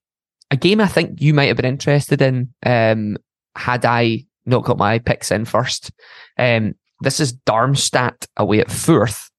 a 0.51 0.57
game 0.57 0.81
I 0.81 0.87
think 0.87 1.21
you 1.21 1.35
might 1.35 1.47
have 1.47 1.57
been 1.57 1.67
interested 1.67 2.23
in 2.23 2.53
um, 2.65 3.17
had 3.57 3.85
I 3.85 4.25
not 4.47 4.65
got 4.65 4.79
my 4.79 4.99
picks 4.99 5.31
in 5.31 5.45
first. 5.45 5.91
Um, 6.39 6.75
this 7.01 7.21
is 7.21 7.33
Darmstadt 7.33 8.27
away 8.37 8.61
at 8.61 8.69
Fürth, 8.69 9.31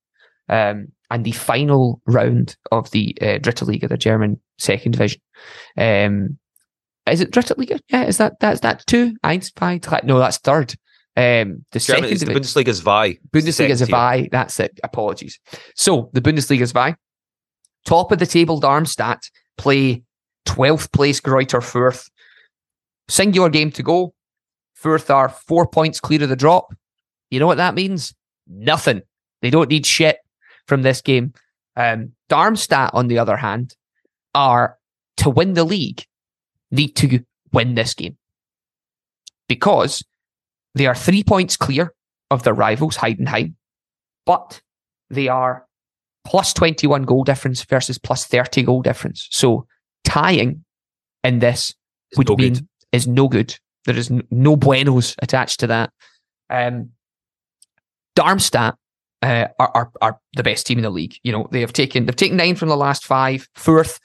um, 0.47 0.89
and 1.09 1.25
the 1.25 1.31
final 1.31 2.01
round 2.05 2.55
of 2.71 2.91
the 2.91 3.17
uh, 3.21 3.39
Dritte 3.39 3.67
Liga, 3.67 3.87
the 3.87 3.97
German 3.97 4.39
second 4.57 4.93
division. 4.93 5.21
Um, 5.77 6.37
is 7.07 7.21
it 7.21 7.31
Dritte 7.31 7.57
Liga? 7.57 7.79
Yeah, 7.89 8.03
is 8.05 8.17
that 8.17 8.39
that's 8.39 8.61
that 8.61 8.85
two? 8.85 9.15
Eins, 9.23 9.53
zwei, 9.53 9.79
drei? 9.79 10.01
No, 10.03 10.19
that's 10.19 10.37
third. 10.37 10.75
Um, 11.17 11.65
the 11.71 11.79
Germany, 11.79 12.15
second 12.15 12.19
the 12.19 12.25
divi- 12.25 12.33
Bundesliga's 12.39 12.79
Vi. 12.79 13.17
Bundesliga's 13.31 13.81
a 13.81 13.87
Vi. 13.87 14.29
That's 14.31 14.59
it. 14.59 14.79
Apologies. 14.83 15.39
So 15.75 16.09
the 16.13 16.21
Bundesliga's 16.21 16.71
Vi. 16.71 16.95
Top 17.85 18.11
of 18.11 18.19
the 18.19 18.25
table, 18.25 18.59
Darmstadt 18.59 19.29
play 19.57 20.03
12th 20.45 20.91
place 20.91 21.19
Greuther 21.21 21.61
Fürth. 21.61 22.09
Singular 23.07 23.49
game 23.49 23.71
to 23.71 23.83
go. 23.83 24.13
Fürth 24.81 25.13
are 25.13 25.29
four 25.29 25.67
points 25.67 25.99
clear 25.99 26.23
of 26.23 26.29
the 26.29 26.35
drop. 26.35 26.73
You 27.29 27.39
know 27.39 27.47
what 27.47 27.57
that 27.57 27.75
means? 27.75 28.13
Nothing. 28.47 29.01
They 29.41 29.49
don't 29.49 29.69
need 29.69 29.85
shit 29.85 30.17
from 30.67 30.81
this 30.81 31.01
game. 31.01 31.33
Um, 31.75 32.13
Darmstadt, 32.27 32.93
on 32.93 33.07
the 33.07 33.19
other 33.19 33.37
hand, 33.37 33.75
are 34.35 34.77
to 35.17 35.29
win 35.29 35.53
the 35.53 35.63
league, 35.63 36.03
need 36.71 36.95
to 36.97 37.23
win 37.51 37.75
this 37.75 37.93
game 37.93 38.17
because 39.47 40.03
they 40.75 40.85
are 40.85 40.95
three 40.95 41.23
points 41.23 41.57
clear 41.57 41.93
of 42.31 42.43
their 42.43 42.53
rivals, 42.53 42.97
Heidenheim, 42.97 43.55
but 44.25 44.61
they 45.09 45.27
are 45.27 45.65
plus 46.29 46.53
21 46.53 47.03
goal 47.03 47.23
difference 47.23 47.63
versus 47.63 47.97
plus 47.97 48.25
30 48.25 48.61
goal 48.61 48.83
difference. 48.83 49.27
So 49.31 49.65
tying 50.03 50.63
in 51.23 51.39
this 51.39 51.73
It's 52.11 52.19
would 52.19 52.29
no 52.29 52.35
mean 52.35 52.53
good. 52.53 52.67
is 52.91 53.07
no 53.07 53.27
good. 53.27 53.57
There 53.85 53.97
is 53.97 54.11
no 54.29 54.55
buenos 54.55 55.15
attached 55.23 55.59
to 55.61 55.67
that. 55.67 55.91
Um, 56.51 56.91
Darmstadt 58.15 58.75
uh, 59.23 59.47
are, 59.57 59.71
are 59.73 59.91
are 60.01 60.19
the 60.33 60.43
best 60.43 60.67
team 60.67 60.77
in 60.77 60.83
the 60.83 60.89
league. 60.91 61.15
You 61.23 61.31
know 61.31 61.47
they 61.51 61.61
have 61.61 61.73
taken 61.73 62.05
they've 62.05 62.15
taken 62.15 62.37
nine 62.37 62.55
from 62.55 62.69
the 62.69 62.77
last 62.77 63.05
five. 63.05 63.47
Furth 63.55 63.99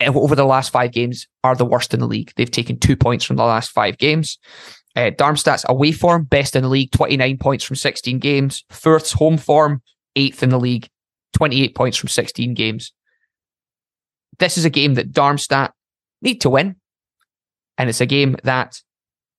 over 0.00 0.36
the 0.36 0.44
last 0.44 0.70
five 0.70 0.92
games 0.92 1.26
are 1.42 1.56
the 1.56 1.64
worst 1.64 1.92
in 1.92 2.00
the 2.00 2.06
league. 2.06 2.32
They've 2.36 2.50
taken 2.50 2.78
two 2.78 2.96
points 2.96 3.24
from 3.24 3.36
the 3.36 3.44
last 3.44 3.70
five 3.72 3.98
games. 3.98 4.38
Uh, 4.94 5.10
Darmstadt's 5.10 5.64
away 5.68 5.92
form 5.92 6.24
best 6.24 6.54
in 6.54 6.62
the 6.62 6.68
league, 6.68 6.92
twenty 6.92 7.16
nine 7.16 7.36
points 7.38 7.64
from 7.64 7.76
sixteen 7.76 8.20
games. 8.20 8.64
Furth's 8.70 9.12
home 9.12 9.38
form 9.38 9.82
eighth 10.14 10.42
in 10.42 10.50
the 10.50 10.60
league, 10.60 10.88
twenty 11.36 11.62
eight 11.62 11.74
points 11.74 11.96
from 11.96 12.08
sixteen 12.08 12.54
games. 12.54 12.92
This 14.38 14.58
is 14.58 14.64
a 14.64 14.70
game 14.70 14.94
that 14.94 15.12
Darmstadt 15.12 15.72
need 16.22 16.40
to 16.42 16.50
win, 16.50 16.76
and 17.78 17.88
it's 17.88 18.00
a 18.00 18.06
game 18.06 18.36
that 18.44 18.80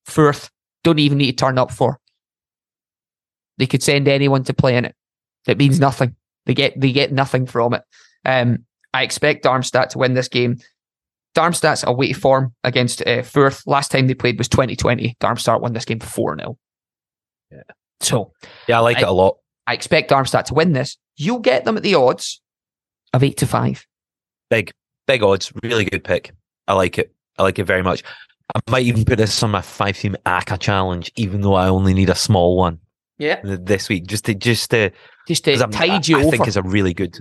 Furth 0.06 0.50
don't 0.84 0.98
even 0.98 1.18
need 1.18 1.32
to 1.32 1.36
turn 1.44 1.58
up 1.58 1.70
for. 1.72 1.98
They 3.58 3.66
could 3.66 3.82
send 3.82 4.06
anyone 4.08 4.44
to 4.44 4.54
play 4.54 4.76
in 4.76 4.84
it. 4.84 4.94
It 5.46 5.58
means 5.58 5.80
nothing. 5.80 6.14
They 6.46 6.54
get 6.54 6.80
they 6.80 6.92
get 6.92 7.12
nothing 7.12 7.46
from 7.46 7.74
it. 7.74 7.82
Um, 8.24 8.64
I 8.94 9.02
expect 9.02 9.42
Darmstadt 9.42 9.90
to 9.90 9.98
win 9.98 10.14
this 10.14 10.28
game. 10.28 10.58
Darmstadt's 11.34 11.84
away 11.86 12.12
form 12.12 12.54
against 12.64 13.06
uh, 13.06 13.22
Furth. 13.22 13.62
Last 13.66 13.90
time 13.90 14.06
they 14.06 14.14
played 14.14 14.38
was 14.38 14.48
2020. 14.48 15.16
Darmstadt 15.20 15.60
won 15.60 15.72
this 15.72 15.84
game 15.84 16.00
4 16.00 16.36
0. 16.38 16.58
Yeah. 17.52 17.58
So 18.00 18.32
Yeah, 18.66 18.78
I 18.78 18.80
like 18.80 18.96
I- 18.98 19.02
it 19.02 19.08
a 19.08 19.12
lot. 19.12 19.36
I 19.68 19.74
expect 19.74 20.08
Darmstadt 20.08 20.46
to 20.46 20.54
win 20.54 20.72
this. 20.72 20.96
You'll 21.16 21.38
get 21.40 21.64
them 21.64 21.76
at 21.76 21.82
the 21.82 21.94
odds 21.94 22.40
of 23.12 23.22
8 23.22 23.36
to 23.36 23.46
5. 23.46 23.86
Big, 24.50 24.70
big 25.06 25.22
odds. 25.22 25.52
Really 25.62 25.84
good 25.84 26.02
pick. 26.02 26.32
I 26.66 26.72
like 26.72 26.98
it. 26.98 27.12
I 27.38 27.42
like 27.42 27.58
it 27.58 27.64
very 27.64 27.82
much. 27.82 28.02
I 28.54 28.60
might 28.70 28.84
even 28.86 29.04
put 29.04 29.18
this 29.18 29.42
on 29.42 29.50
my 29.50 29.60
five 29.60 29.96
team 29.98 30.16
ACA 30.24 30.56
challenge, 30.56 31.12
even 31.16 31.42
though 31.42 31.54
I 31.54 31.68
only 31.68 31.92
need 31.92 32.08
a 32.08 32.14
small 32.14 32.56
one 32.56 32.78
Yeah. 33.18 33.40
this 33.44 33.90
week, 33.90 34.06
just 34.06 34.24
to 34.24 34.34
just 34.34 34.70
to 34.70 34.90
Just 35.26 35.44
to 35.44 35.56
tide 35.58 35.90
I, 35.90 36.00
you 36.04 36.16
I 36.16 36.22
over. 36.22 36.30
think 36.30 36.46
it's 36.46 36.56
a 36.56 36.62
really 36.62 36.94
good. 36.94 37.18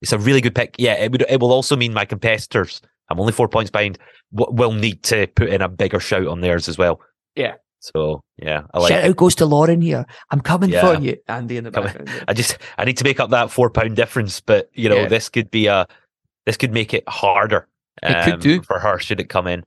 It's 0.00 0.12
a 0.12 0.18
really 0.18 0.40
good 0.40 0.54
pick. 0.54 0.76
Yeah, 0.78 0.94
it 0.94 1.12
would. 1.12 1.26
It 1.28 1.38
will 1.40 1.52
also 1.52 1.76
mean 1.76 1.92
my 1.92 2.06
competitors. 2.06 2.80
I'm 3.10 3.20
only 3.20 3.32
four 3.34 3.48
points 3.48 3.70
behind. 3.70 3.98
Will 4.32 4.72
need 4.72 5.02
to 5.04 5.26
put 5.26 5.50
in 5.50 5.60
a 5.60 5.68
bigger 5.68 6.00
shout 6.00 6.26
on 6.26 6.40
theirs 6.40 6.66
as 6.68 6.78
well. 6.78 7.02
Yeah. 7.36 7.56
So 7.80 8.22
yeah, 8.36 8.62
I 8.72 8.78
like. 8.78 8.92
Shout 8.92 9.04
out 9.04 9.16
goes 9.16 9.34
to 9.36 9.46
Lauren 9.46 9.80
here. 9.80 10.04
I'm 10.30 10.40
coming 10.40 10.70
Yeah. 10.70 10.80
for 10.94 11.00
you. 11.00 11.16
Andy 11.28 11.56
in 11.56 11.64
the 11.64 11.70
background. 11.70 12.10
I 12.28 12.34
just 12.34 12.58
I 12.78 12.84
need 12.84 12.98
to 12.98 13.04
make 13.04 13.18
up 13.18 13.30
that 13.30 13.50
four 13.50 13.70
pound 13.70 13.96
difference, 13.96 14.40
but 14.40 14.68
you 14.74 14.88
know 14.88 14.96
Yeah. 15.02 15.08
this 15.08 15.28
could 15.28 15.50
be 15.50 15.66
a 15.66 15.86
this 16.46 16.56
could 16.56 16.72
make 16.72 16.94
it 16.94 17.04
harder. 17.08 17.66
It 18.02 18.24
could 18.24 18.34
um, 18.34 18.40
do. 18.40 18.62
for 18.62 18.78
her 18.78 18.98
should 18.98 19.20
it 19.20 19.28
come 19.28 19.46
in. 19.46 19.64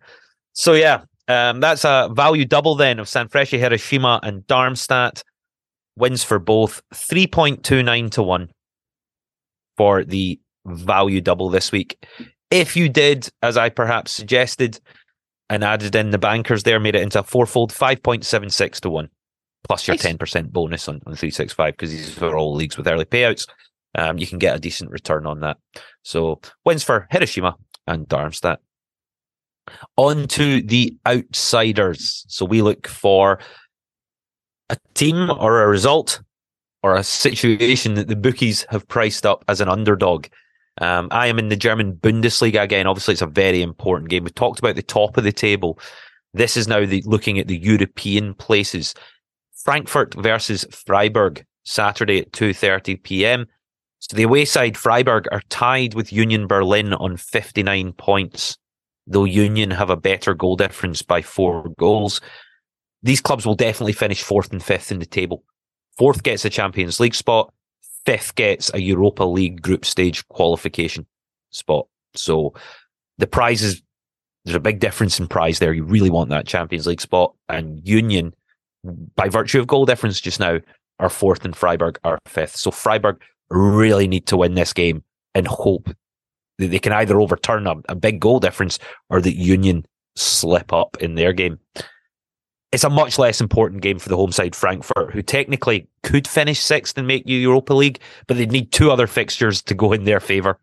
So 0.54 0.74
yeah, 0.74 1.04
um, 1.28 1.60
that's 1.60 1.84
a 1.86 2.10
value 2.14 2.46
double 2.46 2.76
then 2.76 3.00
of 3.00 3.08
Sanfrecce, 3.08 3.58
Hiroshima, 3.60 4.20
and 4.24 4.46
Darmstadt. 4.48 5.24
Wins 5.96 6.24
for 6.24 6.40
both 6.40 6.82
three 6.94 7.28
point 7.28 7.64
two 7.64 7.84
nine 7.84 8.10
to 8.12 8.24
one 8.24 8.50
for 9.78 10.04
the 10.04 10.40
value 10.66 11.22
double 11.22 11.50
this 11.50 11.72
week. 11.72 12.04
If 12.50 12.76
you 12.76 12.90
did, 12.90 13.30
as 13.42 13.58
I 13.58 13.70
perhaps 13.70 14.12
suggested, 14.12 14.80
and 15.50 15.64
added 15.64 15.96
in 15.96 16.12
the 16.12 16.18
bankers 16.18 16.64
there, 16.64 16.80
made 16.80 16.96
it 16.96 17.02
into 17.02 17.20
a 17.20 17.24
fourfold, 17.24 17.72
five 17.72 18.02
point 18.02 18.26
seven 18.26 18.50
six 18.50 18.80
to 18.82 18.90
one, 18.90 19.10
plus 19.68 19.88
your 19.88 19.96
Nice. 19.96 20.04
ten 20.04 20.18
percent 20.18 20.52
bonus 20.54 20.88
on 20.88 21.02
on 21.06 21.16
three 21.16 21.32
six 21.32 21.54
five 21.54 21.74
because 21.74 21.92
these 21.92 22.22
are 22.22 22.38
all 22.38 22.54
leagues 22.54 22.78
with 22.78 22.88
early 22.88 23.06
payouts. 23.06 23.48
Um, 23.96 24.18
you 24.18 24.26
can 24.26 24.40
get 24.40 24.56
a 24.56 24.60
decent 24.60 24.90
return 24.90 25.28
on 25.28 25.42
that. 25.42 25.58
So 26.02 26.42
wins 26.66 26.84
for 26.84 27.08
Hiroshima 27.12 27.56
and 27.86 28.08
Darmstadt. 28.08 28.60
On 29.98 30.28
to 30.30 30.62
the 30.62 30.98
outsiders. 31.06 32.26
So 32.28 32.46
we 32.46 32.62
look 32.62 32.88
for 32.88 33.40
a 34.70 34.78
team 34.94 35.30
or 35.30 35.62
a 35.62 35.68
result 35.68 36.22
or 36.82 36.96
a 36.96 37.04
situation 37.04 37.94
that 37.94 38.08
the 38.08 38.16
bookies 38.16 38.66
have 38.70 38.88
priced 38.88 39.26
up 39.26 39.46
as 39.48 39.62
an 39.62 39.70
underdog. 39.70 40.26
Um, 40.80 41.08
I 41.12 41.28
am 41.28 41.40
in 41.40 41.50
the 41.50 41.56
German 41.56 41.94
Bundesliga 41.94 42.62
again. 42.62 42.88
Obviously, 42.88 43.14
it's 43.14 43.22
a 43.22 43.28
very 43.28 43.62
important 43.62 44.10
game. 44.10 44.24
We've 44.24 44.34
talked 44.34 44.60
about 44.60 44.76
the 44.76 44.82
top 44.82 45.18
of 45.18 45.24
the 45.24 45.32
table. 45.32 45.80
This 46.34 46.58
is 46.58 46.68
now 46.68 46.86
the 46.86 47.04
looking 47.06 47.38
at 47.38 47.48
the 47.48 47.58
European 47.58 48.34
places. 48.34 48.96
Frankfurt 49.64 50.14
versus 50.16 50.66
Freiburg, 50.72 51.46
Saturday 51.64 52.20
at 52.20 52.32
2.30 52.32 53.02
p.m. 53.04 53.46
So 54.00 54.18
the 54.18 54.24
away 54.24 54.46
side, 54.46 54.76
Freiburg, 54.76 55.28
are 55.32 55.42
tied 55.50 55.94
with 55.94 56.12
Union 56.12 56.48
Berlin 56.48 56.94
on 56.94 57.16
59 57.16 57.94
points, 57.94 58.58
though 59.08 59.24
Union 59.24 59.72
have 59.72 59.90
a 59.90 59.96
better 59.96 60.34
goal 60.34 60.58
difference 60.58 61.02
by 61.02 61.22
four 61.22 61.70
goals. 61.80 62.20
These 63.02 63.22
clubs 63.22 63.46
will 63.46 63.56
definitely 63.56 63.94
finish 63.94 64.22
fourth 64.22 64.52
and 64.52 64.62
fifth 64.62 64.92
in 64.92 65.00
the 65.00 65.06
table. 65.06 65.44
Fourth 65.98 66.24
gets 66.24 66.44
a 66.44 66.50
Champions 66.50 67.00
League 67.00 67.16
spot, 67.16 67.54
fifth 68.06 68.36
gets 68.36 68.74
a 68.74 68.82
Europa 68.82 69.24
League 69.24 69.62
group 69.62 69.86
stage 69.86 70.28
qualification 70.28 71.06
spot. 71.52 71.88
So 72.16 72.54
the 73.18 73.28
prizes, 73.28 73.82
there's 74.46 74.56
a 74.56 74.60
big 74.60 74.80
difference 74.80 75.20
in 75.20 75.28
prize 75.28 75.60
there. 75.60 75.74
You 75.74 75.84
really 75.84 76.10
want 76.10 76.30
that 76.30 76.48
Champions 76.48 76.88
League 76.88 77.02
spot. 77.02 77.34
And 77.50 77.86
Union, 77.88 78.34
by 79.16 79.30
virtue 79.30 79.60
of 79.60 79.68
goal 79.68 79.86
difference 79.86 80.20
just 80.20 80.40
now, 80.40 80.60
are 81.00 81.10
fourth 81.10 81.46
and 81.46 81.56
Freiburg 81.56 82.00
are 82.04 82.20
fifth. 82.28 82.56
So 82.56 82.72
Freiburg 82.72 83.22
really 83.50 84.08
need 84.08 84.28
to 84.28 84.38
win 84.38 84.56
this 84.56 84.74
game 84.74 85.04
and 85.36 85.48
hope 85.48 85.90
that 86.60 86.68
they 86.68 86.80
can 86.80 86.94
either 86.94 87.20
overturn 87.20 87.68
a, 87.68 87.76
a 87.90 87.96
big 87.96 88.20
goal 88.20 88.40
difference 88.40 88.80
or 89.10 89.22
that 89.22 89.36
Union 89.36 89.86
slip 90.16 90.72
up 90.72 90.98
in 91.02 91.16
their 91.16 91.34
game. 91.34 91.60
It's 92.74 92.84
a 92.84 92.90
much 92.90 93.20
less 93.20 93.40
important 93.40 93.84
game 93.84 94.00
for 94.00 94.10
the 94.10 94.18
home 94.18 94.32
side 94.32 94.56
Frankfurt, 94.56 95.14
who 95.14 95.22
technically 95.22 95.88
could 96.02 96.28
finish 96.28 96.60
sixth 96.60 96.98
and 96.98 97.08
make 97.08 97.24
Europa 97.28 97.74
League, 97.74 98.00
but 98.28 98.36
they'd 98.36 98.52
need 98.52 98.72
two 98.72 98.92
other 98.92 99.06
fixtures 99.06 99.62
to 99.62 99.76
go 99.76 99.94
in 99.94 100.06
their 100.06 100.20
favour 100.20 100.60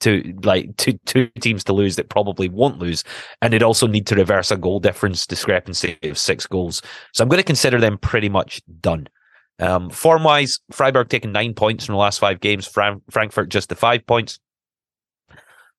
to 0.00 0.38
like 0.42 0.76
two 0.76 0.92
two 1.06 1.28
teams 1.40 1.64
to 1.64 1.72
lose 1.72 1.96
that 1.96 2.10
probably 2.10 2.50
won't 2.50 2.78
lose, 2.78 3.02
and 3.40 3.52
they'd 3.52 3.62
also 3.62 3.86
need 3.86 4.06
to 4.06 4.14
reverse 4.14 4.50
a 4.50 4.56
goal 4.58 4.80
difference 4.80 5.26
discrepancy 5.26 5.98
of 6.02 6.18
six 6.18 6.46
goals. 6.46 6.82
So 7.14 7.24
I'm 7.24 7.28
going 7.30 7.38
to 7.40 7.44
consider 7.44 7.80
them 7.80 7.96
pretty 7.96 8.28
much 8.28 8.60
done. 8.80 9.08
Um, 9.58 9.88
form 9.88 10.24
wise, 10.24 10.60
Freiburg 10.70 11.08
taking 11.08 11.32
nine 11.32 11.54
points 11.54 11.86
from 11.86 11.94
the 11.94 11.98
last 11.98 12.18
five 12.18 12.40
games, 12.40 12.66
Fran- 12.66 13.00
Frankfurt 13.10 13.48
just 13.48 13.70
the 13.70 13.74
five 13.74 14.06
points. 14.06 14.38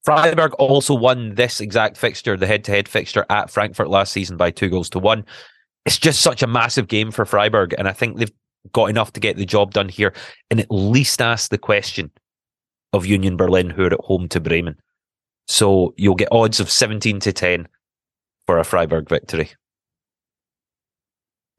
Freiburg 0.03 0.53
also 0.53 0.95
won 0.95 1.35
this 1.35 1.61
exact 1.61 1.97
fixture, 1.97 2.35
the 2.35 2.47
head 2.47 2.63
to 2.63 2.71
head 2.71 2.87
fixture 2.87 3.25
at 3.29 3.51
Frankfurt 3.51 3.89
last 3.89 4.11
season 4.11 4.37
by 4.37 4.49
two 4.49 4.69
goals 4.69 4.89
to 4.89 4.99
one. 4.99 5.23
It's 5.87 5.97
just 5.97 6.21
such 6.21 6.43
a 6.43 6.47
massive 6.47 6.87
game 6.87 7.11
for 7.11 7.25
Freiburg, 7.25 7.73
and 7.77 7.87
I 7.87 7.93
think 7.93 8.17
they've 8.17 8.31
got 8.73 8.89
enough 8.89 9.13
to 9.13 9.19
get 9.19 9.37
the 9.37 9.45
job 9.45 9.73
done 9.73 9.87
here 9.87 10.13
and 10.51 10.59
at 10.59 10.67
least 10.69 11.21
ask 11.21 11.49
the 11.49 11.57
question 11.57 12.11
of 12.93 13.05
Union 13.05 13.37
Berlin, 13.37 13.69
who 13.69 13.83
are 13.83 13.93
at 13.93 13.99
home 14.01 14.27
to 14.29 14.39
Bremen. 14.39 14.75
So 15.47 15.93
you'll 15.97 16.15
get 16.15 16.27
odds 16.31 16.59
of 16.59 16.69
17 16.69 17.21
to 17.21 17.31
10 17.31 17.67
for 18.45 18.57
a 18.57 18.65
Freiburg 18.65 19.07
victory. 19.07 19.51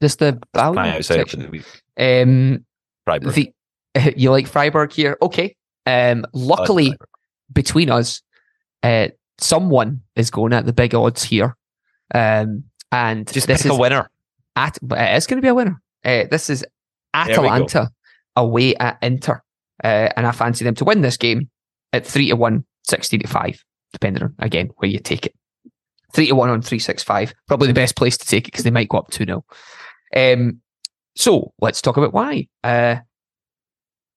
Just 0.03 0.19
the 0.19 0.38
value 0.55 0.75
My 0.75 0.97
outside 0.97 1.14
for 1.14 1.21
section. 1.21 1.43
the 1.43 1.49
week. 1.49 1.83
Um, 1.99 2.64
Freiburg. 3.07 3.33
the, 3.33 3.53
you 4.17 4.31
like 4.31 4.47
Freiburg 4.47 4.93
here? 4.93 5.17
Okay. 5.23 5.57
Um, 5.87 6.27
like 6.33 6.59
luckily, 6.61 6.95
between 7.53 7.91
us, 7.91 8.23
uh, 8.83 9.09
someone 9.38 10.03
is 10.16 10.31
going 10.31 10.53
at 10.53 10.66
the 10.66 10.72
big 10.72 10.95
odds 10.95 11.22
here. 11.22 11.57
Um, 12.14 12.64
and 12.93 13.26
just 13.33 13.47
this 13.47 13.62
pick 13.62 13.72
is 13.72 13.76
a 13.76 13.81
winner. 13.81 14.11
At, 14.59 14.79
but 14.83 14.99
it 14.99 15.17
is 15.17 15.27
going 15.27 15.39
to 15.39 15.43
be 15.43 15.49
a 15.49 15.55
winner. 15.55 15.81
Uh, 16.05 16.25
this 16.31 16.51
is. 16.51 16.65
Atalanta 17.15 17.91
away 18.37 18.77
at 18.77 18.99
Inter. 19.03 19.43
Uh, 19.83 20.09
and 20.17 20.27
I 20.27 20.33
fancy 20.33 20.65
them 20.65 20.75
to 20.77 20.85
win 20.85 21.01
this 21.01 21.17
game 21.17 21.49
at 21.93 22.07
3 22.07 22.29
to 22.29 22.37
1, 22.37 22.65
60 22.85 23.19
to 23.19 23.27
5, 23.29 23.65
depending 23.93 24.23
on, 24.25 24.35
again, 24.39 24.71
where 24.77 24.91
you 24.91 24.99
take 24.99 25.27
it. 25.27 25.35
3 26.13 26.27
to 26.27 26.35
1 26.35 26.51
on 26.51 26.63
365. 26.63 27.35
Probably 27.47 27.69
the 27.69 27.75
best 27.75 27.97
place 27.97 28.17
to 28.19 28.27
take 28.27 28.47
it 28.47 28.53
because 28.53 28.65
they 28.65 28.71
might 28.71 28.89
go 28.89 28.99
up 28.99 29.11
2 29.11 29.25
0. 29.25 29.45
Um, 30.17 30.61
So 31.17 31.53
let's 31.61 31.83
talk 31.83 31.97
about 31.97 32.13
why. 32.13 32.49
Uh, 32.63 32.97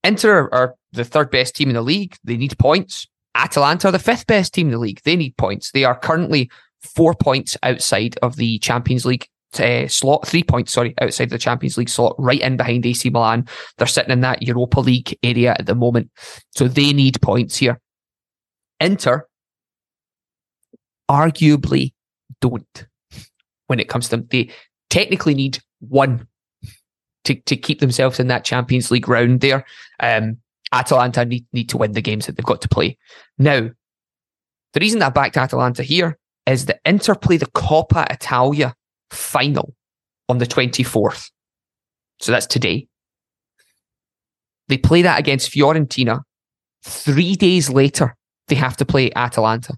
Inter 0.04 0.50
are 0.52 0.76
the 0.92 1.06
third 1.06 1.32
best 1.32 1.56
team 1.56 1.70
in 1.70 1.76
the 1.76 1.82
league. 1.82 2.16
They 2.24 2.38
need 2.38 2.58
points. 2.58 3.08
Atalanta 3.36 3.88
are 3.88 3.92
the 3.92 4.00
fifth 4.00 4.28
best 4.28 4.54
team 4.54 4.68
in 4.68 4.72
the 4.72 4.78
league. 4.78 5.02
They 5.04 5.16
need 5.16 5.38
points. 5.38 5.72
They 5.72 5.84
are 5.84 5.98
currently 5.98 6.50
four 6.82 7.14
points 7.14 7.56
outside 7.64 8.18
of 8.22 8.36
the 8.36 8.60
Champions 8.60 9.06
League 9.06 9.28
uh, 9.60 9.88
slot, 9.88 10.28
three 10.28 10.44
points, 10.44 10.72
sorry, 10.72 10.94
outside 11.02 11.30
the 11.30 11.38
Champions 11.38 11.78
League 11.78 11.90
slot, 11.90 12.16
right 12.18 12.42
in 12.42 12.58
behind 12.58 12.86
AC 12.86 13.10
Milan. 13.10 13.48
They're 13.78 13.88
sitting 13.88 14.12
in 14.12 14.22
that 14.22 14.42
Europa 14.42 14.80
League 14.80 15.18
area 15.24 15.56
at 15.58 15.66
the 15.66 15.76
moment. 15.76 16.12
So 16.52 16.68
they 16.68 16.94
need 16.94 17.22
points 17.22 17.58
here. 17.58 17.80
Inter 18.80 19.28
arguably 21.10 21.94
don't 22.40 22.88
when 23.68 23.80
it 23.80 23.90
comes 23.90 24.06
to 24.06 24.18
them. 24.18 24.28
They 24.32 24.52
technically 24.90 25.36
need 25.36 25.60
one 25.80 26.28
to, 27.26 27.36
to 27.36 27.56
keep 27.56 27.80
themselves 27.80 28.20
in 28.20 28.28
that 28.28 28.46
Champions 28.46 28.92
League 28.92 29.08
round 29.08 29.42
there. 29.42 29.66
Um, 30.00 30.38
Atalanta 30.72 31.26
need, 31.26 31.46
need 31.52 31.70
to 31.70 31.78
win 31.78 31.92
the 31.92 32.02
games 32.02 32.26
that 32.26 32.38
they've 32.38 32.46
got 32.46 32.62
to 32.62 32.70
play. 32.70 32.98
Now, 33.38 33.70
the 34.74 34.80
reason 34.80 35.00
that 35.00 35.08
I 35.08 35.10
backed 35.10 35.38
Atalanta 35.38 35.84
here 35.84 36.18
is 36.46 36.66
that 36.66 36.80
Inter 36.86 37.16
play 37.16 37.38
the 37.38 37.48
Coppa 37.48 38.10
Italia 38.10 38.74
final 39.12 39.76
on 40.30 40.38
the 40.38 40.46
24th. 40.46 41.30
So 42.20 42.32
that's 42.32 42.46
today. 42.46 42.88
They 44.68 44.78
play 44.78 45.02
that 45.02 45.20
against 45.20 45.52
Fiorentina. 45.52 46.22
Three 46.84 47.36
days 47.36 47.70
later, 47.70 48.16
they 48.48 48.56
have 48.56 48.78
to 48.78 48.86
play 48.86 49.12
Atalanta. 49.16 49.76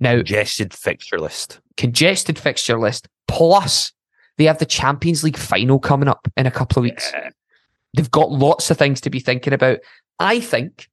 Now, 0.00 0.16
Congested 0.16 0.74
fixture 0.74 1.18
list. 1.18 1.60
congested 1.76 2.38
fixture 2.38 2.78
list, 2.78 3.08
plus 3.28 3.92
they 4.36 4.44
have 4.44 4.58
the 4.58 4.66
Champions 4.66 5.22
League 5.22 5.36
final 5.36 5.78
coming 5.78 6.08
up 6.08 6.26
in 6.36 6.46
a 6.46 6.50
couple 6.50 6.80
of 6.80 6.84
weeks. 6.84 7.12
They've 7.94 8.10
got 8.10 8.30
lots 8.32 8.70
of 8.70 8.78
things 8.78 9.00
to 9.02 9.10
be 9.10 9.20
thinking 9.20 9.52
about. 9.52 9.78
I 10.18 10.40
think 10.40 10.88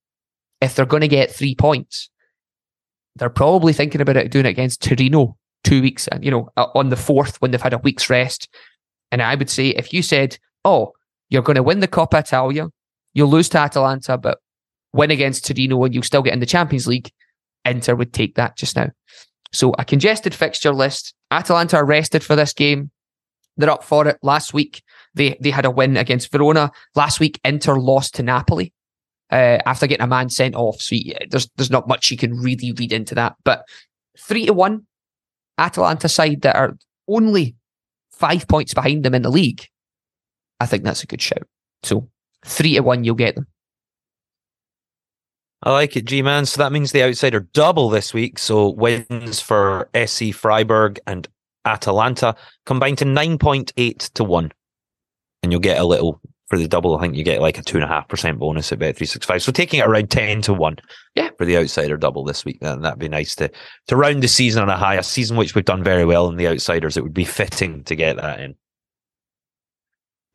if 0.62 0.76
they're 0.76 0.86
going 0.86 1.02
to 1.02 1.08
get 1.08 1.32
three 1.32 1.56
points, 1.56 2.10
they're 3.16 3.30
probably 3.30 3.74
thinking 3.74 4.02
about 4.02 4.18
it 4.18 4.32
doing 4.32 4.46
it 4.46 4.50
against 4.50 4.84
Torino 4.84 5.38
two 5.64 5.82
weeks, 5.82 6.08
and 6.08 6.24
you 6.24 6.32
know, 6.32 6.50
uh, 6.58 6.68
on 6.76 6.90
the 6.90 6.96
fourth 6.96 7.42
when 7.42 7.52
they've 7.52 7.62
had 7.62 7.74
a 7.74 7.80
week's 7.80 8.10
rest. 8.10 8.48
And 9.12 9.22
I 9.22 9.36
would 9.36 9.50
say 9.50 9.70
if 9.70 9.94
you 9.94 10.02
said, 10.02 10.38
"Oh, 10.66 10.94
you're 11.30 11.42
going 11.42 11.56
to 11.56 11.64
win 11.64 11.80
the 11.80 11.88
Coppa 11.88 12.20
Italia, 12.20 12.70
you'll 13.14 13.30
lose 13.30 13.50
to 13.50 13.60
Atalanta, 13.60 14.18
but 14.18 14.40
win 14.94 15.12
against 15.12 15.46
Torino 15.46 15.84
and 15.84 15.94
you'll 15.94 16.04
still 16.04 16.22
get 16.22 16.34
in 16.34 16.40
the 16.40 16.46
Champions 16.46 16.88
League," 16.88 17.12
Inter 17.66 17.96
would 17.96 18.14
take 18.14 18.36
that 18.36 18.58
just 18.58 18.76
now. 18.76 18.90
So 19.52 19.74
a 19.80 19.86
congested 19.86 20.34
fixture 20.34 20.74
list. 20.74 21.14
Atalanta 21.32 21.78
are 21.78 21.86
rested 21.86 22.24
for 22.24 22.36
this 22.36 22.54
game. 22.54 22.92
They're 23.58 23.70
up 23.70 23.84
for 23.84 24.08
it. 24.08 24.18
Last 24.22 24.54
week 24.54 24.84
they 25.16 25.38
they 25.42 25.50
had 25.52 25.66
a 25.66 25.72
win 25.72 25.98
against 25.98 26.32
Verona. 26.32 26.72
Last 26.96 27.20
week 27.20 27.40
Inter 27.44 27.78
lost 27.78 28.16
to 28.16 28.24
Napoli 28.24 28.74
uh, 29.32 29.60
after 29.66 29.88
getting 29.88 30.04
a 30.04 30.08
man 30.08 30.30
sent 30.30 30.56
off. 30.56 30.82
So 30.82 30.96
there's 31.30 31.50
there's 31.56 31.72
not 31.72 31.88
much 31.88 32.12
you 32.12 32.18
can 32.18 32.34
really 32.34 32.72
read 32.72 32.94
into 32.94 33.16
that. 33.16 33.36
But 33.44 33.66
three 34.18 34.46
to 34.46 34.54
one, 34.54 34.86
Atalanta 35.60 36.10
side 36.10 36.42
that 36.42 36.56
are 36.56 36.78
only 37.08 37.56
five 38.12 38.48
points 38.48 38.74
behind 38.74 39.04
them 39.04 39.16
in 39.16 39.22
the 39.22 39.30
league. 39.30 39.66
I 40.60 40.66
think 40.66 40.84
that's 40.84 41.04
a 41.04 41.08
good 41.08 41.22
shout. 41.22 41.48
So 41.84 42.10
three 42.46 42.74
to 42.76 42.82
one, 42.82 43.04
you'll 43.04 43.16
get 43.16 43.36
them. 43.36 43.48
I 45.62 45.72
like 45.72 45.98
it, 45.98 46.06
G 46.06 46.22
man. 46.22 46.46
So 46.46 46.62
that 46.62 46.72
means 46.72 46.92
the 46.92 47.04
outsider 47.04 47.42
double 47.54 47.90
this 47.90 48.14
week. 48.14 48.40
So 48.40 48.70
wins 48.70 49.42
for 49.42 49.90
SC 50.06 50.34
Freiburg 50.34 51.00
and 51.06 51.28
Atalanta 51.66 52.36
combined 52.66 52.98
to 53.00 53.06
9.8 53.06 54.14
to 54.14 54.24
1. 54.24 54.52
And 55.44 55.52
you'll 55.52 55.62
get 55.62 55.80
a 55.80 55.84
little 55.84 56.22
for 56.50 56.58
the 56.58 56.68
double. 56.68 56.98
I 56.98 57.02
think 57.02 57.16
you 57.16 57.24
get 57.24 57.42
like 57.42 57.58
a 57.58 57.62
2.5% 57.62 58.40
bonus 58.40 58.72
at 58.72 58.80
Bet365. 58.80 59.42
So 59.42 59.52
taking 59.52 59.80
it 59.80 59.88
around 59.88 60.10
10 60.10 60.42
to 60.44 60.54
1 60.54 60.78
Yeah. 61.16 61.30
for 61.38 61.46
the 61.46 61.58
outsider 61.58 61.96
double 61.96 62.24
this 62.26 62.44
week. 62.44 62.60
Then 62.60 62.82
that'd 62.82 63.00
be 63.00 63.08
nice 63.08 63.36
to, 63.36 63.52
to 63.88 63.96
round 63.96 64.24
the 64.24 64.28
season 64.28 64.64
on 64.64 64.70
a 64.70 64.78
high, 64.78 64.96
a 64.96 65.04
season 65.04 65.38
which 65.38 65.54
we've 65.54 65.66
done 65.66 65.84
very 65.84 66.06
well 66.06 66.28
in 66.28 66.38
the 66.38 66.48
outsiders. 66.48 66.98
It 66.98 67.04
would 67.04 67.14
be 67.14 67.26
fitting 67.26 67.84
to 67.84 67.96
get 67.96 68.18
that 68.18 68.40
in. 68.40 68.56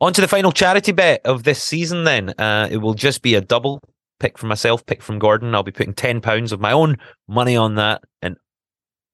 On 0.01 0.13
to 0.13 0.21
the 0.21 0.27
final 0.27 0.51
charity 0.51 0.91
bet 0.91 1.21
of 1.25 1.43
this 1.43 1.63
season, 1.63 2.03
then. 2.03 2.29
Uh, 2.37 2.67
it 2.69 2.77
will 2.77 2.93
just 2.93 3.21
be 3.21 3.35
a 3.35 3.41
double 3.41 3.81
pick 4.19 4.37
from 4.37 4.49
myself, 4.49 4.85
pick 4.85 5.01
from 5.01 5.19
Gordon. 5.19 5.53
I'll 5.55 5.63
be 5.63 5.71
putting 5.71 5.93
£10 5.93 6.51
of 6.51 6.59
my 6.59 6.71
own 6.71 6.97
money 7.27 7.55
on 7.55 7.75
that. 7.75 8.03
And 8.21 8.37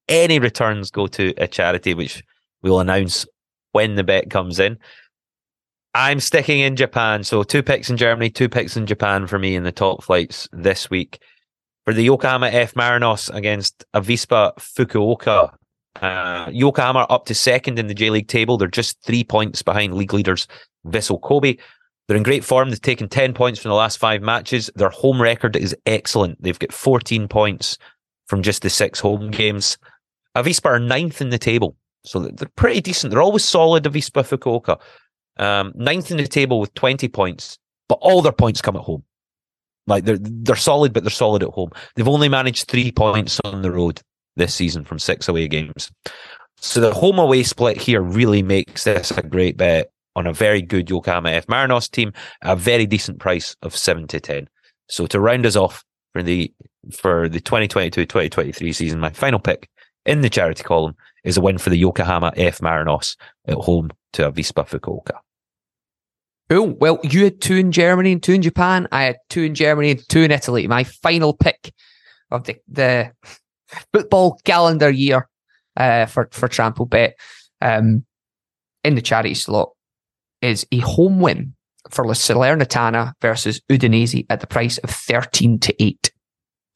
any 0.08 0.38
returns 0.38 0.90
go 0.90 1.06
to 1.08 1.34
a 1.36 1.46
charity, 1.48 1.94
which 1.94 2.22
we'll 2.62 2.80
announce 2.80 3.26
when 3.72 3.94
the 3.94 4.04
bet 4.04 4.30
comes 4.30 4.58
in. 4.58 4.78
I'm 5.94 6.20
sticking 6.20 6.60
in 6.60 6.76
Japan. 6.76 7.22
So 7.24 7.42
two 7.42 7.62
picks 7.62 7.90
in 7.90 7.96
Germany, 7.96 8.30
two 8.30 8.48
picks 8.48 8.76
in 8.76 8.86
Japan 8.86 9.26
for 9.26 9.38
me 9.38 9.54
in 9.54 9.64
the 9.64 9.72
top 9.72 10.02
flights 10.02 10.48
this 10.52 10.88
week. 10.88 11.20
For 11.84 11.92
the 11.92 12.02
Yokohama 12.04 12.48
F 12.48 12.74
Marinos 12.74 13.34
against 13.34 13.84
Avispa 13.94 14.54
Fukuoka. 14.56 15.52
Uh, 16.00 16.48
Yokohama 16.50 17.06
up 17.10 17.26
to 17.26 17.34
second 17.34 17.78
in 17.78 17.88
the 17.88 17.94
J 17.94 18.10
League 18.10 18.28
table. 18.28 18.56
They're 18.56 18.68
just 18.68 19.02
three 19.02 19.24
points 19.24 19.62
behind 19.62 19.94
league 19.94 20.14
leaders 20.14 20.46
Vissel 20.86 21.20
Kobe. 21.20 21.56
They're 22.06 22.16
in 22.16 22.22
great 22.22 22.44
form. 22.44 22.70
They've 22.70 22.80
taken 22.80 23.08
10 23.08 23.34
points 23.34 23.60
from 23.60 23.68
the 23.68 23.74
last 23.74 23.98
five 23.98 24.22
matches. 24.22 24.70
Their 24.74 24.90
home 24.90 25.20
record 25.20 25.56
is 25.56 25.76
excellent. 25.86 26.42
They've 26.42 26.58
got 26.58 26.72
14 26.72 27.28
points 27.28 27.78
from 28.26 28.42
just 28.42 28.62
the 28.62 28.70
six 28.70 28.98
home 28.98 29.30
games. 29.30 29.78
Avispa 30.36 30.66
are 30.66 30.78
ninth 30.78 31.20
in 31.20 31.30
the 31.30 31.38
table. 31.38 31.76
So 32.04 32.18
they're 32.18 32.48
pretty 32.56 32.80
decent. 32.80 33.10
They're 33.10 33.22
always 33.22 33.44
solid, 33.44 33.84
Avispa 33.84 34.24
Fukuoka. 34.24 34.80
Um, 35.38 35.72
ninth 35.74 36.10
in 36.10 36.16
the 36.18 36.26
table 36.26 36.60
with 36.60 36.74
20 36.74 37.08
points, 37.08 37.58
but 37.88 37.98
all 38.00 38.22
their 38.22 38.32
points 38.32 38.60
come 38.60 38.76
at 38.76 38.82
home. 38.82 39.04
Like 39.86 40.04
they're 40.04 40.18
they're 40.20 40.56
solid, 40.56 40.92
but 40.92 41.02
they're 41.02 41.10
solid 41.10 41.42
at 41.42 41.50
home. 41.50 41.70
They've 41.94 42.06
only 42.06 42.28
managed 42.28 42.68
three 42.68 42.92
points 42.92 43.40
on 43.44 43.62
the 43.62 43.72
road 43.72 44.00
this 44.36 44.54
season 44.54 44.84
from 44.84 44.98
six 44.98 45.28
away 45.28 45.48
games. 45.48 45.90
So 46.56 46.80
the 46.80 46.94
home 46.94 47.18
away 47.18 47.42
split 47.42 47.76
here 47.76 48.00
really 48.00 48.42
makes 48.42 48.84
this 48.84 49.10
a 49.10 49.22
great 49.22 49.56
bet 49.56 49.90
on 50.14 50.26
a 50.26 50.32
very 50.32 50.62
good 50.62 50.88
Yokohama 50.88 51.30
F 51.30 51.46
Marinos 51.46 51.90
team, 51.90 52.12
a 52.42 52.54
very 52.54 52.86
decent 52.86 53.18
price 53.18 53.56
of 53.62 53.76
seven 53.76 54.06
to 54.08 54.20
ten. 54.20 54.48
So 54.88 55.06
to 55.06 55.18
round 55.18 55.46
us 55.46 55.56
off 55.56 55.84
for 56.12 56.22
the 56.22 56.52
for 56.92 57.28
the 57.28 57.40
2022-2023 57.40 58.74
season, 58.74 59.00
my 59.00 59.10
final 59.10 59.38
pick 59.38 59.68
in 60.04 60.20
the 60.20 60.30
charity 60.30 60.62
column 60.62 60.94
is 61.24 61.36
a 61.36 61.40
win 61.40 61.58
for 61.58 61.70
the 61.70 61.76
Yokohama 61.76 62.32
F 62.36 62.58
Marinos 62.60 63.16
at 63.46 63.56
home 63.56 63.90
to 64.14 64.30
Avispa 64.30 64.66
Fukuoka. 64.66 65.18
Cool. 66.48 66.74
Well, 66.78 66.98
you 67.02 67.24
had 67.24 67.40
two 67.40 67.56
in 67.56 67.72
Germany 67.72 68.12
and 68.12 68.22
two 68.22 68.32
in 68.32 68.42
Japan. 68.42 68.86
I 68.92 69.04
had 69.04 69.16
two 69.30 69.42
in 69.42 69.54
Germany 69.54 69.92
and 69.92 70.08
two 70.08 70.22
in 70.22 70.30
Italy. 70.30 70.66
My 70.66 70.84
final 70.84 71.34
pick 71.34 71.72
of 72.30 72.44
the, 72.44 72.56
the 72.68 73.12
football 73.92 74.38
calendar 74.44 74.90
year 74.90 75.28
uh, 75.76 76.06
for, 76.06 76.28
for 76.32 76.48
Trampled 76.48 76.90
Bet 76.90 77.18
um, 77.60 78.04
in 78.84 78.94
the 78.96 79.02
charity 79.02 79.34
slot 79.34 79.70
is 80.40 80.66
a 80.72 80.78
home 80.78 81.20
win 81.20 81.54
for 81.90 82.04
La 82.04 82.12
Salernitana 82.12 83.14
versus 83.20 83.60
Udinese 83.70 84.26
at 84.28 84.40
the 84.40 84.46
price 84.46 84.78
of 84.78 84.90
13 84.90 85.58
to 85.60 85.82
8. 85.82 86.12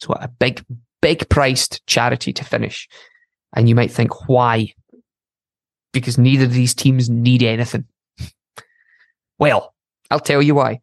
So 0.01 0.15
a 0.15 0.29
big, 0.29 0.65
big 1.03 1.29
priced 1.29 1.87
charity 1.87 2.33
to 2.33 2.45
finish. 2.45 2.89
And 3.55 3.69
you 3.69 3.75
might 3.75 3.91
think, 3.91 4.29
why? 4.29 4.73
Because 5.93 6.19
neither 6.19 6.45
of 6.45 6.53
these 6.53 6.75
teams 6.75 7.09
need 7.09 7.43
anything. 7.43 7.85
Well, 9.39 9.75
I'll 10.11 10.19
tell 10.19 10.41
you 10.41 10.55
why. 10.55 10.81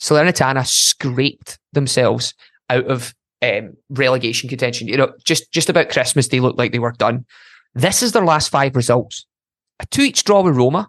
Salernitana 0.00 0.66
scraped 0.66 1.58
themselves 1.74 2.32
out 2.70 2.86
of 2.86 3.14
um, 3.42 3.74
relegation 3.90 4.48
contention. 4.48 4.88
You 4.88 4.96
know, 4.96 5.12
just 5.24 5.50
just 5.52 5.68
about 5.68 5.90
Christmas, 5.90 6.28
they 6.28 6.40
looked 6.40 6.58
like 6.58 6.72
they 6.72 6.78
were 6.78 6.92
done. 6.92 7.24
This 7.74 8.02
is 8.02 8.12
their 8.12 8.24
last 8.24 8.50
five 8.50 8.76
results: 8.76 9.26
a 9.80 9.86
two 9.86 10.02
each 10.02 10.24
draw 10.24 10.42
with 10.42 10.56
Roma, 10.56 10.88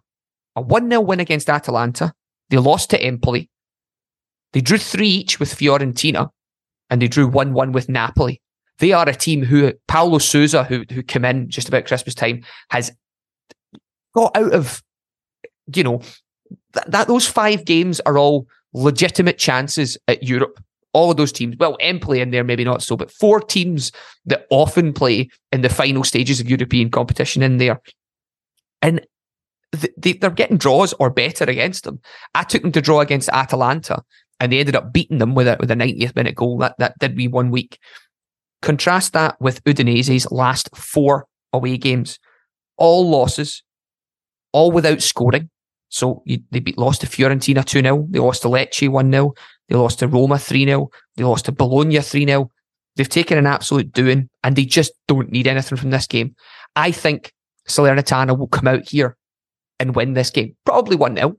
a 0.56 0.62
one 0.62 0.90
0 0.90 1.02
win 1.02 1.20
against 1.20 1.50
Atalanta. 1.50 2.14
They 2.50 2.58
lost 2.58 2.92
to 2.92 3.02
Empoli. 3.02 3.50
They 4.54 4.62
drew 4.62 4.78
three 4.78 5.10
each 5.10 5.40
with 5.40 5.54
Fiorentina, 5.54 6.30
and 6.90 7.02
they 7.02 7.08
drew 7.08 7.28
one 7.28 7.54
one 7.54 7.72
with 7.72 7.90
Napoli. 7.90 8.42
They 8.80 8.92
are 8.92 9.08
a 9.08 9.16
team 9.16 9.44
who 9.44 9.74
Paulo 9.88 10.18
Sousa, 10.18 10.64
who 10.64 10.84
who 10.92 11.02
came 11.04 11.26
in 11.26 11.50
just 11.50 11.68
about 11.68 11.86
Christmas 11.86 12.16
time, 12.16 12.44
has 12.70 12.92
got 14.14 14.36
out 14.36 14.54
of 14.54 14.84
you 15.74 15.84
know 15.84 16.02
that, 16.74 16.92
that 16.92 17.08
those 17.08 17.28
five 17.28 17.66
games 17.66 18.00
are 18.02 18.18
all 18.18 18.48
legitimate 18.74 19.38
chances 19.38 19.98
at 20.08 20.24
Europe. 20.24 20.60
All 20.94 21.12
of 21.12 21.18
those 21.18 21.32
teams, 21.32 21.58
well, 21.58 21.76
Empoli 21.82 22.22
in 22.22 22.32
there, 22.32 22.44
maybe 22.44 22.64
not 22.64 22.82
so, 22.82 22.96
but 22.96 23.12
four 23.12 23.42
teams 23.42 23.92
that 24.26 24.46
often 24.50 24.94
play 24.94 25.30
in 25.52 25.62
the 25.62 25.70
final 25.70 26.04
stages 26.04 26.40
of 26.40 26.50
European 26.50 26.90
competition 26.90 27.42
in 27.42 27.58
there. 27.58 27.82
And 28.82 29.06
they, 29.98 30.14
they're 30.14 30.30
getting 30.30 30.58
draws 30.58 30.94
or 30.94 31.10
better 31.10 31.44
against 31.46 31.84
them. 31.84 32.00
I 32.34 32.44
took 32.44 32.62
them 32.62 32.72
to 32.74 32.82
draw 32.82 33.02
against 33.02 33.30
Atalanta 33.30 34.04
and 34.40 34.52
they 34.52 34.60
ended 34.60 34.76
up 34.76 34.94
beating 34.94 35.18
them 35.18 35.36
with 35.36 35.48
a, 35.48 35.58
with 35.60 35.72
a 35.72 35.76
90th 35.76 36.16
minute 36.16 36.36
goal. 36.36 36.58
That, 36.60 36.76
that 36.80 36.98
did 37.00 37.18
me 37.18 37.28
one 37.28 37.52
week. 37.52 37.80
Contrast 38.62 39.14
that 39.14 39.40
with 39.40 39.64
Udinese's 39.64 40.32
last 40.32 40.76
four 40.76 41.28
away 41.54 41.78
games. 41.78 42.20
All 42.78 43.10
losses, 43.10 43.64
all 44.52 44.72
without 44.72 45.02
scoring. 45.02 45.50
So 45.90 46.24
you, 46.26 46.40
they 46.52 46.60
beat, 46.60 46.78
lost 46.78 47.02
to 47.02 47.08
Fiorentina 47.08 47.64
2 47.64 47.82
0. 47.82 48.08
They 48.10 48.20
lost 48.20 48.42
to 48.42 48.48
Lecce 48.48 48.90
1 48.90 49.12
0. 49.12 49.34
They 49.70 49.76
lost 49.76 50.00
to 50.00 50.08
Roma 50.08 50.38
3 50.38 50.66
0. 50.66 50.90
They 51.16 51.24
lost 51.24 51.46
to 51.46 51.52
Bologna 51.52 52.02
3 52.02 52.26
0. 52.26 52.52
They've 52.96 53.10
taken 53.10 53.38
an 53.38 53.46
absolute 53.46 53.92
doing 53.92 54.30
and 54.44 54.56
they 54.56 54.66
just 54.66 54.94
don't 55.08 55.32
need 55.32 55.48
anything 55.48 55.78
from 55.78 55.92
this 55.92 56.08
game. 56.08 56.36
I 56.76 56.92
think 56.92 57.34
Salernitana 57.68 58.38
will 58.38 58.48
come 58.48 58.68
out 58.68 58.88
here 58.88 59.18
and 59.80 59.96
win 59.96 60.14
this 60.14 60.30
game. 60.30 60.56
Probably 60.66 60.96
1 60.96 61.16
0. 61.16 61.38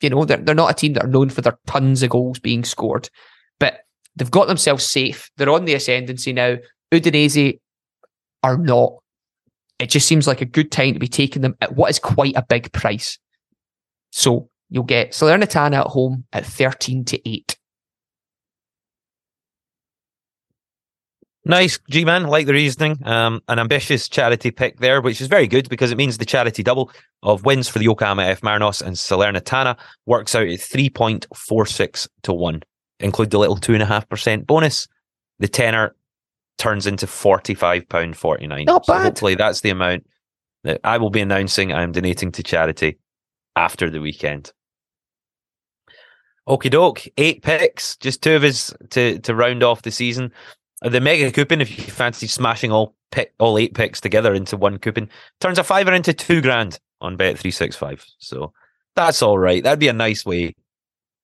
You 0.00 0.10
know, 0.10 0.24
they're, 0.24 0.38
they're 0.38 0.54
not 0.54 0.70
a 0.70 0.74
team 0.74 0.92
that 0.94 1.04
are 1.04 1.08
known 1.08 1.30
for 1.30 1.40
their 1.40 1.58
tons 1.66 2.02
of 2.02 2.10
goals 2.10 2.38
being 2.38 2.64
scored, 2.64 3.08
but 3.58 3.80
they've 4.16 4.30
got 4.30 4.48
themselves 4.48 4.88
safe. 4.88 5.30
They're 5.36 5.50
on 5.50 5.64
the 5.64 5.74
ascendancy 5.74 6.32
now. 6.32 6.56
Udinese 6.92 7.58
are 8.42 8.56
not. 8.56 8.94
It 9.78 9.90
just 9.90 10.08
seems 10.08 10.26
like 10.26 10.40
a 10.40 10.46
good 10.46 10.72
time 10.72 10.94
to 10.94 10.98
be 10.98 11.08
taking 11.08 11.42
them 11.42 11.56
at 11.60 11.76
what 11.76 11.90
is 11.90 11.98
quite 11.98 12.34
a 12.36 12.44
big 12.48 12.72
price. 12.72 13.18
So 14.10 14.48
you'll 14.70 14.84
get 14.84 15.12
Salernitana 15.12 15.80
at 15.80 15.86
home 15.88 16.24
at 16.32 16.46
13 16.46 17.04
to 17.06 17.28
8. 17.28 17.56
Nice, 21.44 21.78
G 21.88 22.04
Man. 22.04 22.24
Like 22.24 22.46
the 22.46 22.54
reasoning. 22.54 23.06
Um, 23.06 23.40
an 23.46 23.60
ambitious 23.60 24.08
charity 24.08 24.50
pick 24.50 24.80
there, 24.80 25.00
which 25.00 25.20
is 25.20 25.28
very 25.28 25.46
good 25.46 25.68
because 25.68 25.92
it 25.92 25.98
means 25.98 26.18
the 26.18 26.24
charity 26.24 26.64
double 26.64 26.90
of 27.22 27.44
wins 27.44 27.68
for 27.68 27.78
the 27.78 27.84
Yokohama 27.84 28.24
F 28.24 28.40
Marinos 28.40 28.82
and 28.82 28.96
Salernitana 28.96 29.78
works 30.06 30.34
out 30.34 30.48
at 30.48 30.58
3.46 30.58 32.08
to 32.24 32.32
1. 32.32 32.62
Include 33.00 33.30
the 33.30 33.38
little 33.38 33.56
2.5% 33.56 34.46
bonus. 34.46 34.88
The 35.38 35.48
tenner 35.48 35.94
turns 36.58 36.86
into 36.86 37.06
£45.49. 37.06 38.64
Not 38.66 38.86
so 38.86 38.92
bad. 38.94 39.02
hopefully 39.02 39.34
that's 39.34 39.60
the 39.60 39.70
amount 39.70 40.06
that 40.64 40.80
I 40.82 40.98
will 40.98 41.10
be 41.10 41.20
announcing 41.20 41.72
I'm 41.72 41.92
donating 41.92 42.32
to 42.32 42.42
charity 42.42 42.98
after 43.54 43.90
the 43.90 44.00
weekend. 44.00 44.52
Okie 46.48 46.70
doke, 46.70 47.06
eight 47.18 47.42
picks, 47.42 47.96
just 47.96 48.22
two 48.22 48.34
of 48.36 48.44
us 48.44 48.72
to, 48.90 49.18
to 49.20 49.34
round 49.34 49.62
off 49.62 49.82
the 49.82 49.90
season. 49.90 50.32
Uh, 50.82 50.88
The 50.88 51.00
mega 51.00 51.30
coupon, 51.32 51.60
if 51.60 51.76
you 51.76 51.84
fancy 51.92 52.28
smashing 52.28 52.70
all 52.70 52.94
pick, 53.10 53.34
all 53.38 53.58
eight 53.58 53.74
picks 53.74 54.00
together 54.00 54.32
into 54.32 54.56
one 54.56 54.78
coupon, 54.78 55.08
turns 55.40 55.58
a 55.58 55.64
fiver 55.64 55.92
into 55.92 56.12
two 56.12 56.40
grand 56.40 56.78
on 57.00 57.16
Bet 57.16 57.38
three 57.38 57.50
six 57.50 57.74
five. 57.74 58.04
So 58.18 58.52
that's 58.94 59.22
all 59.22 59.38
right. 59.38 59.62
That'd 59.62 59.80
be 59.80 59.88
a 59.88 59.92
nice 59.92 60.24
way 60.24 60.54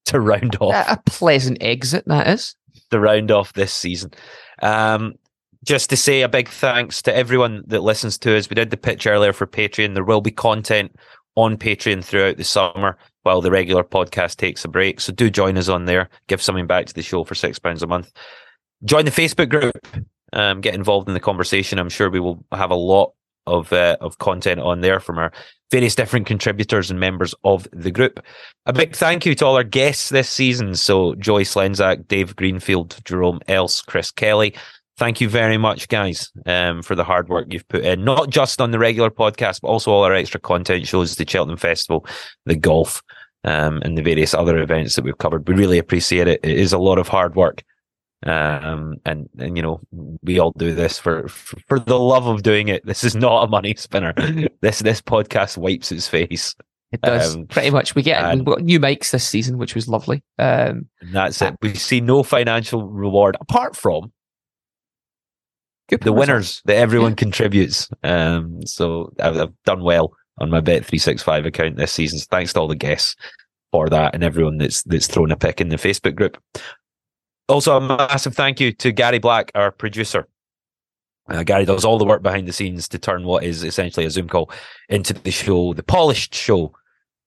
to 0.12 0.20
round 0.20 0.56
off 0.60 0.74
A 0.88 1.00
pleasant 1.06 1.58
exit, 1.60 2.04
that 2.06 2.28
is. 2.28 2.54
to 2.90 3.00
round 3.00 3.30
off 3.30 3.52
this 3.52 3.72
season. 3.72 4.12
Um, 4.62 5.14
just 5.64 5.90
to 5.90 5.96
say 5.96 6.22
a 6.22 6.28
big 6.28 6.48
thanks 6.48 7.02
to 7.02 7.14
everyone 7.14 7.62
that 7.68 7.82
listens 7.82 8.18
to 8.18 8.36
us. 8.36 8.50
We 8.50 8.54
did 8.54 8.70
the 8.70 8.76
pitch 8.76 9.06
earlier 9.06 9.32
for 9.32 9.46
Patreon. 9.46 9.94
There 9.94 10.04
will 10.04 10.20
be 10.20 10.32
content 10.32 10.94
on 11.36 11.56
Patreon 11.56 12.04
throughout 12.04 12.36
the 12.36 12.44
summer 12.44 12.98
while 13.22 13.40
the 13.40 13.50
regular 13.50 13.84
podcast 13.84 14.36
takes 14.36 14.64
a 14.64 14.68
break. 14.68 15.00
So 15.00 15.12
do 15.12 15.30
join 15.30 15.56
us 15.56 15.68
on 15.68 15.84
there. 15.84 16.08
Give 16.26 16.42
something 16.42 16.66
back 16.66 16.86
to 16.86 16.94
the 16.94 17.02
show 17.02 17.22
for 17.24 17.34
six 17.36 17.58
pounds 17.58 17.82
a 17.82 17.86
month. 17.86 18.12
Join 18.84 19.04
the 19.04 19.12
Facebook 19.12 19.48
group. 19.48 19.86
Um, 20.32 20.60
get 20.60 20.74
involved 20.74 21.06
in 21.08 21.14
the 21.14 21.20
conversation. 21.20 21.78
I'm 21.78 21.88
sure 21.88 22.10
we 22.10 22.18
will 22.18 22.44
have 22.52 22.70
a 22.70 22.76
lot 22.76 23.12
of 23.46 23.72
uh, 23.72 23.96
of 24.00 24.18
content 24.18 24.60
on 24.60 24.80
there 24.80 25.00
from 25.00 25.18
our 25.18 25.32
various 25.70 25.94
different 25.94 26.26
contributors 26.26 26.90
and 26.90 27.00
members 27.00 27.34
of 27.44 27.66
the 27.72 27.90
group. 27.90 28.20
A 28.66 28.72
big 28.72 28.94
thank 28.94 29.24
you 29.24 29.34
to 29.34 29.46
all 29.46 29.56
our 29.56 29.64
guests 29.64 30.10
this 30.10 30.28
season. 30.28 30.74
So 30.74 31.14
Joyce 31.14 31.54
Lenzak, 31.54 32.06
Dave 32.06 32.36
Greenfield, 32.36 32.98
Jerome 33.04 33.40
Else, 33.48 33.80
Chris 33.80 34.10
Kelly. 34.10 34.54
Thank 34.98 35.22
you 35.22 35.28
very 35.28 35.56
much, 35.56 35.88
guys, 35.88 36.30
um, 36.44 36.82
for 36.82 36.94
the 36.94 37.02
hard 37.02 37.30
work 37.30 37.50
you've 37.50 37.66
put 37.68 37.84
in, 37.84 38.04
not 38.04 38.28
just 38.28 38.60
on 38.60 38.70
the 38.70 38.78
regular 38.78 39.10
podcast, 39.10 39.62
but 39.62 39.68
also 39.68 39.90
all 39.90 40.04
our 40.04 40.12
extra 40.12 40.38
content 40.38 40.86
shows, 40.86 41.16
the 41.16 41.26
Cheltenham 41.26 41.56
Festival, 41.56 42.06
the 42.44 42.54
golf, 42.54 43.02
um, 43.42 43.80
and 43.82 43.96
the 43.96 44.02
various 44.02 44.34
other 44.34 44.58
events 44.58 44.94
that 44.94 45.04
we've 45.04 45.18
covered. 45.18 45.48
We 45.48 45.54
really 45.54 45.78
appreciate 45.78 46.28
it. 46.28 46.40
It 46.44 46.58
is 46.58 46.74
a 46.74 46.78
lot 46.78 46.98
of 46.98 47.08
hard 47.08 47.34
work. 47.34 47.64
Um, 48.24 48.96
and, 49.04 49.28
and, 49.38 49.56
you 49.56 49.62
know, 49.62 49.80
we 50.22 50.38
all 50.38 50.52
do 50.52 50.74
this 50.74 50.98
for, 50.98 51.28
for, 51.28 51.58
for 51.66 51.80
the 51.80 51.98
love 51.98 52.26
of 52.26 52.42
doing 52.42 52.68
it. 52.68 52.86
This 52.86 53.04
is 53.04 53.16
not 53.16 53.44
a 53.44 53.46
money 53.48 53.74
spinner. 53.76 54.14
this, 54.60 54.78
this 54.80 55.00
podcast 55.00 55.56
wipes 55.56 55.90
its 55.90 56.08
face. 56.08 56.54
It 56.92 57.00
does. 57.00 57.34
Um, 57.34 57.46
Pretty 57.46 57.70
much. 57.70 57.94
We 57.94 58.02
get 58.02 58.22
and- 58.22 58.44
new 58.60 58.78
mics 58.78 59.10
this 59.10 59.26
season, 59.26 59.58
which 59.58 59.74
was 59.74 59.88
lovely. 59.88 60.22
Um, 60.38 60.88
And 61.00 61.12
that's 61.12 61.40
it. 61.42 61.56
We 61.62 61.74
see 61.74 62.00
no 62.00 62.22
financial 62.22 62.86
reward 62.88 63.36
apart 63.40 63.74
from 63.76 64.12
the 65.88 66.12
winners 66.12 66.62
that 66.64 66.76
everyone 66.76 67.14
contributes. 67.14 67.88
Um, 68.02 68.64
so 68.66 69.12
I've, 69.20 69.36
I've 69.36 69.62
done 69.64 69.82
well 69.82 70.12
on 70.38 70.50
my 70.50 70.60
Bet 70.60 70.84
three 70.86 70.98
six 70.98 71.22
five 71.22 71.44
account 71.44 71.76
this 71.76 71.92
season. 71.92 72.18
So 72.18 72.26
thanks 72.30 72.52
to 72.52 72.60
all 72.60 72.68
the 72.68 72.76
guests 72.76 73.14
for 73.72 73.88
that 73.88 74.14
and 74.14 74.22
everyone 74.24 74.58
that's 74.58 74.82
that's 74.84 75.06
thrown 75.06 75.30
a 75.30 75.36
pick 75.36 75.60
in 75.60 75.68
the 75.68 75.76
Facebook 75.76 76.14
group. 76.14 76.38
Also, 77.52 77.76
a 77.76 77.80
massive 77.80 78.34
thank 78.34 78.60
you 78.60 78.72
to 78.72 78.92
Gary 78.92 79.18
Black, 79.18 79.52
our 79.54 79.70
producer. 79.70 80.26
Uh, 81.28 81.42
Gary 81.42 81.64
does 81.64 81.84
all 81.84 81.98
the 81.98 82.04
work 82.04 82.22
behind 82.22 82.48
the 82.48 82.52
scenes 82.52 82.88
to 82.88 82.98
turn 82.98 83.24
what 83.24 83.44
is 83.44 83.62
essentially 83.62 84.06
a 84.06 84.10
Zoom 84.10 84.28
call 84.28 84.50
into 84.88 85.12
the 85.14 85.30
show, 85.30 85.72
the 85.74 85.82
polished 85.82 86.34
show 86.34 86.72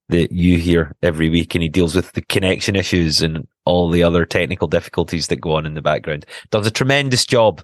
that 0.09 0.31
you 0.31 0.57
hear 0.57 0.95
every 1.01 1.29
week, 1.29 1.55
and 1.55 1.61
he 1.63 1.69
deals 1.69 1.95
with 1.95 2.11
the 2.11 2.21
connection 2.21 2.75
issues 2.75 3.21
and 3.21 3.47
all 3.65 3.89
the 3.89 4.03
other 4.03 4.25
technical 4.25 4.67
difficulties 4.67 5.27
that 5.27 5.37
go 5.37 5.53
on 5.53 5.65
in 5.65 5.73
the 5.75 5.81
background. 5.81 6.25
Does 6.51 6.67
a 6.67 6.71
tremendous 6.71 7.25
job. 7.25 7.63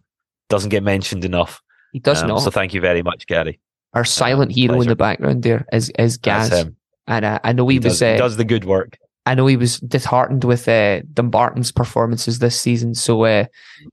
Doesn't 0.49 0.69
get 0.69 0.83
mentioned 0.83 1.25
enough. 1.25 1.61
He 1.93 1.99
does 1.99 2.21
Um, 2.21 2.29
not. 2.29 2.39
So 2.39 2.51
thank 2.51 2.73
you 2.73 2.81
very 2.81 3.03
much, 3.03 3.27
Gary. 3.27 3.59
Our 3.93 4.05
silent 4.05 4.51
hero 4.51 4.79
in 4.81 4.87
the 4.87 4.95
background 4.95 5.43
there 5.43 5.65
is 5.73 5.91
is 5.99 6.17
Gaz, 6.17 6.65
and 7.07 7.25
uh, 7.25 7.39
I 7.43 7.51
know 7.51 7.67
he, 7.67 7.75
He, 7.75 7.79
was 7.79 7.99
does, 7.99 7.99
he 7.99 8.15
uh, 8.15 8.17
does 8.17 8.37
the 8.37 8.45
good 8.45 8.63
work. 8.63 8.97
I 9.25 9.35
know 9.35 9.45
he 9.45 9.57
was 9.57 9.79
disheartened 9.79 10.43
with 10.43 10.67
uh, 10.67 11.01
Dumbarton's 11.13 11.71
performances 11.71 12.39
this 12.39 12.59
season. 12.59 12.95
So, 12.95 13.23
uh, 13.25 13.45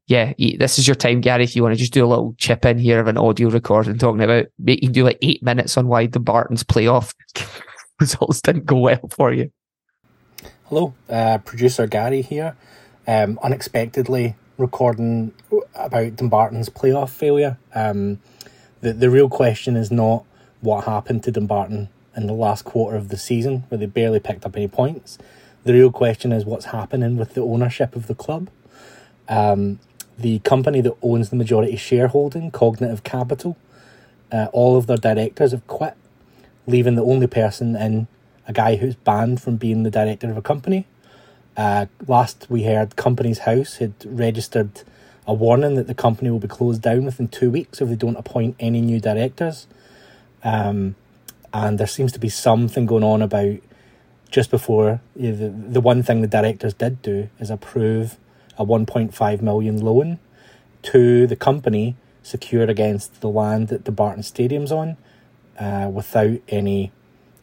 yeah, 0.07 0.33
this 0.39 0.79
is 0.79 0.89
your 0.89 0.95
time, 0.95 1.21
Gary. 1.21 1.45
If 1.45 1.55
you 1.55 1.63
want 1.63 1.75
to 1.75 1.79
just 1.79 1.93
do 1.93 2.05
a 2.05 2.09
little 2.09 2.35
chip 2.39 2.65
in 2.65 2.79
here 2.79 2.99
of 2.99 3.09
an 3.09 3.19
audio 3.19 3.51
recording 3.51 3.99
talking 3.99 4.23
about, 4.23 4.47
you 4.65 4.79
can 4.79 4.93
do 4.93 5.05
like 5.05 5.19
eight 5.21 5.43
minutes 5.43 5.77
on 5.77 5.87
why 5.87 6.07
Dumbarton's 6.07 6.65
playoff 6.65 7.13
results 8.01 8.41
didn't 8.41 8.65
go 8.65 8.79
well 8.79 9.07
for 9.11 9.33
you. 9.33 9.51
Hello, 10.65 10.95
uh, 11.11 11.39
producer 11.39 11.87
Gary 11.87 12.23
here. 12.23 12.57
Um, 13.07 13.39
unexpectedly 13.43 14.35
recording 14.57 15.33
about 15.75 16.17
Dumbarton's 16.17 16.71
playoff 16.71 17.11
failure. 17.11 17.59
Um, 17.75 18.21
the 18.81 18.93
the 18.93 19.11
real 19.11 19.29
question 19.29 19.77
is 19.77 19.91
not 19.91 20.25
what 20.61 20.85
happened 20.85 21.23
to 21.25 21.31
Dumbarton 21.31 21.89
in 22.19 22.27
the 22.27 22.35
last 22.35 22.65
quarter 22.65 22.97
of 22.97 23.09
the 23.09 23.17
season, 23.17 23.65
where 23.69 23.79
they 23.79 23.87
barely 23.87 24.19
picked 24.21 24.45
up 24.45 24.57
any 24.57 24.69
points. 24.69 25.17
The 25.65 25.73
real 25.73 25.93
question 25.93 26.33
is 26.33 26.45
what's 26.45 26.67
happening 26.67 27.17
with 27.17 27.35
the 27.35 27.43
ownership 27.43 27.95
of 27.95 28.09
the 28.09 28.15
club. 28.15 28.51
Um, 29.29 29.79
the 30.19 30.41
company 30.41 30.81
that 30.81 30.97
owns 31.01 31.31
the 31.31 31.37
majority 31.37 31.77
shareholding, 31.77 32.51
Cognitive 32.51 33.05
Capital, 33.05 33.57
uh, 34.33 34.49
all 34.53 34.77
of 34.77 34.89
their 34.89 34.97
directors 34.97 35.53
have 35.53 35.67
quit, 35.69 35.95
leaving 36.67 36.97
the 36.97 37.05
only 37.05 37.29
person 37.29 37.77
in 37.77 38.09
a 38.47 38.53
guy 38.53 38.77
who's 38.77 38.97
banned 38.97 39.41
from 39.41 39.57
being 39.57 39.85
the 39.85 39.91
director 39.91 40.29
of 40.29 40.37
a 40.37 40.43
company. 40.43 40.87
Uh, 41.57 41.87
last 42.07 42.47
we 42.49 42.65
heard, 42.65 42.97
Companies 42.97 43.41
House 43.41 43.77
had 43.77 43.93
registered 44.05 44.83
a 45.27 45.35
warning 45.35 45.77
that 45.77 45.87
the 45.87 45.95
company 45.95 46.31
will 46.31 46.39
be 46.39 46.49
closed 46.49 46.83
down 46.83 47.05
within 47.05 47.29
two 47.29 47.51
weeks 47.51 47.81
if 47.81 47.89
they 47.89 47.95
don't 47.95 48.17
appoint 48.17 48.57
any 48.59 48.81
new 48.81 48.99
directors. 48.99 49.67
Um, 50.43 50.97
and 51.53 51.79
there 51.79 51.87
seems 51.87 52.13
to 52.13 52.19
be 52.19 52.29
something 52.29 52.87
going 52.87 53.05
on 53.05 53.23
about 53.23 53.57
just 54.31 54.51
before 54.51 55.01
yeah, 55.17 55.31
the 55.31 55.49
the 55.49 55.81
one 55.81 56.03
thing 56.03 56.21
the 56.21 56.27
directors 56.27 56.75
did 56.75 57.01
do 57.03 57.29
is 57.39 57.51
approve 57.51 58.19
a 58.59 58.65
1.5 58.65 59.41
million 59.43 59.81
loan 59.81 60.19
to 60.83 61.27
the 61.27 61.37
company 61.37 61.97
secured 62.23 62.69
against 62.69 63.21
the 63.21 63.29
land 63.29 63.69
that 63.69 63.85
the 63.85 63.93
Barton 63.93 64.23
Stadium's 64.23 64.71
on, 64.71 64.97
uh, 65.59 65.91
without 65.93 66.39
any 66.49 66.93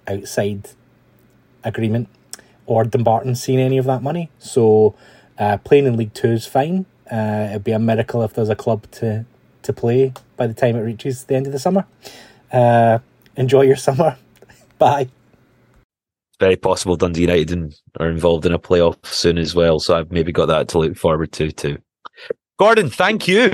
outside 0.08 0.70
agreement 1.64 2.08
or 2.66 2.84
Dumbarton 2.84 3.36
seeing 3.36 3.60
any 3.60 3.78
of 3.78 3.86
that 3.86 4.04
money. 4.04 4.30
So 4.40 4.96
uh, 5.38 5.58
playing 5.58 5.88
in 5.88 5.98
League 5.98 6.14
Two 6.14 6.30
is 6.30 6.46
fine. 6.46 6.86
Uh, 7.12 7.48
it'd 7.50 7.64
be 7.64 7.72
a 7.72 7.80
miracle 7.80 8.24
if 8.24 8.34
there's 8.34 8.50
a 8.50 8.56
club 8.56 8.90
to 8.92 9.26
to 9.64 9.74
play 9.74 10.14
by 10.38 10.46
the 10.46 10.54
time 10.54 10.76
it 10.76 10.82
reaches 10.82 11.24
the 11.24 11.36
end 11.36 11.48
of 11.48 11.52
the 11.52 11.60
summer. 11.60 11.86
Uh, 12.52 13.00
enjoy 13.38 13.62
your 13.62 13.76
summer. 13.76 14.18
Bye. 14.78 15.02
It's 15.02 16.40
very 16.40 16.56
possible 16.56 16.96
Dundee 16.96 17.22
United 17.22 17.52
and- 17.52 17.76
are 18.00 18.10
involved 18.10 18.46
in 18.46 18.54
a 18.54 18.60
playoff 18.60 19.06
soon 19.06 19.38
as 19.38 19.56
well. 19.56 19.80
So 19.80 19.98
I've 19.98 20.12
maybe 20.12 20.32
got 20.32 20.48
that 20.48 20.68
to 20.70 20.80
look 20.80 20.98
forward 20.98 21.32
to 21.34 21.52
too. 21.52 21.78
Gordon, 22.58 22.90
thank 22.90 23.28
you 23.28 23.54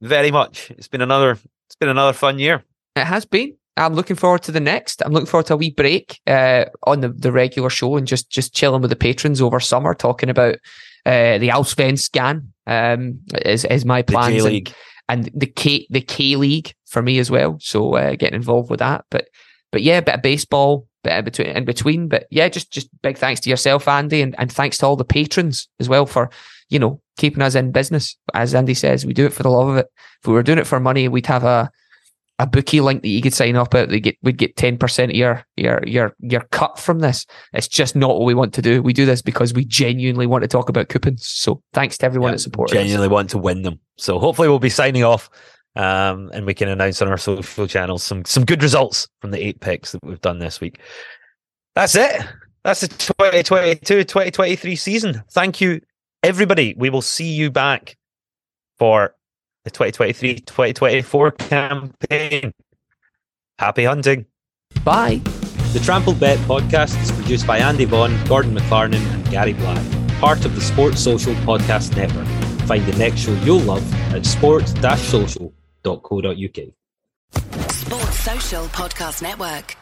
very 0.00 0.30
much. 0.30 0.70
It's 0.72 0.88
been 0.88 1.00
another 1.00 1.32
it's 1.66 1.76
been 1.78 1.88
another 1.88 2.12
fun 2.12 2.38
year. 2.38 2.62
It 2.96 3.04
has 3.04 3.24
been. 3.24 3.56
I'm 3.76 3.94
looking 3.94 4.16
forward 4.16 4.42
to 4.44 4.52
the 4.52 4.60
next. 4.60 5.02
I'm 5.04 5.12
looking 5.12 5.26
forward 5.26 5.46
to 5.46 5.54
a 5.54 5.56
wee 5.56 5.70
break 5.70 6.20
uh, 6.28 6.66
on 6.84 7.00
the, 7.00 7.08
the 7.08 7.32
regular 7.32 7.70
show 7.70 7.96
and 7.96 8.06
just 8.06 8.30
just 8.30 8.54
chilling 8.54 8.80
with 8.80 8.90
the 8.90 8.96
patrons 8.96 9.40
over 9.40 9.58
summer, 9.58 9.94
talking 9.94 10.30
about 10.30 10.56
uh, 11.06 11.38
the 11.38 11.48
Allsvenskan 11.48 12.46
um, 12.66 13.18
is 13.44 13.64
is 13.64 13.84
my 13.84 14.02
The 14.02 14.12
plans 14.12 14.44
J 14.44 14.56
and, 14.58 14.74
and 15.08 15.30
the 15.34 15.46
K 15.46 15.86
the 15.90 16.00
K 16.00 16.36
League 16.36 16.74
for 16.94 17.02
me 17.02 17.18
as 17.18 17.30
well. 17.30 17.58
So 17.60 17.94
uh, 17.96 18.12
getting 18.16 18.36
involved 18.36 18.70
with 18.70 18.78
that, 18.78 19.04
but 19.10 19.28
but 19.70 19.82
yeah, 19.82 19.98
a 19.98 20.02
bit 20.02 20.14
of 20.14 20.22
baseball, 20.22 20.86
bit 21.02 21.18
in 21.18 21.24
between. 21.24 21.46
In 21.48 21.64
between, 21.64 22.08
but 22.08 22.26
yeah, 22.30 22.48
just 22.48 22.72
just 22.72 22.88
big 23.02 23.18
thanks 23.18 23.40
to 23.42 23.50
yourself, 23.50 23.86
Andy, 23.88 24.22
and, 24.22 24.34
and 24.38 24.50
thanks 24.50 24.78
to 24.78 24.86
all 24.86 24.96
the 24.96 25.04
patrons 25.04 25.68
as 25.80 25.88
well 25.88 26.06
for 26.06 26.30
you 26.70 26.78
know 26.78 27.00
keeping 27.18 27.42
us 27.42 27.54
in 27.54 27.72
business. 27.72 28.16
As 28.32 28.54
Andy 28.54 28.74
says, 28.74 29.04
we 29.04 29.12
do 29.12 29.26
it 29.26 29.32
for 29.34 29.42
the 29.42 29.50
love 29.50 29.68
of 29.68 29.76
it. 29.76 29.88
If 30.22 30.28
we 30.28 30.32
were 30.32 30.42
doing 30.42 30.58
it 30.58 30.66
for 30.66 30.80
money, 30.80 31.08
we'd 31.08 31.26
have 31.26 31.44
a 31.44 31.70
a 32.40 32.46
bookie 32.48 32.80
link 32.80 33.02
that 33.02 33.08
you 33.08 33.22
could 33.22 33.34
sign 33.34 33.54
up 33.54 33.74
at. 33.74 33.88
They 33.90 34.00
get 34.00 34.16
we'd 34.22 34.38
get 34.38 34.56
ten 34.56 34.78
percent 34.78 35.10
of 35.12 35.16
your 35.16 35.44
your 35.56 35.82
your 35.86 36.14
your 36.20 36.42
cut 36.52 36.78
from 36.78 37.00
this. 37.00 37.26
It's 37.52 37.68
just 37.68 37.94
not 37.96 38.10
what 38.10 38.24
we 38.24 38.34
want 38.34 38.54
to 38.54 38.62
do. 38.62 38.82
We 38.82 38.92
do 38.92 39.06
this 39.06 39.22
because 39.22 39.52
we 39.54 39.64
genuinely 39.64 40.26
want 40.26 40.42
to 40.42 40.48
talk 40.48 40.68
about 40.68 40.88
coupons. 40.88 41.26
So 41.26 41.62
thanks 41.72 41.98
to 41.98 42.06
everyone 42.06 42.30
Yeah, 42.30 42.36
that 42.36 42.40
supported. 42.40 42.74
genuinely 42.74 43.08
want 43.08 43.30
to 43.30 43.38
win 43.38 43.62
them. 43.62 43.78
So 43.98 44.18
hopefully 44.18 44.48
we'll 44.48 44.58
be 44.58 44.68
signing 44.70 45.04
off, 45.04 45.30
um, 45.76 46.30
and 46.32 46.46
we 46.46 46.54
can 46.54 46.68
announce 46.68 47.02
on 47.02 47.08
our 47.08 47.18
social 47.18 47.66
channels 47.66 48.02
some 48.02 48.24
some 48.24 48.44
good 48.44 48.62
results 48.62 49.08
from 49.20 49.30
the 49.30 49.44
eight 49.44 49.60
picks 49.60 49.92
that 49.92 50.04
we've 50.04 50.20
done 50.20 50.38
this 50.38 50.60
week. 50.60 50.78
That's 51.74 51.94
it. 51.94 52.22
That's 52.62 52.80
the 52.80 52.88
2022-2023 52.88 54.78
season. 54.78 55.22
Thank 55.32 55.60
you, 55.60 55.80
everybody. 56.22 56.74
We 56.78 56.88
will 56.88 57.02
see 57.02 57.30
you 57.30 57.50
back 57.50 57.96
for 58.78 59.14
the 59.64 59.70
2023-2024 59.70 61.38
campaign. 61.38 62.52
Happy 63.58 63.84
hunting. 63.84 64.26
Bye. 64.82 65.20
The 65.72 65.80
Trampled 65.80 66.20
Bet 66.20 66.38
podcast 66.40 67.02
is 67.02 67.10
produced 67.12 67.46
by 67.46 67.58
Andy 67.58 67.84
Vaughan, 67.84 68.24
Gordon 68.26 68.54
McLarnon, 68.56 69.04
and 69.12 69.28
Gary 69.30 69.52
Black, 69.54 69.84
part 70.20 70.44
of 70.44 70.54
the 70.54 70.60
Sports 70.60 71.00
Social 71.02 71.34
Podcast 71.36 71.96
Network. 71.96 72.28
Find 72.66 72.86
the 72.86 72.96
next 72.96 73.20
show 73.20 73.32
you'll 73.42 73.60
love 73.60 73.92
at 74.14 74.22
sports-social.co.uk. 75.84 76.74
Sports 77.70 78.18
Social 78.20 78.64
Podcast 78.68 79.22
Network. 79.22 79.76